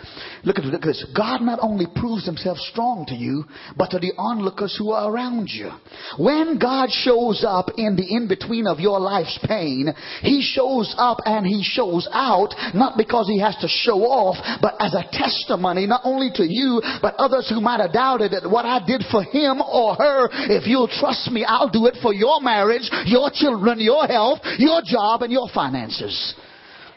Look 0.45 0.59
at, 0.59 0.64
look 0.64 0.82
at 0.82 0.86
this. 0.86 1.05
God 1.14 1.42
not 1.42 1.59
only 1.61 1.86
proves 1.95 2.24
himself 2.24 2.57
strong 2.59 3.05
to 3.09 3.14
you, 3.14 3.45
but 3.76 3.90
to 3.90 3.99
the 3.99 4.12
onlookers 4.16 4.76
who 4.78 4.92
are 4.92 5.11
around 5.11 5.49
you. 5.51 5.70
When 6.18 6.59
God 6.59 6.88
shows 6.90 7.45
up 7.47 7.70
in 7.76 7.97
the 7.97 8.14
in-between 8.16 8.66
of 8.66 8.80
your 8.80 8.99
life's 8.99 9.38
pain, 9.47 9.92
he 10.22 10.42
shows 10.42 10.95
up 10.97 11.18
and 11.26 11.47
he 11.47 11.62
shows 11.62 12.09
out, 12.12 12.55
not 12.72 12.97
because 12.97 13.28
he 13.28 13.40
has 13.40 13.57
to 13.61 13.68
show 13.68 14.01
off, 14.03 14.36
but 14.62 14.74
as 14.80 14.95
a 14.95 15.05
testimony, 15.12 15.86
not 15.86 16.01
only 16.05 16.30
to 16.34 16.45
you, 16.45 16.80
but 17.03 17.14
others 17.16 17.49
who 17.51 17.61
might 17.61 17.80
have 17.80 17.92
doubted 17.92 18.32
that 18.32 18.49
what 18.49 18.64
I 18.64 18.84
did 18.86 19.03
for 19.11 19.22
him 19.22 19.61
or 19.61 19.95
her, 19.97 20.28
if 20.49 20.66
you'll 20.66 20.88
trust 20.88 21.30
me, 21.30 21.45
I'll 21.45 21.68
do 21.68 21.86
it 21.86 21.97
for 22.01 22.14
your 22.14 22.40
marriage, 22.40 22.88
your 23.05 23.30
children, 23.32 23.80
your 23.80 24.07
health, 24.07 24.40
your 24.59 24.80
job, 24.84 25.22
and 25.22 25.32
your 25.32 25.49
finances. 25.55 26.34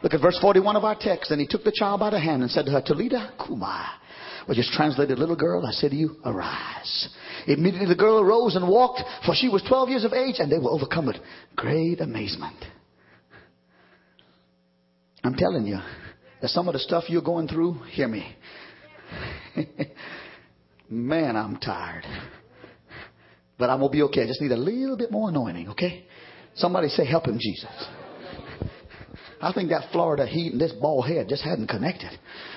Look 0.03 0.13
at 0.13 0.21
verse 0.21 0.37
41 0.39 0.75
of 0.75 0.83
our 0.83 0.95
text. 0.99 1.31
And 1.31 1.41
he 1.41 1.47
took 1.47 1.63
the 1.63 1.73
child 1.75 1.99
by 1.99 2.09
the 2.11 2.19
hand 2.19 2.41
and 2.41 2.51
said 2.51 2.65
to 2.65 2.71
her, 2.71 2.81
Talitha 2.81 3.33
Cumi, 3.45 3.65
which 4.45 4.59
is 4.59 4.69
translated, 4.73 5.19
little 5.19 5.35
girl, 5.35 5.65
I 5.65 5.71
say 5.71 5.89
to 5.89 5.95
you, 5.95 6.17
arise. 6.25 7.09
Immediately 7.47 7.87
the 7.87 7.95
girl 7.95 8.19
arose 8.19 8.55
and 8.55 8.67
walked, 8.67 9.01
for 9.25 9.33
she 9.33 9.49
was 9.49 9.63
12 9.67 9.89
years 9.89 10.03
of 10.03 10.13
age, 10.13 10.35
and 10.39 10.51
they 10.51 10.57
were 10.57 10.71
overcome 10.71 11.07
with 11.07 11.17
great 11.55 12.01
amazement. 12.01 12.57
I'm 15.23 15.35
telling 15.35 15.65
you, 15.65 15.79
that 16.41 16.49
some 16.49 16.67
of 16.67 16.73
the 16.73 16.79
stuff 16.79 17.05
you're 17.09 17.21
going 17.21 17.47
through, 17.47 17.73
hear 17.91 18.07
me. 18.07 18.35
Man, 20.89 21.35
I'm 21.35 21.57
tired. 21.57 22.05
But 23.57 23.69
I'm 23.69 23.79
going 23.79 23.91
to 23.91 23.95
be 23.95 24.03
okay. 24.03 24.23
I 24.23 24.27
just 24.27 24.41
need 24.41 24.51
a 24.51 24.57
little 24.57 24.97
bit 24.97 25.11
more 25.11 25.29
anointing, 25.29 25.69
okay? 25.69 26.05
Somebody 26.55 26.89
say, 26.89 27.05
help 27.05 27.25
him, 27.27 27.39
Jesus. 27.39 27.87
I 29.39 29.53
think 29.53 29.69
that 29.69 29.91
Florida 29.91 30.25
heat 30.25 30.53
and 30.53 30.61
this 30.61 30.71
bald 30.71 31.07
head 31.07 31.27
just 31.29 31.43
hadn't 31.43 31.67
connected. 31.67 32.09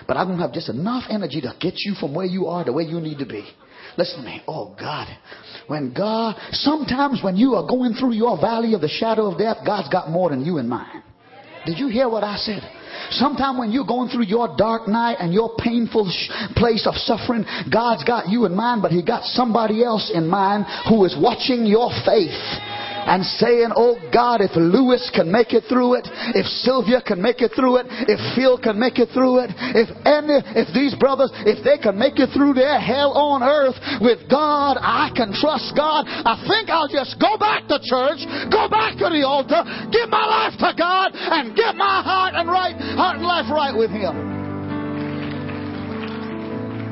But 0.06 0.16
I'm 0.16 0.26
going 0.26 0.38
to 0.38 0.44
have 0.44 0.54
just 0.54 0.68
enough 0.68 1.04
energy 1.10 1.40
to 1.42 1.54
get 1.60 1.74
you 1.76 1.94
from 1.94 2.14
where 2.14 2.26
you 2.26 2.46
are 2.46 2.64
to 2.64 2.72
where 2.72 2.84
you 2.84 3.00
need 3.00 3.18
to 3.18 3.26
be. 3.26 3.46
Listen 3.98 4.20
to 4.20 4.26
me. 4.26 4.42
Oh 4.48 4.74
God. 4.78 5.08
When 5.66 5.92
God, 5.92 6.36
sometimes 6.52 7.20
when 7.22 7.36
you 7.36 7.54
are 7.54 7.66
going 7.66 7.94
through 7.94 8.12
your 8.12 8.40
valley 8.40 8.74
of 8.74 8.80
the 8.80 8.88
shadow 8.88 9.30
of 9.30 9.38
death, 9.38 9.58
God's 9.66 9.88
got 9.88 10.10
more 10.10 10.30
than 10.30 10.44
you 10.44 10.58
in 10.58 10.68
mind. 10.68 11.02
Did 11.66 11.78
you 11.78 11.88
hear 11.88 12.08
what 12.08 12.24
I 12.24 12.36
said? 12.36 12.62
Sometime 13.10 13.58
when 13.58 13.70
you're 13.70 13.86
going 13.86 14.08
through 14.08 14.24
your 14.24 14.56
dark 14.56 14.88
night 14.88 15.16
and 15.20 15.32
your 15.32 15.56
painful 15.58 16.10
sh- 16.10 16.30
place 16.56 16.86
of 16.86 16.94
suffering, 16.94 17.44
God's 17.70 18.04
got 18.04 18.28
you 18.28 18.46
in 18.46 18.54
mind, 18.54 18.82
but 18.82 18.92
He 18.92 19.02
got 19.04 19.24
somebody 19.24 19.84
else 19.84 20.10
in 20.14 20.26
mind 20.26 20.64
who 20.88 21.04
is 21.04 21.16
watching 21.20 21.66
your 21.66 21.90
faith 22.06 22.32
and 23.06 23.24
saying, 23.40 23.70
Oh 23.74 23.96
God, 24.12 24.40
if 24.40 24.52
Lewis 24.54 25.10
can 25.14 25.30
make 25.30 25.52
it 25.52 25.64
through 25.68 25.94
it, 25.94 26.06
if 26.34 26.46
Sylvia 26.64 27.00
can 27.00 27.20
make 27.20 27.40
it 27.40 27.52
through 27.54 27.80
it, 27.80 27.86
if 28.08 28.20
Phil 28.36 28.58
can 28.58 28.78
make 28.78 28.98
it 28.98 29.08
through 29.12 29.44
it, 29.44 29.50
if 29.74 29.88
any, 30.04 30.38
if 30.56 30.68
these 30.74 30.94
brothers, 30.96 31.30
if 31.46 31.64
they 31.64 31.78
can 31.78 31.98
make 31.98 32.18
it 32.18 32.30
through 32.34 32.54
their 32.54 32.80
hell 32.80 33.12
on 33.12 33.42
earth 33.42 33.76
with 34.00 34.28
God, 34.30 34.78
I 34.80 35.10
can 35.14 35.32
trust 35.32 35.72
God. 35.76 36.06
I 36.06 36.38
think 36.46 36.68
I'll 36.68 36.90
just 36.90 37.18
go 37.20 37.36
back 37.36 37.66
to 37.68 37.80
church, 37.82 38.22
go 38.50 38.68
back 38.68 38.96
to 39.00 39.08
the 39.08 39.22
altar, 39.26 39.64
give 39.90 40.08
my 40.08 40.26
life 40.26 40.56
to 40.60 40.70
God, 40.76 41.12
and 41.14 41.56
get 41.56 41.76
my 41.76 42.02
heart 42.02 42.34
and 42.36 42.48
right, 42.48 42.76
heart 42.96 43.16
and 43.16 43.26
life 43.26 43.50
right 43.50 43.74
with 43.74 43.90
Him. 43.90 44.30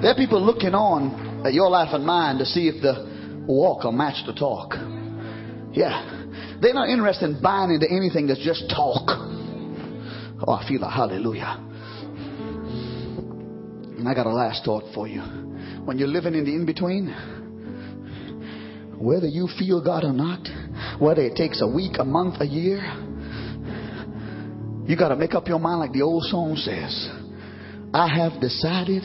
There 0.03 0.13
are 0.13 0.17
people 0.17 0.41
looking 0.41 0.75
on 0.75 1.45
at 1.45 1.55
your 1.55 1.71
life 1.71 1.89
and 1.93 2.07
mine 2.07 2.39
to 2.39 2.45
see 2.45 2.69
if 2.69 2.81
the 2.83 3.45
walk 3.47 3.85
will 3.85 3.93
match 3.93 4.25
the 4.27 4.33
talk. 4.33 4.98
Yeah. 5.73 6.59
They're 6.61 6.75
not 6.75 6.89
interested 6.89 7.31
in 7.31 7.43
buying 7.43 7.71
into 7.71 7.87
anything 7.91 8.27
that's 8.27 8.45
just 8.45 8.69
talk. 8.75 9.09
Oh, 10.47 10.53
I 10.53 10.67
feel 10.69 10.83
a 10.83 10.91
hallelujah. 10.91 11.65
And 13.99 14.09
I 14.09 14.15
got 14.15 14.27
a 14.27 14.33
last 14.33 14.65
thought 14.65 14.85
for 14.95 15.09
you. 15.09 15.21
When 15.85 15.99
you're 15.99 16.09
living 16.09 16.35
in 16.35 16.45
the 16.45 16.55
in 16.55 16.67
between, 16.67 17.09
whether 18.99 19.27
you 19.27 19.49
feel 19.59 19.83
God 19.83 20.05
or 20.05 20.13
not, 20.13 20.47
whether 21.01 21.23
it 21.23 21.37
takes 21.37 21.61
a 21.63 21.67
week, 21.67 21.97
a 21.99 22.05
month, 22.05 22.41
a 22.41 22.47
year, 22.47 22.81
you 24.87 24.97
got 24.97 25.09
to 25.09 25.17
make 25.17 25.35
up 25.35 25.49
your 25.49 25.59
mind 25.59 25.81
like 25.81 25.93
the 25.93 26.03
old 26.03 26.25
song 26.25 26.57
says. 26.57 27.11
I 27.93 28.09
have 28.09 28.41
decided 28.41 29.03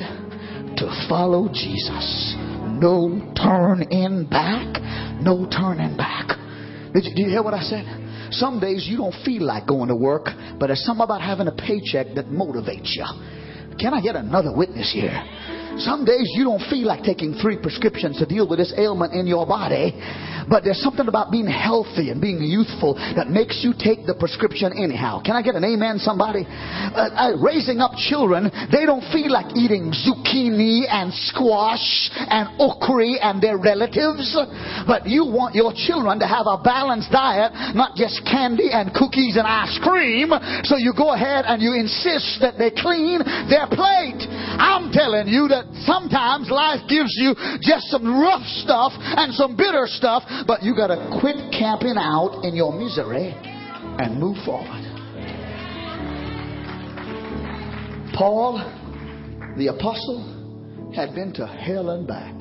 to 0.77 1.05
follow 1.09 1.49
Jesus. 1.51 2.35
No 2.79 3.33
turning 3.35 4.27
back. 4.29 4.81
No 5.21 5.47
turning 5.49 5.95
back. 5.97 6.37
Did 6.93 7.05
you, 7.05 7.15
did 7.15 7.23
you 7.23 7.29
hear 7.29 7.43
what 7.43 7.53
I 7.53 7.61
said? 7.61 7.85
Some 8.31 8.59
days 8.59 8.87
you 8.89 8.97
don't 8.97 9.15
feel 9.25 9.43
like 9.43 9.67
going 9.67 9.89
to 9.89 9.95
work, 9.95 10.27
but 10.59 10.67
there's 10.67 10.85
something 10.85 11.03
about 11.03 11.21
having 11.21 11.47
a 11.47 11.51
paycheck 11.51 12.13
that 12.15 12.27
motivates 12.27 12.93
you. 12.95 13.05
Can 13.79 13.93
I 13.93 14.01
get 14.01 14.15
another 14.15 14.55
witness 14.55 14.91
here? 14.93 15.11
Some 15.77 16.05
days 16.05 16.29
you 16.35 16.43
don't 16.43 16.61
feel 16.69 16.85
like 16.87 17.03
taking 17.03 17.33
three 17.41 17.57
prescriptions 17.57 18.19
to 18.19 18.25
deal 18.25 18.47
with 18.47 18.59
this 18.59 18.73
ailment 18.77 19.13
in 19.13 19.25
your 19.25 19.47
body, 19.47 19.97
but 20.47 20.63
there's 20.63 20.81
something 20.81 21.07
about 21.07 21.31
being 21.31 21.47
healthy 21.47 22.09
and 22.13 22.21
being 22.21 22.43
youthful 22.43 22.93
that 22.93 23.29
makes 23.29 23.65
you 23.65 23.73
take 23.73 24.05
the 24.05 24.13
prescription 24.13 24.69
anyhow. 24.77 25.21
Can 25.23 25.35
I 25.35 25.41
get 25.41 25.55
an 25.55 25.63
amen, 25.63 25.97
somebody? 25.97 26.45
Uh, 26.45 27.09
uh, 27.09 27.41
raising 27.41 27.81
up 27.81 27.97
children, 27.97 28.51
they 28.69 28.85
don't 28.85 29.03
feel 29.09 29.33
like 29.33 29.55
eating 29.57 29.89
zucchini 29.89 30.85
and 30.85 31.09
squash 31.31 32.11
and 32.13 32.53
okra 32.61 33.17
and 33.23 33.41
their 33.41 33.57
relatives, 33.57 34.37
but 34.85 35.07
you 35.09 35.25
want 35.25 35.55
your 35.55 35.73
children 35.73 36.19
to 36.19 36.27
have 36.27 36.45
a 36.45 36.61
balanced 36.61 37.09
diet, 37.09 37.49
not 37.73 37.97
just 37.97 38.21
candy 38.29 38.69
and 38.69 38.93
cookies 38.93 39.41
and 39.41 39.47
ice 39.49 39.79
cream. 39.81 40.29
So 40.69 40.77
you 40.77 40.93
go 40.93 41.17
ahead 41.17 41.45
and 41.49 41.61
you 41.61 41.73
insist 41.73 42.45
that 42.45 42.61
they 42.61 42.69
clean 42.69 43.25
their 43.49 43.65
plate. 43.65 44.21
I'm 44.59 44.91
telling 44.91 45.27
you 45.27 45.47
that 45.49 45.65
sometimes 45.85 46.49
life 46.49 46.81
gives 46.89 47.13
you 47.17 47.35
just 47.61 47.87
some 47.89 48.05
rough 48.19 48.45
stuff 48.63 48.93
and 48.97 49.33
some 49.33 49.55
bitter 49.55 49.85
stuff, 49.87 50.23
but 50.47 50.63
you 50.63 50.75
got 50.75 50.87
to 50.87 51.19
quit 51.19 51.37
camping 51.51 51.95
out 51.97 52.41
in 52.43 52.55
your 52.55 52.73
misery 52.73 53.33
and 53.33 54.19
move 54.19 54.37
forward. 54.45 54.83
Paul, 58.13 58.61
the 59.57 59.67
apostle, 59.67 60.91
had 60.95 61.15
been 61.15 61.33
to 61.33 61.47
hell 61.47 61.89
and 61.89 62.07
back. 62.07 62.37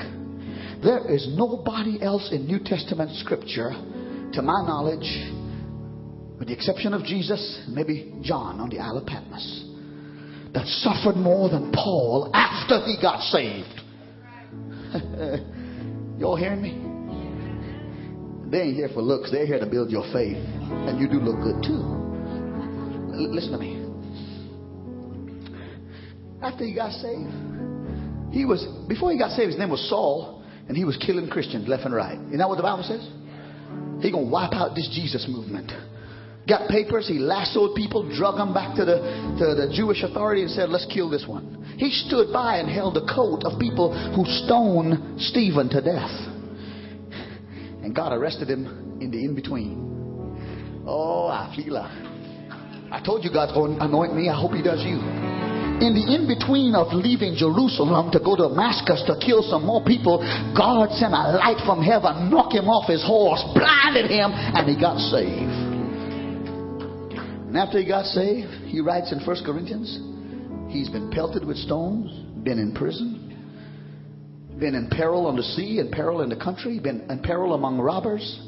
There 0.83 1.15
is 1.15 1.29
nobody 1.31 2.03
else 2.03 2.31
in 2.33 2.47
New 2.47 2.59
Testament 2.59 3.11
scripture, 3.17 3.71
to 4.33 4.43
my 4.43 4.67
knowledge, 4.67 5.09
with 6.39 6.49
the 6.49 6.55
exception 6.55 6.93
of 6.93 7.05
Jesus, 7.05 7.63
maybe 7.69 8.13
John 8.23 8.61
on 8.61 8.69
the 8.69 8.81
Isle 8.81 8.99
of 8.99 9.07
Patmos, 9.07 9.65
that 10.53 10.67
suffered 10.67 11.17
more 11.17 11.49
than 11.49 11.73
Paul 11.73 12.31
after 12.35 12.85
he 12.85 12.97
got 13.01 13.21
saved. 13.23 13.81
Y'all 16.19 16.37
hearing 16.37 16.61
me? 16.61 16.79
They 18.51 18.63
ain't 18.65 18.77
here 18.77 18.91
for 18.93 19.01
looks. 19.01 19.31
They're 19.31 19.47
here 19.47 19.59
to 19.59 19.67
build 19.67 19.91
your 19.91 20.05
faith. 20.13 20.37
And 20.37 21.01
you 21.01 21.09
do 21.09 21.21
look 21.21 21.41
good 21.43 21.63
too. 21.63 21.81
L- 23.17 23.33
listen 23.35 23.53
to 23.53 23.59
me. 23.59 23.81
After 26.43 26.65
he 26.65 26.75
got 26.75 26.93
saved, 26.93 27.31
he 28.33 28.45
was, 28.45 28.67
before 28.89 29.11
he 29.11 29.19
got 29.19 29.31
saved, 29.31 29.51
his 29.51 29.59
name 29.59 29.71
was 29.71 29.89
Saul, 29.89 30.45
and 30.69 30.77
he 30.77 30.85
was 30.85 30.97
killing 30.99 31.29
Christians 31.29 31.67
left 31.69 31.85
and 31.85 31.95
right. 31.95 32.19
Isn't 32.19 32.39
that 32.39 32.49
what 32.49 32.57
the 32.57 32.63
Bible 32.63 32.83
says? 32.83 33.09
He 34.03 34.11
gonna 34.11 34.29
wipe 34.29 34.53
out 34.53 34.75
this 34.75 34.91
Jesus 34.93 35.27
movement. 35.29 35.71
Got 36.49 36.69
papers, 36.69 37.07
he 37.07 37.19
lassoed 37.19 37.77
people, 37.77 38.03
drug 38.17 38.37
them 38.37 38.53
back 38.53 38.75
to 38.77 38.85
the, 38.85 38.97
to 39.39 39.55
the 39.55 39.73
Jewish 39.75 40.03
authority 40.03 40.43
and 40.43 40.51
said, 40.51 40.71
let's 40.71 40.87
kill 40.93 41.09
this 41.09 41.25
one. 41.27 41.75
He 41.79 41.91
stood 41.91 42.33
by 42.33 42.57
and 42.57 42.69
held 42.69 42.95
the 42.95 43.07
coat 43.07 43.45
of 43.45 43.61
people 43.61 43.95
who 44.15 44.25
stoned 44.45 45.21
Stephen 45.21 45.69
to 45.71 45.81
death. 45.81 46.11
And 47.83 47.95
God 47.95 48.13
arrested 48.13 48.49
him 48.51 48.99
in 49.01 49.11
the 49.11 49.19
in 49.19 49.35
between. 49.35 50.85
Oh, 50.87 51.27
I 51.29 51.53
feel 51.55 51.75
like. 51.75 52.13
I 52.93 53.01
told 53.05 53.25
you 53.25 53.31
God's 53.33 53.53
going 53.53 53.79
to 53.79 53.85
anoint 53.85 54.15
me. 54.15 54.29
I 54.29 54.39
hope 54.39 54.53
He 54.53 54.63
does 54.63 54.83
you. 54.85 54.99
In 55.83 55.99
the 55.99 56.15
in 56.15 56.31
between 56.31 56.79
of 56.79 56.95
leaving 56.95 57.35
Jerusalem 57.35 58.15
to 58.15 58.21
go 58.23 58.39
to 58.39 58.55
Damascus 58.55 59.03
to 59.11 59.19
kill 59.19 59.43
some 59.43 59.67
more 59.67 59.83
people, 59.83 60.23
God 60.55 60.95
sent 60.95 61.11
a 61.11 61.43
light 61.43 61.59
from 61.67 61.83
heaven, 61.83 62.31
knocked 62.31 62.55
him 62.55 62.71
off 62.71 62.87
his 62.87 63.03
horse, 63.03 63.43
blinded 63.51 64.07
him, 64.07 64.31
and 64.31 64.63
he 64.69 64.79
got 64.79 65.03
saved. 65.11 65.52
And 67.53 67.61
after 67.61 67.79
he 67.79 67.87
got 67.87 68.07
saved, 68.07 68.49
he 68.69 68.81
writes 68.81 69.13
in 69.13 69.21
1 69.21 69.45
Corinthians, 69.45 69.99
he's 70.73 70.89
been 70.89 71.11
pelted 71.11 71.45
with 71.45 71.59
stones, 71.59 72.11
been 72.43 72.59
in 72.59 72.73
prison, 72.75 74.57
been 74.59 74.75
in 74.75 74.89
peril 74.89 75.27
on 75.27 75.37
the 75.37 75.43
sea, 75.43 75.79
in 75.79 75.91
peril 75.91 76.23
in 76.23 76.31
the 76.31 76.37
country, 76.37 76.81
been 76.81 77.03
in 77.11 77.21
peril 77.21 77.53
among 77.53 77.79
robbers. 77.79 78.41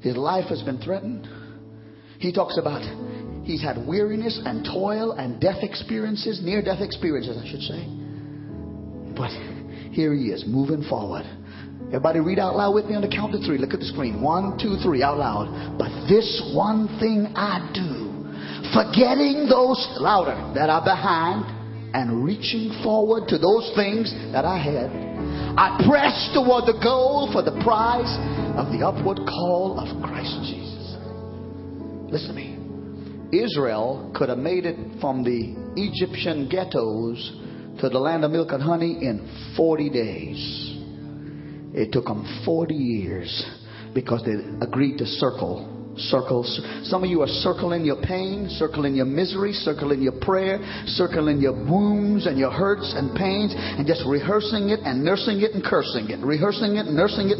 His 0.00 0.16
life 0.16 0.46
has 0.46 0.62
been 0.62 0.78
threatened. 0.78 1.28
He 2.18 2.32
talks 2.32 2.56
about 2.56 2.80
he's 3.44 3.60
had 3.60 3.86
weariness 3.86 4.40
and 4.46 4.64
toil 4.64 5.12
and 5.12 5.38
death 5.38 5.62
experiences, 5.62 6.40
near 6.42 6.62
death 6.62 6.80
experiences, 6.80 7.36
I 7.36 7.50
should 7.50 7.60
say. 7.60 7.84
But 9.14 9.28
here 9.92 10.14
he 10.14 10.28
is, 10.30 10.44
moving 10.46 10.84
forward. 10.88 11.26
Everybody 11.90 12.20
read 12.20 12.38
out 12.38 12.54
loud 12.54 12.72
with 12.72 12.86
me 12.86 12.94
on 12.94 13.02
the 13.02 13.10
count 13.10 13.34
of 13.34 13.42
three. 13.42 13.58
Look 13.58 13.74
at 13.74 13.80
the 13.80 13.90
screen. 13.90 14.22
One, 14.22 14.54
two, 14.62 14.78
three, 14.78 15.02
out 15.02 15.18
loud. 15.18 15.74
But 15.74 15.90
this 16.06 16.38
one 16.54 16.86
thing 17.02 17.34
I 17.34 17.58
do, 17.74 18.30
forgetting 18.70 19.50
those 19.50 19.82
louder 19.98 20.38
that 20.54 20.70
are 20.70 20.86
behind 20.86 21.50
and 21.90 22.22
reaching 22.22 22.70
forward 22.86 23.26
to 23.34 23.38
those 23.42 23.74
things 23.74 24.14
that 24.30 24.46
I 24.46 24.54
had, 24.62 24.86
I 25.58 25.82
press 25.82 26.30
toward 26.30 26.70
the 26.70 26.78
goal 26.78 27.26
for 27.34 27.42
the 27.42 27.58
prize 27.66 28.14
of 28.54 28.70
the 28.70 28.86
upward 28.86 29.26
call 29.26 29.82
of 29.82 29.90
Christ 30.06 30.46
Jesus. 30.46 30.94
Listen 32.06 32.28
to 32.28 32.38
me. 32.38 32.54
Israel 33.34 34.12
could 34.14 34.28
have 34.28 34.38
made 34.38 34.64
it 34.64 34.78
from 35.00 35.24
the 35.24 35.58
Egyptian 35.74 36.48
ghettos 36.48 37.18
to 37.80 37.88
the 37.88 37.98
land 37.98 38.24
of 38.24 38.30
milk 38.30 38.52
and 38.52 38.62
honey 38.62 38.98
in 39.02 39.26
40 39.56 39.90
days. 39.90 40.69
It 41.72 41.92
took 41.92 42.06
them 42.06 42.42
40 42.44 42.74
years 42.74 43.44
because 43.94 44.24
they 44.24 44.34
agreed 44.64 44.98
to 44.98 45.06
circle 45.06 45.69
circles. 45.96 46.60
Some 46.84 47.04
of 47.04 47.10
you 47.10 47.22
are 47.22 47.28
circling 47.28 47.84
your 47.84 48.00
pain, 48.02 48.48
circling 48.48 48.94
your 48.94 49.06
misery, 49.06 49.52
circling 49.52 50.02
your 50.02 50.12
prayer, 50.20 50.58
circling 50.86 51.40
your 51.40 51.52
wounds 51.52 52.26
and 52.26 52.38
your 52.38 52.50
hurts 52.50 52.94
and 52.96 53.14
pains, 53.14 53.54
and 53.56 53.86
just 53.86 54.02
rehearsing 54.06 54.70
it 54.70 54.80
and 54.84 55.04
nursing 55.04 55.40
it 55.40 55.52
and 55.54 55.64
cursing 55.64 56.10
it, 56.10 56.20
rehearsing 56.20 56.76
it 56.76 56.86
and 56.86 56.96
nursing 56.96 57.30
it. 57.30 57.38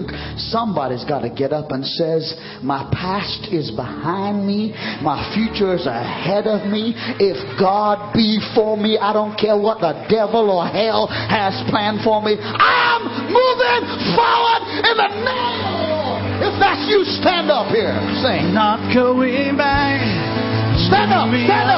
Somebody's 0.50 1.04
got 1.04 1.20
to 1.20 1.30
get 1.30 1.52
up 1.52 1.70
and 1.70 1.84
says, 1.84 2.34
"My 2.62 2.88
past 2.92 3.48
is 3.52 3.70
behind 3.70 4.46
me, 4.46 4.74
my 5.02 5.32
future 5.34 5.74
is 5.74 5.86
ahead 5.86 6.46
of 6.46 6.66
me. 6.66 6.94
If 7.18 7.58
God 7.58 8.12
be 8.12 8.40
for 8.54 8.76
me, 8.76 8.98
I 8.98 9.12
don't 9.12 9.36
care 9.38 9.56
what 9.56 9.80
the 9.80 9.92
devil 10.08 10.50
or 10.50 10.66
hell 10.66 11.06
has 11.06 11.54
planned 11.70 12.02
for 12.02 12.22
me. 12.22 12.36
I'm 12.40 13.02
moving 13.30 13.84
forward 14.14 14.62
in 14.84 14.96
the 14.96 15.08
name." 15.24 15.79
That's 16.60 16.84
you, 16.92 17.08
stand 17.08 17.50
up 17.50 17.72
here. 17.72 17.96
Sing. 18.20 18.52
Not 18.52 18.92
going 18.92 19.56
back. 19.56 20.04
Stand 20.92 21.08
up. 21.08 21.32
Stand 21.32 21.69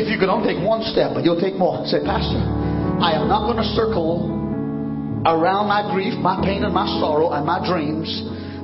if 0.00 0.08
you 0.08 0.16
could 0.16 0.32
only 0.32 0.56
take 0.56 0.62
one 0.64 0.80
step, 0.88 1.12
but 1.12 1.24
you'll 1.24 1.40
take 1.40 1.60
more. 1.60 1.84
Say, 1.84 2.00
Pastor, 2.00 2.40
I 3.04 3.20
am 3.20 3.28
not 3.28 3.44
going 3.44 3.60
to 3.60 3.68
circle 3.76 4.32
around 5.28 5.68
my 5.68 5.84
grief, 5.92 6.16
my 6.16 6.40
pain, 6.40 6.64
and 6.64 6.72
my 6.72 6.88
sorrow, 6.96 7.36
and 7.36 7.44
my 7.44 7.60
dreams, 7.60 8.08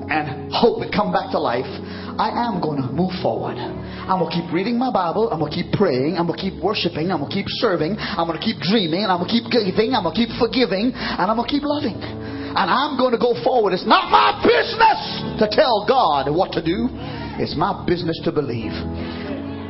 and 0.09 0.49
hope 0.49 0.81
it 0.81 0.89
come 0.97 1.13
back 1.13 1.37
to 1.37 1.39
life. 1.39 1.69
I 2.17 2.49
am 2.49 2.65
going 2.65 2.81
to 2.81 2.89
move 2.89 3.13
forward. 3.21 3.61
I'm 3.61 4.23
going 4.23 4.33
to 4.33 4.37
keep 4.41 4.49
reading 4.49 4.81
my 4.81 4.89
Bible. 4.89 5.29
I'm 5.29 5.37
going 5.37 5.53
to 5.53 5.59
keep 5.61 5.77
praying. 5.77 6.17
I'm 6.17 6.25
going 6.25 6.41
to 6.41 6.45
keep 6.49 6.57
worshiping. 6.63 7.13
I'm 7.13 7.21
going 7.21 7.29
to 7.29 7.37
keep 7.37 7.51
serving. 7.61 8.01
I'm 8.01 8.25
going 8.25 8.39
to 8.39 8.45
keep 8.45 8.57
dreaming. 8.63 9.05
And 9.05 9.13
I'm 9.13 9.21
going 9.21 9.29
to 9.29 9.37
keep 9.37 9.53
giving. 9.53 9.93
I'm 9.93 10.07
going 10.07 10.17
to 10.17 10.21
keep 10.25 10.33
forgiving. 10.41 10.97
And 10.97 11.27
I'm 11.29 11.37
going 11.37 11.45
to 11.45 11.53
keep 11.53 11.67
loving. 11.67 12.01
And 12.01 12.69
I'm 12.73 12.97
going 12.97 13.13
to 13.13 13.21
go 13.21 13.37
forward. 13.45 13.77
It's 13.77 13.85
not 13.85 14.09
my 14.09 14.41
business 14.41 15.01
to 15.43 15.51
tell 15.53 15.85
God 15.85 16.33
what 16.33 16.57
to 16.57 16.65
do. 16.65 16.89
It's 17.37 17.53
my 17.59 17.85
business 17.85 18.17
to 18.25 18.33
believe. 18.33 18.73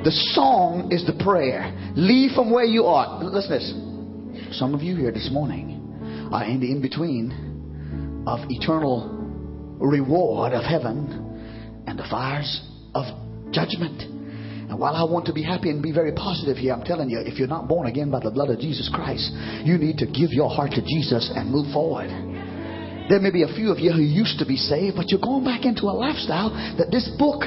The 0.07 0.15
song 0.39 0.93
is 0.93 1.03
the 1.03 1.19
prayer. 1.19 1.75
Leave 1.97 2.31
from 2.31 2.53
where 2.55 2.63
you 2.65 2.85
are. 2.85 3.19
Listen 3.25 3.51
this. 3.51 4.55
Some 4.57 4.71
of 4.73 4.81
you 4.81 4.95
here 4.95 5.11
this 5.11 5.31
morning 5.33 6.31
are 6.31 6.45
in 6.45 6.61
the 6.61 6.71
in 6.71 6.81
between 6.81 8.23
of 8.25 8.39
eternal 8.47 9.11
reward 9.83 10.53
of 10.53 10.63
heaven 10.63 11.83
and 11.89 11.99
the 11.99 12.07
fires 12.09 12.47
of 12.95 13.03
judgment. 13.51 13.99
And 14.71 14.79
while 14.79 14.95
I 14.95 15.03
want 15.03 15.27
to 15.27 15.33
be 15.33 15.43
happy 15.43 15.71
and 15.71 15.83
be 15.83 15.91
very 15.91 16.13
positive 16.13 16.57
here, 16.57 16.73
I'm 16.73 16.87
telling 16.87 17.11
you, 17.11 17.19
if 17.27 17.37
you're 17.37 17.51
not 17.51 17.67
born 17.67 17.89
again 17.89 18.09
by 18.09 18.21
the 18.21 18.31
blood 18.31 18.51
of 18.51 18.61
Jesus 18.61 18.89
Christ, 18.95 19.27
you 19.67 19.77
need 19.77 19.99
to 19.99 20.07
give 20.07 20.31
your 20.31 20.55
heart 20.55 20.71
to 20.79 20.87
Jesus 20.87 21.33
and 21.35 21.51
move 21.51 21.75
forward. 21.75 22.11
There 23.11 23.19
may 23.19 23.33
be 23.33 23.43
a 23.43 23.51
few 23.59 23.73
of 23.73 23.81
you 23.81 23.91
who 23.91 24.07
used 24.07 24.39
to 24.39 24.47
be 24.47 24.55
saved, 24.55 24.95
but 24.95 25.11
you're 25.11 25.19
going 25.19 25.43
back 25.43 25.65
into 25.65 25.91
a 25.91 25.99
lifestyle 25.99 26.55
that 26.79 26.95
this 26.95 27.11
book 27.19 27.43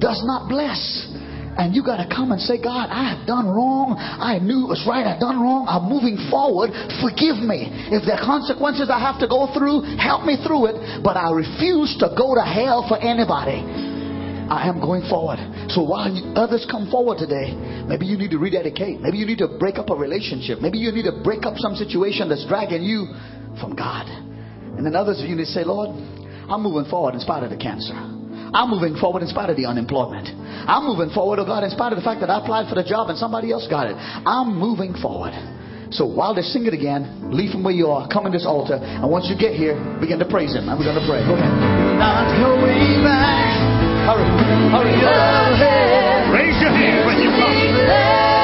does 0.00 0.24
not 0.24 0.48
bless. 0.48 1.09
And 1.58 1.74
you 1.74 1.82
got 1.82 1.98
to 1.98 2.06
come 2.06 2.30
and 2.30 2.40
say, 2.40 2.62
God, 2.62 2.88
I 2.88 3.10
have 3.10 3.26
done 3.26 3.50
wrong. 3.50 3.98
I 3.98 4.38
knew 4.38 4.64
it 4.64 4.70
was 4.70 4.86
right. 4.86 5.02
I've 5.02 5.20
done 5.20 5.42
wrong. 5.42 5.66
I'm 5.66 5.90
moving 5.90 6.16
forward. 6.30 6.70
Forgive 7.02 7.42
me. 7.42 7.68
If 7.90 8.06
there 8.06 8.16
are 8.16 8.24
consequences 8.24 8.88
I 8.88 9.02
have 9.02 9.18
to 9.20 9.28
go 9.28 9.50
through, 9.50 9.82
help 9.98 10.24
me 10.24 10.38
through 10.40 10.70
it. 10.70 11.02
But 11.02 11.18
I 11.18 11.34
refuse 11.34 11.98
to 12.00 12.14
go 12.14 12.38
to 12.38 12.44
hell 12.46 12.86
for 12.86 12.96
anybody. 13.02 13.66
I 14.50 14.66
am 14.66 14.80
going 14.80 15.06
forward. 15.06 15.38
So 15.70 15.82
while 15.82 16.10
others 16.34 16.66
come 16.70 16.90
forward 16.90 17.18
today, 17.18 17.54
maybe 17.86 18.06
you 18.06 18.18
need 18.18 18.30
to 18.32 18.38
rededicate. 18.38 19.00
Maybe 19.00 19.18
you 19.18 19.26
need 19.26 19.38
to 19.38 19.48
break 19.58 19.78
up 19.78 19.90
a 19.90 19.94
relationship. 19.94 20.58
Maybe 20.60 20.78
you 20.78 20.90
need 20.90 21.06
to 21.06 21.22
break 21.22 21.46
up 21.46 21.54
some 21.58 21.74
situation 21.74 22.28
that's 22.28 22.46
dragging 22.46 22.82
you 22.82 23.06
from 23.62 23.76
God. 23.76 24.06
And 24.76 24.84
then 24.84 24.96
others 24.96 25.22
of 25.22 25.28
you 25.28 25.36
need 25.36 25.46
to 25.46 25.54
say, 25.54 25.62
Lord, 25.62 25.90
I'm 26.50 26.62
moving 26.62 26.90
forward 26.90 27.14
in 27.14 27.20
spite 27.20 27.44
of 27.44 27.50
the 27.50 27.56
cancer. 27.56 28.19
I'm 28.52 28.70
moving 28.70 28.96
forward 28.96 29.22
in 29.22 29.28
spite 29.28 29.50
of 29.50 29.56
the 29.56 29.66
unemployment. 29.66 30.28
I'm 30.66 30.84
moving 30.84 31.14
forward, 31.14 31.38
oh 31.38 31.46
God, 31.46 31.64
in 31.64 31.70
spite 31.70 31.92
of 31.92 31.98
the 31.98 32.04
fact 32.04 32.20
that 32.20 32.30
I 32.30 32.42
applied 32.42 32.68
for 32.68 32.74
the 32.74 32.84
job 32.84 33.08
and 33.08 33.18
somebody 33.18 33.52
else 33.52 33.66
got 33.68 33.86
it. 33.86 33.96
I'm 33.96 34.58
moving 34.58 34.94
forward. 34.94 35.32
So 35.90 36.06
while 36.06 36.34
they 36.34 36.42
sing 36.42 36.66
it 36.66 36.74
again, 36.74 37.30
leave 37.34 37.50
from 37.50 37.64
where 37.64 37.74
you 37.74 37.88
are, 37.88 38.06
come 38.06 38.26
in 38.26 38.32
this 38.32 38.46
altar, 38.46 38.78
and 38.78 39.10
once 39.10 39.26
you 39.26 39.34
get 39.34 39.54
here, 39.54 39.74
begin 40.00 40.18
to 40.20 40.28
praise 40.28 40.54
Him. 40.54 40.68
And 40.68 40.78
we're 40.78 40.86
going 40.86 40.98
to 40.98 41.06
pray. 41.06 41.18
Go 41.26 41.34
ahead. 41.34 41.50
Not 41.98 42.30
going 42.38 43.02
back. 43.02 43.50
Hurry. 44.06 44.26
Hurry. 44.70 44.94
Raise 46.30 46.58
your 46.62 46.70
hand 46.70 47.06
when 47.06 47.18
you 47.18 47.30
come. 47.34 48.39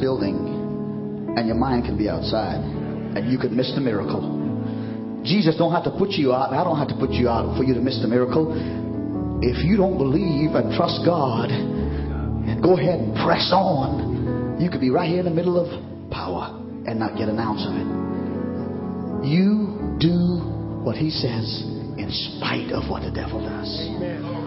Building 0.00 1.34
and 1.36 1.46
your 1.46 1.56
mind 1.56 1.84
can 1.84 1.96
be 1.96 2.08
outside 2.08 2.58
and 2.58 3.30
you 3.30 3.38
could 3.38 3.52
miss 3.52 3.72
the 3.74 3.80
miracle. 3.80 5.22
Jesus 5.24 5.56
don't 5.56 5.72
have 5.72 5.84
to 5.84 5.92
put 5.92 6.10
you 6.10 6.32
out, 6.32 6.52
I 6.52 6.64
don't 6.64 6.78
have 6.78 6.88
to 6.88 6.96
put 6.96 7.10
you 7.10 7.28
out 7.28 7.56
for 7.56 7.64
you 7.64 7.74
to 7.74 7.80
miss 7.80 8.00
the 8.00 8.08
miracle. 8.08 8.50
If 9.42 9.64
you 9.64 9.76
don't 9.76 9.98
believe 9.98 10.56
and 10.56 10.74
trust 10.74 11.04
God 11.04 11.50
go 12.62 12.76
ahead 12.76 13.00
and 13.00 13.14
press 13.14 13.50
on, 13.52 14.58
you 14.60 14.70
could 14.70 14.80
be 14.80 14.90
right 14.90 15.08
here 15.08 15.20
in 15.20 15.24
the 15.24 15.30
middle 15.30 15.58
of 15.58 15.68
power 16.10 16.56
and 16.86 16.98
not 16.98 17.16
get 17.16 17.28
an 17.28 17.38
ounce 17.38 17.64
of 17.64 17.74
it. 17.74 17.88
You 19.26 19.96
do 19.98 20.84
what 20.84 20.96
He 20.96 21.10
says 21.10 21.62
in 21.96 22.08
spite 22.10 22.72
of 22.72 22.90
what 22.90 23.02
the 23.02 23.10
devil 23.10 23.40
does. 23.40 24.39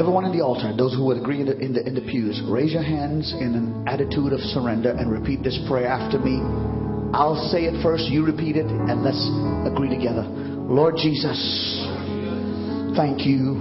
Everyone 0.00 0.24
in 0.24 0.32
the 0.32 0.40
altar, 0.42 0.74
those 0.74 0.94
who 0.94 1.04
would 1.04 1.18
agree 1.18 1.40
in 1.42 1.46
the, 1.46 1.58
in, 1.58 1.74
the, 1.74 1.86
in 1.86 1.94
the 1.94 2.00
pews, 2.00 2.40
raise 2.48 2.72
your 2.72 2.82
hands 2.82 3.34
in 3.38 3.52
an 3.52 3.84
attitude 3.86 4.32
of 4.32 4.40
surrender 4.40 4.92
and 4.92 5.12
repeat 5.12 5.42
this 5.44 5.60
prayer 5.68 5.88
after 5.88 6.18
me. 6.18 6.40
I'll 7.12 7.36
say 7.52 7.68
it 7.68 7.82
first, 7.82 8.04
you 8.08 8.24
repeat 8.24 8.56
it, 8.56 8.64
and 8.64 9.04
let's 9.04 9.20
agree 9.68 9.90
together. 9.92 10.24
Lord 10.24 10.96
Jesus, 10.96 11.36
thank 12.96 13.28
you 13.28 13.60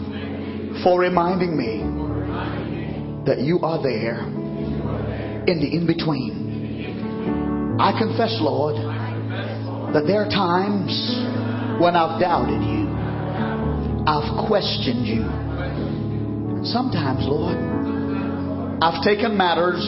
for 0.81 1.01
reminding 1.01 1.59
me 1.59 1.83
that 3.27 3.43
you 3.43 3.59
are 3.59 3.83
there 3.83 4.23
in 4.23 5.59
the 5.59 5.67
in 5.67 5.85
between. 5.85 7.75
I 7.81 7.91
confess, 7.99 8.39
Lord, 8.39 8.77
that 9.91 10.07
there 10.07 10.23
are 10.23 10.29
times 10.31 10.95
when 11.83 11.97
I've 11.97 12.15
doubted 12.21 12.63
you, 12.63 12.87
I've 14.07 14.47
questioned 14.47 15.03
you. 15.05 15.27
Sometimes, 16.63 17.25
Lord, 17.25 17.55
I've 18.81 19.01
taken 19.03 19.37
matters 19.37 19.79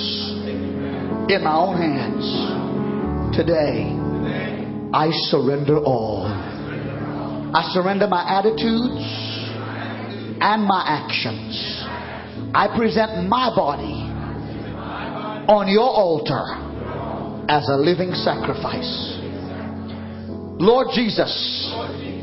in 1.30 1.43
my 1.43 1.55
own 1.55 1.76
hands. 1.76 3.36
Today, 3.36 3.91
I 4.93 5.09
surrender 5.30 5.80
all. 5.80 6.26
I 6.28 7.69
surrender 7.74 8.07
my 8.07 8.24
attitudes 8.39 9.03
and 10.39 10.63
my 10.63 10.84
actions. 10.88 11.84
I 12.55 12.74
present 12.76 13.28
my 13.28 13.53
body 13.53 14.07
on 15.51 15.67
your 15.67 15.89
altar 15.89 16.43
as 17.49 17.67
a 17.67 17.76
living 17.76 18.13
sacrifice. 18.13 19.19
Lord 20.59 20.88
Jesus, 20.95 21.32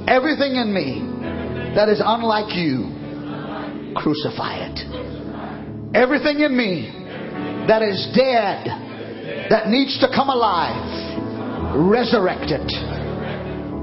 everything 0.07 0.57
in 0.57 0.73
me 0.73 1.05
that 1.75 1.91
is 1.91 2.01
unlike 2.03 2.57
you, 2.57 2.98
crucify 3.99 4.63
it. 4.63 4.79
Everything 5.95 6.41
in 6.41 6.57
me 6.57 6.91
that 7.67 7.83
is 7.83 8.09
dead, 8.15 8.67
that 9.51 9.69
needs 9.69 9.99
to 10.01 10.09
come 10.15 10.29
alive, 10.31 11.77
resurrect 11.77 12.49
it. 12.49 12.69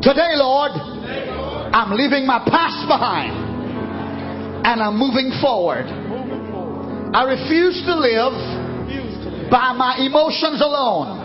Today, 0.01 0.33
Lord, 0.39 0.71
I'm 0.71 1.91
leaving 1.91 2.25
my 2.25 2.39
past 2.47 2.87
behind 2.87 3.35
and 4.65 4.81
I'm 4.81 4.97
moving 4.97 5.31
forward. 5.41 5.85
I 5.85 7.23
refuse 7.29 7.83
to 7.85 7.95
live 7.95 9.51
by 9.51 9.73
my 9.73 9.97
emotions 9.99 10.61
alone 10.61 11.21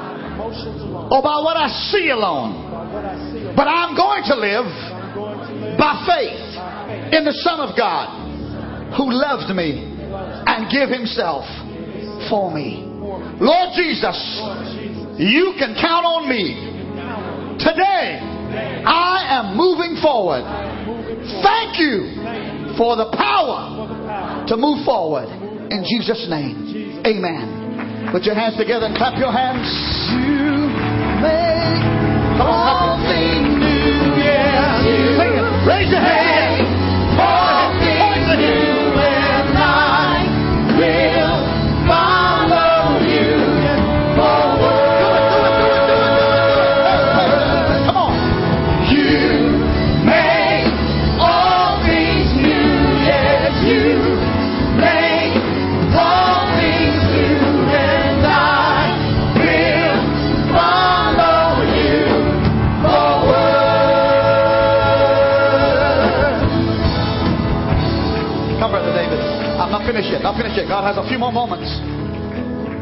or 1.10 1.22
by 1.22 1.40
what 1.40 1.56
I 1.56 1.68
see 1.92 2.10
alone, 2.10 3.54
but 3.56 3.68
I'm 3.68 3.96
going 3.96 4.24
to 4.24 4.36
live 4.36 4.68
by 5.78 6.04
faith 6.04 7.14
in 7.14 7.24
the 7.24 7.32
Son 7.44 7.60
of 7.60 7.76
God 7.76 8.19
who 8.96 9.12
loved 9.12 9.54
me 9.54 9.96
and 10.46 10.70
give 10.70 10.90
himself 10.90 11.44
for 12.28 12.50
me. 12.52 12.86
Lord 13.40 13.70
Jesus, 13.74 14.18
you 15.18 15.54
can 15.58 15.74
count 15.78 16.04
on 16.04 16.28
me. 16.28 17.58
Today, 17.58 18.18
I 18.84 19.40
am 19.40 19.56
moving 19.56 20.00
forward. 20.02 20.42
Thank 21.42 21.78
you 21.78 22.76
for 22.76 22.96
the 22.96 23.12
power 23.16 24.46
to 24.48 24.56
move 24.56 24.84
forward. 24.84 25.28
In 25.70 25.84
Jesus' 25.84 26.26
name, 26.28 27.04
amen. 27.06 28.10
Put 28.12 28.24
your 28.24 28.34
hands 28.34 28.56
together 28.56 28.86
and 28.86 28.96
clap 28.96 29.18
your 29.18 29.30
hands. 29.30 29.68
You 30.10 30.66
make 31.22 32.40
all 32.40 32.98
things 33.06 33.54
new. 33.60 34.18
Yeah, 34.18 35.66
Raise 35.66 35.90
your 35.90 36.00
hands. 36.00 37.89
Will 40.78 41.19
has 70.90 70.98
a 70.98 71.08
few 71.08 71.18
more 71.18 71.30
moments. 71.30 71.70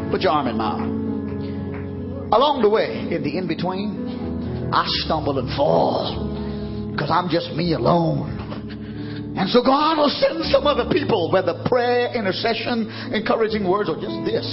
Put 0.09 0.21
your 0.25 0.33
arm 0.33 0.47
in 0.49 0.57
arm. 0.57 2.33
Along 2.33 2.65
the 2.65 2.69
way, 2.69 3.05
in 3.13 3.21
the 3.21 3.37
in 3.37 3.45
between, 3.45 4.73
I 4.73 4.81
stumble 5.05 5.37
and 5.37 5.45
fall 5.53 6.89
because 6.89 7.13
I'm 7.13 7.29
just 7.29 7.53
me 7.53 7.77
alone. 7.77 9.37
And 9.37 9.45
so 9.53 9.61
God 9.61 10.01
will 10.01 10.09
send 10.09 10.41
some 10.49 10.65
other 10.65 10.89
people, 10.89 11.29
whether 11.29 11.53
prayer, 11.69 12.09
intercession, 12.17 12.89
encouraging 13.13 13.69
words, 13.69 13.93
or 13.93 14.01
just 14.01 14.25
this. 14.25 14.47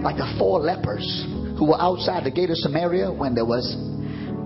Like 0.00 0.16
the 0.16 0.32
four 0.40 0.64
lepers 0.64 1.04
who 1.60 1.68
were 1.68 1.80
outside 1.80 2.24
the 2.24 2.32
gate 2.32 2.48
of 2.48 2.56
Samaria 2.64 3.12
when 3.12 3.36
there 3.36 3.44
was 3.44 3.76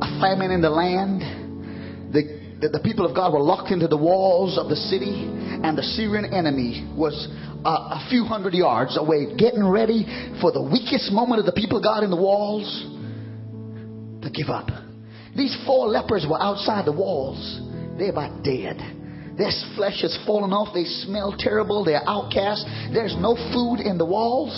a 0.02 0.08
famine 0.18 0.50
in 0.50 0.58
the 0.58 0.74
land. 0.74 1.22
The, 2.62 2.68
the 2.68 2.78
people 2.78 3.04
of 3.04 3.14
God 3.14 3.32
were 3.32 3.42
locked 3.42 3.72
into 3.72 3.88
the 3.88 3.98
walls 3.98 4.56
of 4.56 4.68
the 4.70 4.76
city, 4.76 5.26
and 5.26 5.76
the 5.76 5.82
Syrian 5.82 6.32
enemy 6.32 6.86
was 6.94 7.26
uh, 7.66 7.98
a 7.98 8.06
few 8.08 8.22
hundred 8.22 8.54
yards 8.54 8.96
away, 8.96 9.34
getting 9.34 9.66
ready 9.66 10.06
for 10.40 10.52
the 10.54 10.62
weakest 10.62 11.10
moment 11.10 11.40
of 11.40 11.46
the 11.46 11.58
people 11.58 11.78
of 11.78 11.82
God 11.82 12.04
in 12.04 12.10
the 12.10 12.16
walls 12.16 12.70
to 14.22 14.30
give 14.30 14.46
up. 14.46 14.70
These 15.34 15.58
four 15.66 15.88
lepers 15.88 16.24
were 16.28 16.40
outside 16.40 16.86
the 16.86 16.94
walls. 16.94 17.42
They're 17.98 18.14
about 18.14 18.44
dead. 18.44 18.78
Their 19.34 19.50
flesh 19.74 20.02
has 20.02 20.14
fallen 20.26 20.52
off. 20.52 20.74
They 20.74 20.84
smell 20.84 21.34
terrible. 21.36 21.84
They're 21.84 22.06
outcast. 22.06 22.62
There's 22.92 23.16
no 23.18 23.34
food 23.50 23.82
in 23.82 23.98
the 23.98 24.06
walls. 24.06 24.54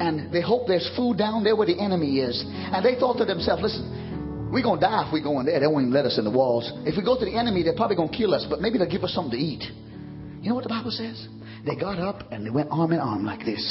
And 0.00 0.32
they 0.32 0.40
hope 0.40 0.66
there's 0.66 0.90
food 0.96 1.18
down 1.18 1.44
there 1.44 1.54
where 1.54 1.66
the 1.66 1.78
enemy 1.78 2.18
is. 2.18 2.42
And 2.48 2.82
they 2.84 2.98
thought 2.98 3.18
to 3.18 3.24
themselves, 3.24 3.62
listen, 3.62 4.07
we're 4.50 4.62
going 4.62 4.80
to 4.80 4.86
die 4.86 5.06
if 5.06 5.12
we 5.12 5.22
go 5.22 5.40
in 5.40 5.46
there. 5.46 5.60
They 5.60 5.66
won't 5.66 5.90
let 5.90 6.04
us 6.04 6.18
in 6.18 6.24
the 6.24 6.30
walls. 6.30 6.70
If 6.86 6.96
we 6.96 7.04
go 7.04 7.18
to 7.18 7.24
the 7.24 7.36
enemy, 7.36 7.62
they're 7.62 7.76
probably 7.76 7.96
going 7.96 8.08
to 8.08 8.16
kill 8.16 8.34
us, 8.34 8.46
but 8.48 8.60
maybe 8.60 8.78
they'll 8.78 8.90
give 8.90 9.04
us 9.04 9.12
something 9.12 9.38
to 9.38 9.44
eat. 9.44 9.64
You 10.40 10.48
know 10.48 10.54
what 10.54 10.64
the 10.64 10.70
Bible 10.70 10.90
says? 10.90 11.28
They 11.66 11.76
got 11.76 11.98
up 11.98 12.32
and 12.32 12.46
they 12.46 12.50
went 12.50 12.68
arm 12.70 12.92
in 12.92 13.00
arm 13.00 13.24
like 13.24 13.44
this. 13.44 13.62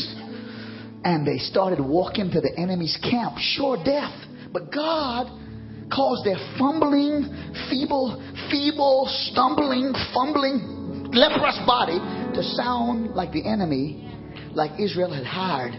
And 1.04 1.26
they 1.26 1.38
started 1.38 1.80
walking 1.80 2.30
to 2.32 2.42
the 2.42 2.54
enemy's 2.58 2.98
camp, 3.02 3.38
sure 3.40 3.78
death. 3.84 4.14
But 4.52 4.72
God 4.74 5.28
caused 5.90 6.26
their 6.26 6.38
fumbling, 6.60 7.26
feeble, 7.70 8.22
feeble, 8.52 9.08
stumbling, 9.32 9.94
fumbling, 10.14 11.10
leprous 11.14 11.58
body 11.66 11.98
to 12.36 12.44
sound 12.44 13.16
like 13.16 13.32
the 13.32 13.48
enemy, 13.48 14.12
like 14.54 14.80
Israel 14.80 15.14
had 15.14 15.26
hired 15.26 15.74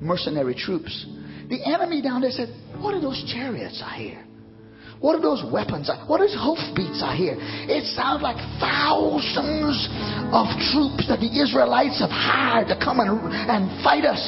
mercenary 0.00 0.54
troops. 0.54 1.06
The 1.48 1.64
enemy 1.64 2.02
down 2.02 2.20
there 2.20 2.30
said, 2.30 2.48
What 2.80 2.94
are 2.94 3.00
those 3.00 3.24
chariots 3.32 3.82
I 3.84 3.96
hear? 3.96 4.25
What 5.00 5.14
are 5.14 5.20
those 5.20 5.44
weapons? 5.52 5.90
What 6.06 6.08
What 6.08 6.24
is 6.24 6.32
hoofbeats 6.32 7.04
I 7.04 7.14
hear? 7.16 7.36
It 7.68 7.84
sounds 7.92 8.22
like 8.22 8.40
thousands 8.56 9.76
of 10.32 10.48
troops 10.72 11.04
that 11.12 11.20
the 11.20 11.28
Israelites 11.28 12.00
have 12.00 12.08
hired 12.08 12.68
to 12.68 12.76
come 12.80 13.00
and, 13.00 13.12
and 13.28 13.68
fight 13.84 14.08
us. 14.08 14.22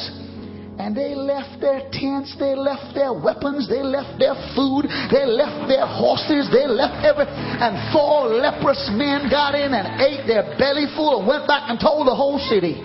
And 0.79 0.95
they 0.95 1.11
left 1.11 1.59
their 1.59 1.83
tents, 1.91 2.37
they 2.39 2.55
left 2.55 2.95
their 2.95 3.11
weapons, 3.11 3.67
they 3.67 3.83
left 3.83 4.15
their 4.15 4.37
food, 4.55 4.87
they 5.11 5.27
left 5.27 5.67
their 5.67 5.83
horses, 5.83 6.47
they 6.53 6.69
left 6.69 7.03
everything. 7.03 7.35
And 7.35 7.75
four 7.91 8.31
leprous 8.31 8.79
men 8.93 9.27
got 9.27 9.55
in 9.59 9.73
and 9.73 9.99
ate 9.99 10.23
their 10.23 10.55
belly 10.55 10.87
full 10.95 11.19
and 11.19 11.27
went 11.27 11.47
back 11.51 11.67
and 11.67 11.81
told 11.81 12.07
the 12.07 12.15
whole 12.15 12.39
city. 12.39 12.79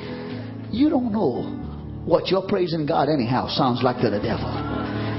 You 0.75 0.91
don't 0.91 1.13
know 1.13 1.47
what 2.05 2.33
you're 2.33 2.49
praising 2.49 2.85
God 2.85 3.09
anyhow 3.09 3.47
sounds 3.47 3.85
like 3.85 4.03
to 4.03 4.11
the 4.11 4.19
devil. 4.19 4.51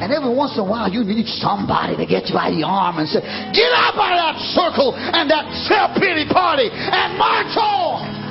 And 0.02 0.12
every 0.12 0.34
once 0.34 0.60
in 0.60 0.62
a 0.62 0.68
while, 0.68 0.92
you 0.92 1.08
need 1.08 1.24
somebody 1.40 1.96
to 1.96 2.06
get 2.06 2.28
you 2.28 2.36
by 2.36 2.52
the 2.52 2.68
arm 2.68 3.00
and 3.00 3.08
say, 3.08 3.24
Get 3.56 3.72
out 3.72 3.96
of 3.96 4.12
that 4.12 4.36
circle 4.52 4.92
and 4.92 5.32
that 5.32 5.48
self 5.72 5.96
pity 5.96 6.28
party 6.28 6.68
and 6.72 7.16
march 7.16 7.56
on. 7.56 8.26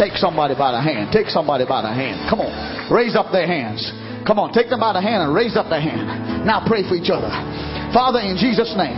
Take 0.00 0.16
somebody 0.16 0.56
by 0.56 0.72
the 0.72 0.80
hand. 0.80 1.12
Take 1.12 1.28
somebody 1.28 1.68
by 1.68 1.84
the 1.84 1.92
hand. 1.92 2.24
Come 2.32 2.40
on. 2.40 2.52
Raise 2.88 3.12
up 3.12 3.28
their 3.28 3.44
hands. 3.44 3.84
Come 4.24 4.40
on. 4.40 4.56
Take 4.56 4.72
them 4.72 4.80
by 4.80 4.96
the 4.96 5.04
hand 5.04 5.20
and 5.20 5.36
raise 5.36 5.52
up 5.52 5.68
their 5.68 5.84
hand. 5.84 6.48
Now 6.48 6.64
pray 6.64 6.80
for 6.88 6.96
each 6.96 7.12
other. 7.12 7.28
Father, 7.92 8.24
in 8.24 8.40
Jesus' 8.40 8.72
name. 8.72 8.96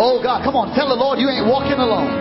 Oh 0.00 0.24
God, 0.24 0.40
come 0.40 0.56
on. 0.56 0.72
Tell 0.72 0.88
the 0.88 0.96
Lord 0.96 1.20
you 1.20 1.28
ain't 1.28 1.44
walking 1.44 1.76
alone. 1.76 2.16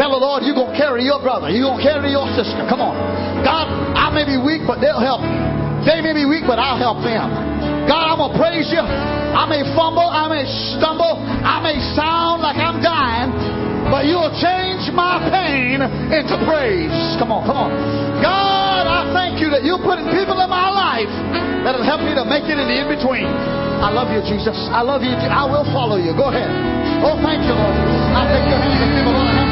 Tell 0.00 0.10
the 0.10 0.18
Lord 0.18 0.42
you're 0.42 0.56
going 0.58 0.74
to 0.74 0.80
carry 0.80 1.04
your 1.04 1.20
brother. 1.20 1.52
You're 1.52 1.70
going 1.70 1.78
to 1.78 1.86
carry 1.86 2.10
your 2.10 2.26
sister. 2.34 2.64
Come 2.66 2.80
on. 2.80 2.96
God, 3.44 3.68
I 3.94 4.10
may 4.10 4.26
be 4.26 4.40
weak, 4.40 4.66
but 4.66 4.80
they'll 4.80 4.98
help 4.98 5.22
me. 5.22 5.30
They 5.86 6.00
may 6.00 6.16
be 6.16 6.24
weak, 6.24 6.48
but 6.48 6.58
I'll 6.58 6.80
help 6.80 7.04
them. 7.04 7.53
God, 7.84 8.04
I'm 8.14 8.18
going 8.18 8.32
to 8.32 8.38
praise 8.40 8.68
you. 8.72 8.80
I 8.80 9.44
may 9.50 9.62
fumble. 9.76 10.06
I 10.06 10.28
may 10.30 10.44
stumble. 10.76 11.20
I 11.20 11.60
may 11.60 11.76
sound 11.92 12.40
like 12.40 12.56
I'm 12.56 12.80
dying, 12.80 13.30
but 13.92 14.08
you'll 14.08 14.32
change 14.40 14.88
my 14.94 15.20
pain 15.28 15.82
into 15.82 16.36
praise. 16.48 16.94
Come 17.20 17.34
on, 17.34 17.44
come 17.44 17.58
on. 17.58 17.70
God, 18.24 18.86
I 18.88 19.12
thank 19.12 19.42
you 19.42 19.50
that 19.52 19.64
you're 19.66 19.82
putting 19.82 20.08
people 20.14 20.40
in 20.40 20.48
my 20.48 20.70
life 20.72 21.10
that'll 21.66 21.84
help 21.84 22.00
me 22.00 22.16
to 22.16 22.24
make 22.24 22.48
it 22.48 22.56
in 22.56 22.66
the 22.68 22.76
in 22.80 22.88
between. 22.88 23.28
I 23.84 23.92
love 23.92 24.08
you, 24.08 24.24
Jesus. 24.24 24.56
I 24.72 24.80
love 24.80 25.02
you. 25.02 25.12
I 25.12 25.44
will 25.44 25.68
follow 25.74 26.00
you. 26.00 26.16
Go 26.16 26.32
ahead. 26.32 26.48
Oh, 27.04 27.20
thank 27.20 27.44
you, 27.44 27.52
Lord. 27.52 27.76
Clap 28.16 29.43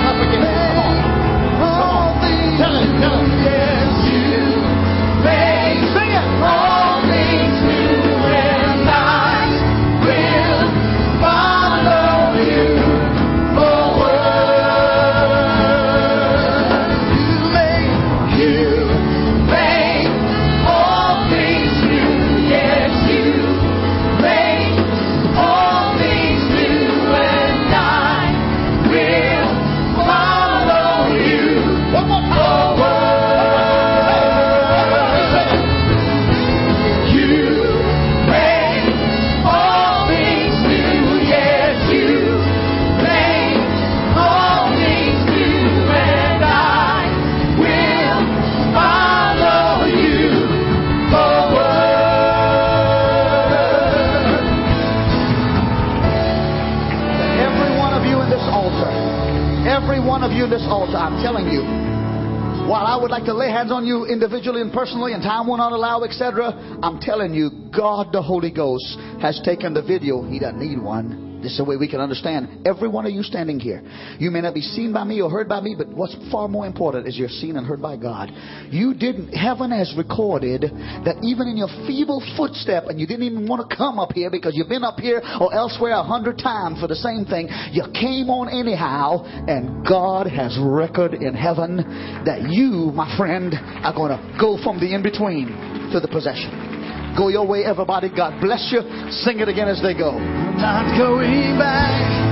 on 63.72 63.86
you 63.86 64.04
individually 64.04 64.60
and 64.60 64.72
personally, 64.72 65.12
and 65.12 65.22
time 65.22 65.48
will 65.48 65.56
not 65.56 65.72
allow, 65.72 66.04
etc., 66.04 66.52
I'm 66.82 67.00
telling 67.00 67.34
you, 67.34 67.50
God 67.76 68.12
the 68.12 68.22
Holy 68.22 68.52
Ghost 68.52 68.98
has 69.20 69.40
taken 69.44 69.74
the 69.74 69.82
video. 69.82 70.22
He 70.22 70.38
doesn't 70.38 70.60
need 70.60 70.80
one. 70.80 71.32
This 71.43 71.53
is 71.53 71.59
the 71.59 71.64
way 71.64 71.76
we 71.76 71.88
can 71.88 72.01
understand. 72.01 72.66
Every 72.66 72.88
one 72.88 73.05
of 73.05 73.12
you 73.12 73.22
standing 73.22 73.59
here, 73.59 73.82
you 74.18 74.30
may 74.30 74.40
not 74.40 74.55
be 74.55 74.61
seen 74.61 74.93
by 74.93 75.05
me 75.05 75.20
or 75.20 75.28
heard 75.28 75.49
by 75.49 75.61
me, 75.61 75.74
but 75.76 75.88
what's 75.88 76.16
far 76.30 76.49
more 76.49 76.66
important 76.66 77.09
is 77.09 77.18
you're 77.18 77.28
seen 77.28 77.57
and 77.57 77.66
heard 77.66 77.82
by 77.82 77.97
God. 77.97 78.30
You 78.70 78.95
didn't, 78.95 79.32
heaven 79.32 79.70
has 79.70 79.93
recorded 79.97 80.62
that 80.62 81.18
even 81.22 81.49
in 81.49 81.57
your 81.57 81.68
feeble 81.86 82.22
footstep, 82.36 82.84
and 82.86 83.01
you 83.01 83.07
didn't 83.07 83.24
even 83.24 83.49
want 83.49 83.68
to 83.68 83.76
come 83.76 83.99
up 83.99 84.12
here 84.12 84.30
because 84.30 84.55
you've 84.55 84.68
been 84.68 84.84
up 84.84 84.99
here 84.99 85.20
or 85.40 85.53
elsewhere 85.53 85.93
a 85.93 86.03
hundred 86.03 86.38
times 86.38 86.80
for 86.80 86.86
the 86.86 86.97
same 86.97 87.24
thing, 87.24 87.49
you 87.72 87.82
came 87.93 88.30
on 88.30 88.49
anyhow, 88.49 89.24
and 89.49 89.86
God 89.86 90.26
has 90.28 90.57
record 90.61 91.14
in 91.14 91.34
heaven 91.34 91.76
that 92.24 92.47
you, 92.49 92.93
my 92.95 93.16
friend, 93.16 93.55
are 93.82 93.95
going 93.95 94.11
to 94.11 94.38
go 94.38 94.62
from 94.62 94.78
the 94.78 94.95
in 94.95 95.03
between 95.03 95.49
to 95.93 96.01
the 96.01 96.09
possession. 96.09 96.71
Go 97.16 97.28
your 97.28 97.46
way, 97.46 97.64
everybody. 97.64 98.08
God 98.14 98.40
bless 98.40 98.72
you. 98.72 98.80
Sing 99.10 99.40
it 99.40 99.48
again 99.48 99.68
as 99.68 99.82
they 99.82 99.94
go. 99.94 100.18
Not 100.18 100.96
going 100.98 101.58
back. 101.58 102.32